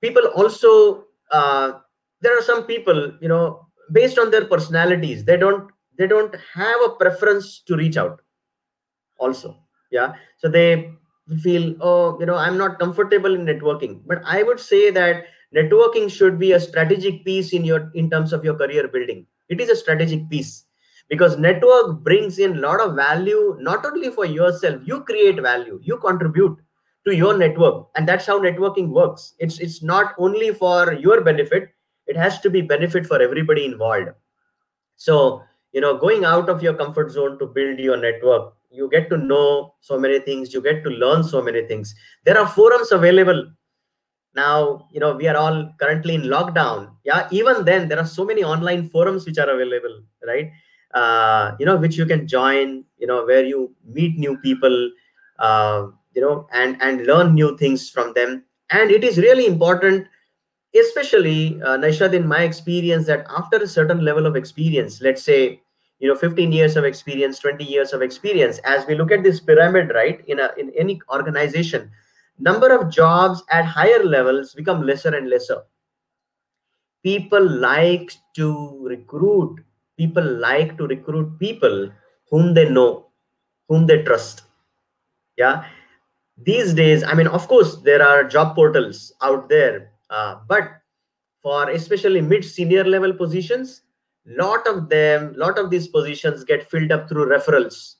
people 0.00 0.26
also 0.34 1.04
uh, 1.30 1.72
there 2.20 2.36
are 2.36 2.42
some 2.42 2.64
people 2.64 3.12
you 3.20 3.28
know 3.28 3.66
based 3.92 4.18
on 4.18 4.30
their 4.30 4.44
personalities 4.44 5.24
they 5.24 5.36
don't 5.36 5.70
they 5.98 6.06
don't 6.06 6.34
have 6.54 6.80
a 6.84 6.90
preference 6.90 7.60
to 7.60 7.76
reach 7.76 7.96
out 7.96 8.20
also 9.18 9.56
yeah? 9.90 10.14
So 10.38 10.48
they 10.48 10.92
feel 11.42 11.76
oh 11.80 12.18
you 12.18 12.26
know 12.26 12.34
i'm 12.34 12.58
not 12.58 12.80
comfortable 12.80 13.34
in 13.34 13.44
networking. 13.44 14.00
But 14.06 14.22
i 14.24 14.42
would 14.42 14.58
say 14.58 14.90
that 14.90 15.26
networking 15.54 16.10
should 16.10 16.38
be 16.38 16.52
a 16.52 16.60
strategic 16.60 17.24
piece 17.24 17.52
in 17.52 17.64
your 17.64 17.90
in 17.94 18.10
terms 18.10 18.32
of 18.32 18.44
your 18.44 18.54
career 18.54 18.88
building. 18.88 19.26
It 19.48 19.60
is 19.60 19.68
a 19.68 19.76
strategic 19.76 20.28
piece 20.28 20.64
because 21.08 21.38
network 21.38 22.02
brings 22.02 22.38
in 22.38 22.56
a 22.56 22.60
lot 22.60 22.80
of 22.80 22.96
value 22.96 23.56
not 23.60 23.84
only 23.84 24.10
for 24.10 24.24
yourself. 24.24 24.80
You 24.84 25.02
create 25.02 25.40
value. 25.40 25.78
You 25.82 25.98
contribute 25.98 26.58
to 27.06 27.14
your 27.14 27.36
network 27.36 27.88
and 27.96 28.06
that's 28.06 28.26
how 28.26 28.38
networking 28.38 28.88
works. 28.88 29.34
It's 29.38 29.58
it's 29.58 29.82
not 29.82 30.14
only 30.18 30.52
for 30.52 30.92
your 30.92 31.20
benefit 31.22 31.70
it 32.06 32.16
has 32.16 32.40
to 32.40 32.50
be 32.50 32.60
benefit 32.60 33.06
for 33.06 33.20
everybody 33.22 33.64
involved. 33.64 34.10
So 34.96 35.42
you 35.72 35.80
know 35.80 35.96
going 35.96 36.24
out 36.24 36.48
of 36.48 36.62
your 36.62 36.74
comfort 36.74 37.10
zone 37.10 37.38
to 37.38 37.46
build 37.46 37.78
your 37.78 37.96
network 37.96 38.54
you 38.70 38.88
get 38.90 39.08
to 39.10 39.16
know 39.16 39.74
so 39.80 39.98
many 39.98 40.18
things 40.20 40.52
you 40.54 40.60
get 40.62 40.84
to 40.84 40.90
learn 40.90 41.24
so 41.24 41.42
many 41.42 41.66
things. 41.66 41.94
There 42.24 42.38
are 42.38 42.46
forums 42.46 42.92
available. 42.92 43.50
Now 44.34 44.86
you 44.92 45.00
know 45.00 45.14
we 45.16 45.26
are 45.26 45.36
all 45.36 45.72
currently 45.80 46.14
in 46.14 46.22
lockdown. 46.22 46.90
Yeah 47.04 47.28
even 47.30 47.64
then 47.64 47.88
there 47.88 47.98
are 47.98 48.06
so 48.06 48.24
many 48.24 48.44
online 48.44 48.90
forums 48.90 49.24
which 49.26 49.38
are 49.38 49.48
available 49.48 50.02
right? 50.26 50.50
Uh, 50.92 51.52
you 51.58 51.64
know 51.64 51.76
which 51.76 51.96
you 51.96 52.04
can 52.04 52.26
join 52.26 52.84
you 52.98 53.06
know 53.06 53.24
where 53.24 53.44
you 53.44 53.74
meet 53.86 54.18
new 54.18 54.36
people 54.38 54.90
uh, 55.38 55.86
you 56.14 56.20
know 56.20 56.46
and 56.52 56.80
and 56.80 57.06
learn 57.06 57.34
new 57.34 57.56
things 57.58 57.90
from 57.90 58.12
them 58.14 58.42
and 58.70 58.90
it 58.90 59.04
is 59.04 59.18
really 59.18 59.46
important 59.46 60.06
especially 60.74 61.60
uh, 61.62 61.76
Naishad, 61.76 62.14
in 62.14 62.26
my 62.26 62.42
experience, 62.42 63.06
that 63.06 63.26
after 63.28 63.56
a 63.56 63.66
certain 63.66 64.04
level 64.04 64.26
of 64.26 64.36
experience, 64.36 65.00
let's 65.00 65.22
say, 65.22 65.60
you 65.98 66.08
know, 66.08 66.14
15 66.14 66.52
years 66.52 66.76
of 66.76 66.84
experience, 66.84 67.38
20 67.40 67.64
years 67.64 67.92
of 67.92 68.02
experience, 68.02 68.58
as 68.58 68.86
we 68.86 68.94
look 68.94 69.10
at 69.10 69.22
this 69.22 69.40
pyramid, 69.40 69.90
right, 69.94 70.22
in 70.28 70.38
a 70.38 70.50
in 70.56 70.72
any 70.78 71.00
organization, 71.12 71.90
number 72.38 72.74
of 72.74 72.90
jobs 72.90 73.42
at 73.50 73.64
higher 73.64 74.02
levels 74.04 74.54
become 74.54 74.82
lesser 74.86 75.14
and 75.14 75.28
lesser. 75.28 75.62
People 77.02 77.48
like 77.48 78.12
to 78.36 78.86
recruit. 78.86 79.60
People 79.98 80.24
like 80.24 80.78
to 80.78 80.86
recruit 80.86 81.38
people 81.38 81.90
whom 82.30 82.54
they 82.54 82.70
know, 82.70 83.08
whom 83.68 83.86
they 83.86 84.02
trust. 84.02 84.42
Yeah. 85.36 85.64
These 86.42 86.74
days, 86.74 87.02
I 87.02 87.14
mean, 87.14 87.26
of 87.26 87.46
course, 87.48 87.76
there 87.76 88.06
are 88.06 88.24
job 88.24 88.54
portals 88.54 89.12
out 89.20 89.48
there 89.48 89.90
uh, 90.10 90.36
but 90.48 90.72
for 91.42 91.70
especially 91.70 92.20
mid 92.20 92.44
senior 92.44 92.84
level 92.84 93.14
positions, 93.14 93.82
lot 94.26 94.66
of 94.66 94.88
them, 94.88 95.32
lot 95.36 95.58
of 95.58 95.70
these 95.70 95.88
positions 95.88 96.44
get 96.44 96.68
filled 96.68 96.92
up 96.92 97.08
through 97.08 97.26
referrals, 97.26 97.94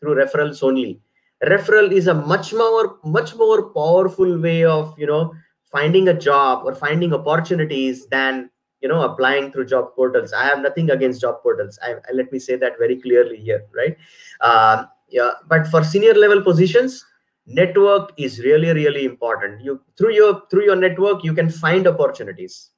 through 0.00 0.16
referrals 0.16 0.62
only. 0.62 1.00
Referral 1.42 1.92
is 1.92 2.08
a 2.08 2.14
much 2.14 2.52
more, 2.52 2.98
much 3.04 3.34
more 3.36 3.70
powerful 3.70 4.38
way 4.38 4.64
of 4.64 4.94
you 4.98 5.06
know 5.06 5.32
finding 5.70 6.08
a 6.08 6.14
job 6.14 6.62
or 6.64 6.74
finding 6.74 7.14
opportunities 7.14 8.06
than 8.06 8.50
you 8.80 8.88
know 8.88 9.02
applying 9.02 9.52
through 9.52 9.66
job 9.66 9.94
portals. 9.94 10.32
I 10.32 10.44
have 10.44 10.60
nothing 10.60 10.90
against 10.90 11.20
job 11.20 11.42
portals. 11.42 11.78
I, 11.82 11.94
let 12.12 12.32
me 12.32 12.38
say 12.38 12.56
that 12.56 12.78
very 12.78 13.00
clearly 13.00 13.36
here, 13.36 13.64
right? 13.74 13.96
Uh, 14.40 14.84
yeah, 15.08 15.32
but 15.48 15.66
for 15.68 15.84
senior 15.84 16.14
level 16.14 16.42
positions, 16.42 17.04
network 17.46 18.12
is 18.16 18.38
really 18.40 18.72
really 18.72 19.04
important. 19.04 19.62
You 19.62 19.80
through 19.96 20.14
your 20.14 20.42
through 20.50 20.64
your 20.64 20.76
network 20.76 21.24
you 21.24 21.34
can 21.34 21.50
find 21.50 21.86
opportunities. 21.86 22.70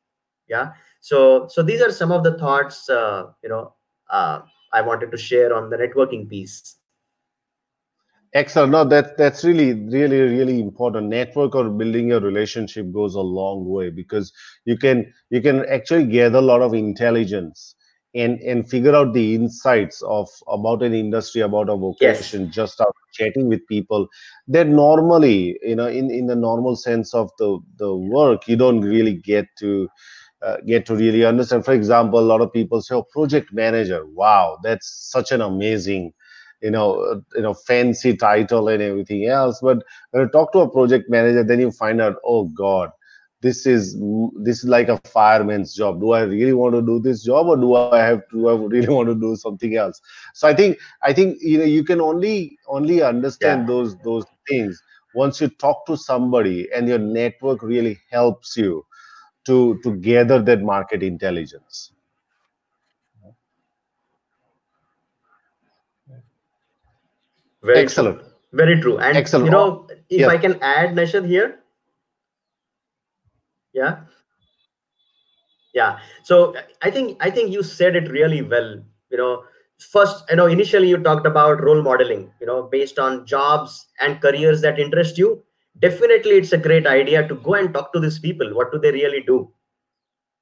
Yeah? 0.49 0.73
So 1.01 1.47
so 1.49 1.63
these 1.63 1.81
are 1.81 1.93
some 1.93 2.13
of 2.13 2.25
the 2.25 2.39
thoughts 2.39 2.89
uh, 2.89 3.27
you 3.43 3.49
know 3.49 3.75
uh, 4.11 4.41
i 4.73 4.81
wanted 4.81 5.11
to 5.11 5.17
share 5.17 5.55
on 5.55 5.71
the 5.71 5.77
networking 5.77 6.29
piece. 6.29 6.77
Excellent. 8.35 8.73
No 8.73 8.85
that 8.85 9.17
that's 9.17 9.45
really 9.45 9.73
really 9.73 10.21
really 10.21 10.61
important. 10.61 11.09
Network 11.09 11.55
or 11.55 11.71
building 11.71 12.13
a 12.13 12.21
relationship 12.21 12.93
goes 12.93 13.15
a 13.15 13.21
long 13.21 13.67
way 13.67 13.89
because 13.91 14.33
you 14.65 14.77
can 14.77 15.13
you 15.31 15.41
can 15.41 15.65
actually 15.67 16.07
gather 16.07 16.39
a 16.39 16.43
lot 16.43 16.61
of 16.61 16.75
intelligence 16.75 17.76
and 18.17 18.41
and 18.41 18.69
figure 18.69 18.95
out 18.95 19.13
the 19.13 19.35
insights 19.35 20.03
of 20.03 20.29
about 20.49 20.83
an 20.83 20.95
industry 20.95 21.43
about 21.43 21.69
a 21.69 21.77
vocation 21.77 22.45
yes. 22.47 22.55
just 22.55 22.81
out 22.81 22.95
chatting 23.13 23.49
with 23.49 23.67
people 23.67 24.09
that 24.49 24.67
normally 24.69 25.59
you 25.63 25.77
know 25.77 25.87
in 25.87 26.11
in 26.11 26.27
the 26.27 26.37
normal 26.37 26.77
sense 26.77 27.15
of 27.15 27.31
the 27.39 27.59
the 27.79 27.95
work 27.95 28.49
you 28.49 28.57
don't 28.57 28.81
really 28.81 29.15
get 29.15 29.47
to 29.59 29.89
uh, 30.43 30.59
get 30.67 30.85
to 30.85 30.95
really 30.95 31.25
understand. 31.25 31.65
For 31.65 31.73
example, 31.73 32.19
a 32.19 32.21
lot 32.21 32.43
of 32.43 32.53
people 32.53 32.83
say, 32.83 32.95
"Oh, 32.95 33.03
project 33.03 33.55
manager. 33.55 34.05
Wow, 34.07 34.59
that's 34.63 34.87
such 35.11 35.33
an 35.33 35.41
amazing." 35.41 36.13
you 36.63 36.71
know, 36.71 37.01
uh, 37.01 37.21
you 37.35 37.43
know, 37.43 37.55
fancy 37.55 38.17
title 38.17 38.69
and 38.69 38.83
everything 38.83 39.27
else. 39.27 39.61
But 39.61 39.83
when 40.11 40.23
you 40.23 40.29
talk 40.29 40.53
to 40.53 40.61
a 40.61 40.71
project 40.71 41.11
manager, 41.11 41.45
then 41.45 41.61
you 41.61 41.71
find 41.71 42.01
out, 42.01 42.17
oh 42.25 42.45
God, 42.49 42.91
this 43.47 43.65
is 43.65 43.97
this 44.47 44.59
is 44.59 44.65
like 44.65 44.89
a 44.89 44.99
fireman's 45.09 45.75
job. 45.75 46.01
Do 46.01 46.13
I 46.13 46.23
really 46.23 46.53
want 46.53 46.75
to 46.75 46.83
do 46.83 46.99
this 46.99 47.23
job, 47.23 47.47
or 47.47 47.57
do 47.57 47.75
I 47.77 48.01
have 48.01 48.23
to? 48.31 48.37
Do 48.37 48.49
I 48.49 48.55
really 48.55 48.89
want 48.97 49.09
to 49.09 49.15
do 49.15 49.37
something 49.37 49.77
else? 49.77 50.01
So 50.35 50.49
I 50.49 50.55
think 50.55 50.79
I 51.03 51.13
think 51.13 51.39
you 51.41 51.59
know 51.59 51.65
you 51.65 51.85
can 51.85 52.01
only 52.01 52.59
only 52.67 53.03
understand 53.03 53.63
yeah. 53.63 53.75
those 53.75 53.97
those 53.99 54.25
things 54.49 54.83
once 55.15 55.41
you 55.41 55.49
talk 55.49 55.87
to 55.87 55.97
somebody 55.97 56.69
and 56.75 56.89
your 56.89 56.99
network 56.99 57.63
really 57.63 57.99
helps 58.11 58.57
you 58.57 58.85
to 59.51 59.79
to 59.85 59.95
gather 60.09 60.41
that 60.43 60.63
market 60.63 61.03
intelligence. 61.03 61.93
Very 67.63 67.79
Excellent. 67.79 68.21
True. 68.21 68.33
Very 68.53 68.81
true. 68.81 68.99
And 68.99 69.17
Excellent. 69.17 69.47
you 69.47 69.51
know, 69.51 69.69
oh, 69.69 69.87
if 70.09 70.21
yeah. 70.21 70.29
I 70.29 70.37
can 70.39 70.59
add 70.63 70.95
Naishad 70.95 71.27
here. 71.27 71.61
Yeah. 73.77 74.07
Yeah. 75.75 75.99
So 76.25 76.55
I 76.83 76.91
think 76.91 77.19
I 77.21 77.31
think 77.31 77.53
you 77.53 77.63
said 77.63 77.97
it 77.97 78.11
really 78.11 78.43
well. 78.43 78.83
You 79.11 79.19
know, 79.19 79.45
first, 79.79 80.25
you 80.31 80.37
know, 80.37 80.47
initially 80.47 80.89
you 80.89 80.97
talked 80.99 81.27
about 81.27 81.63
role 81.63 81.83
modeling, 81.83 82.33
you 82.41 82.47
know, 82.47 82.63
based 82.65 82.99
on 82.99 83.27
jobs 83.27 83.87
and 84.01 84.21
careers 84.21 84.63
that 84.63 84.79
interest 84.79 85.19
you. 85.19 85.43
Definitely 85.79 86.39
it's 86.39 86.53
a 86.53 86.59
great 86.59 86.87
idea 86.87 87.29
to 87.29 87.35
go 87.37 87.55
and 87.55 87.73
talk 87.75 87.93
to 87.93 88.01
these 88.01 88.19
people. 88.19 88.55
What 88.55 88.73
do 88.73 88.79
they 88.79 88.93
really 88.93 89.21
do? 89.27 89.53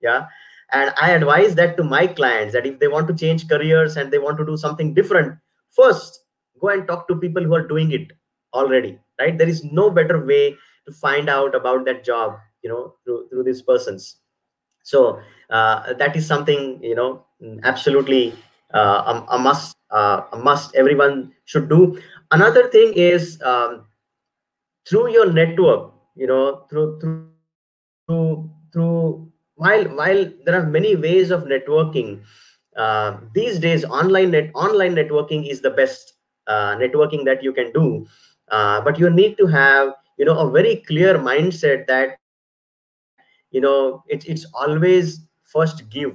Yeah. 0.03 0.27
And 0.73 0.93
I 1.01 1.13
advise 1.13 1.57
that 1.57 1.77
to 1.79 1.85
my 1.85 2.07
clients 2.09 2.55
that 2.55 2.67
if 2.67 2.81
they 2.81 2.89
want 2.89 3.09
to 3.09 3.15
change 3.15 3.49
careers 3.49 3.97
and 3.97 4.13
they 4.13 4.19
want 4.19 4.39
to 4.39 4.47
do 4.47 4.57
something 4.57 4.95
different, 4.95 5.39
first 5.71 6.21
go 6.61 6.69
and 6.71 6.89
talk 6.89 7.09
to 7.09 7.17
people 7.17 7.45
who 7.45 7.55
are 7.55 7.67
doing 7.69 7.93
it 7.93 8.13
already 8.55 8.99
right 9.21 9.39
there 9.39 9.49
is 9.49 9.65
no 9.65 9.91
better 9.91 10.25
way 10.25 10.57
to 10.87 10.93
find 10.93 11.29
out 11.29 11.55
about 11.55 11.85
that 11.85 12.05
job 12.05 12.37
you 12.65 12.71
know 12.71 12.95
through, 13.05 13.29
through 13.29 13.45
these 13.45 13.63
persons. 13.63 14.17
So 14.83 15.21
uh, 15.51 15.93
that 15.95 16.17
is 16.17 16.27
something 16.27 16.83
you 16.83 16.95
know 16.95 17.25
absolutely 17.63 18.35
uh, 18.73 19.23
a, 19.31 19.37
a, 19.37 19.39
must 19.39 19.77
uh, 19.91 20.23
a 20.33 20.39
must 20.39 20.75
everyone 20.75 21.33
should 21.45 21.69
do. 21.69 22.01
Another 22.31 22.69
thing 22.69 22.93
is 22.95 23.41
um, 23.43 23.85
through 24.89 25.13
your 25.13 25.31
network 25.31 25.93
you 26.17 26.27
know 26.27 26.65
through 26.71 26.99
through 27.01 28.51
through, 28.73 29.31
while 29.55 29.85
while 29.97 30.31
there 30.45 30.61
are 30.61 30.67
many 30.67 30.97
ways 30.97 31.31
of 31.31 31.45
networking 31.45 32.23
uh, 32.77 33.19
these 33.35 33.59
days 33.59 33.85
online 33.85 34.33
net 34.33 34.51
online 34.55 34.95
networking 34.95 35.49
is 35.49 35.61
the 35.61 35.71
best 35.71 36.15
uh, 36.47 36.75
networking 36.77 37.25
that 37.25 37.43
you 37.43 37.53
can 37.53 37.73
do. 37.73 38.07
Uh, 38.51 38.81
but 38.81 38.99
you 38.99 39.09
need 39.09 39.39
to 39.39 39.47
have 39.47 39.95
you 40.19 40.25
know 40.25 40.39
a 40.39 40.51
very 40.51 40.77
clear 40.77 41.19
mindset 41.19 41.87
that 41.87 42.19
you 43.55 43.61
know 43.61 44.03
it, 44.09 44.27
it's 44.35 44.45
always 44.63 45.21
first 45.55 45.89
give 45.89 46.13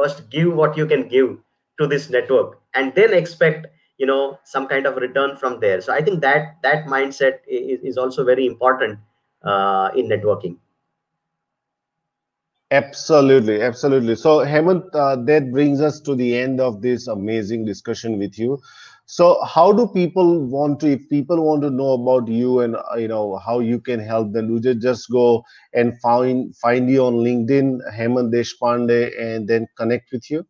first 0.00 0.28
give 0.30 0.52
what 0.62 0.76
you 0.76 0.86
can 0.86 1.06
give 1.08 1.36
to 1.78 1.86
this 1.86 2.08
network 2.10 2.60
and 2.74 2.94
then 2.94 3.12
expect 3.12 3.66
you 3.98 4.06
know 4.06 4.38
some 4.44 4.66
kind 4.66 4.86
of 4.86 4.96
return 4.96 5.36
from 5.36 5.60
there. 5.60 5.80
So 5.80 5.92
i 5.92 6.02
think 6.02 6.20
that 6.22 6.56
that 6.62 6.86
mindset 6.86 7.40
is, 7.46 7.80
is 7.92 7.98
also 7.98 8.24
very 8.24 8.46
important 8.46 8.98
uh, 9.44 9.90
in 9.94 10.08
networking. 10.08 10.56
Absolutely 12.70 13.60
absolutely. 13.60 14.16
So 14.16 14.38
hemant 14.38 14.94
uh, 14.94 15.16
that 15.26 15.52
brings 15.52 15.82
us 15.82 16.00
to 16.00 16.14
the 16.14 16.34
end 16.38 16.58
of 16.58 16.80
this 16.80 17.06
amazing 17.06 17.66
discussion 17.66 18.18
with 18.18 18.38
you 18.38 18.58
so 19.06 19.42
how 19.44 19.72
do 19.72 19.86
people 19.88 20.46
want 20.46 20.78
to 20.80 20.92
if 20.92 21.08
people 21.10 21.44
want 21.44 21.62
to 21.62 21.70
know 21.70 21.92
about 21.92 22.28
you 22.28 22.60
and 22.60 22.76
uh, 22.76 22.96
you 22.96 23.08
know 23.08 23.36
how 23.36 23.58
you 23.58 23.80
can 23.80 24.00
help 24.00 24.32
them 24.32 24.60
do 24.60 24.74
just 24.74 25.10
go 25.10 25.42
and 25.74 26.00
find 26.00 26.54
find 26.56 26.88
you 26.88 27.04
on 27.04 27.14
linkedin 27.14 27.78
hemant 27.92 28.32
deshpande 28.32 29.10
and 29.20 29.48
then 29.48 29.66
connect 29.76 30.12
with 30.12 30.30
you? 30.30 30.46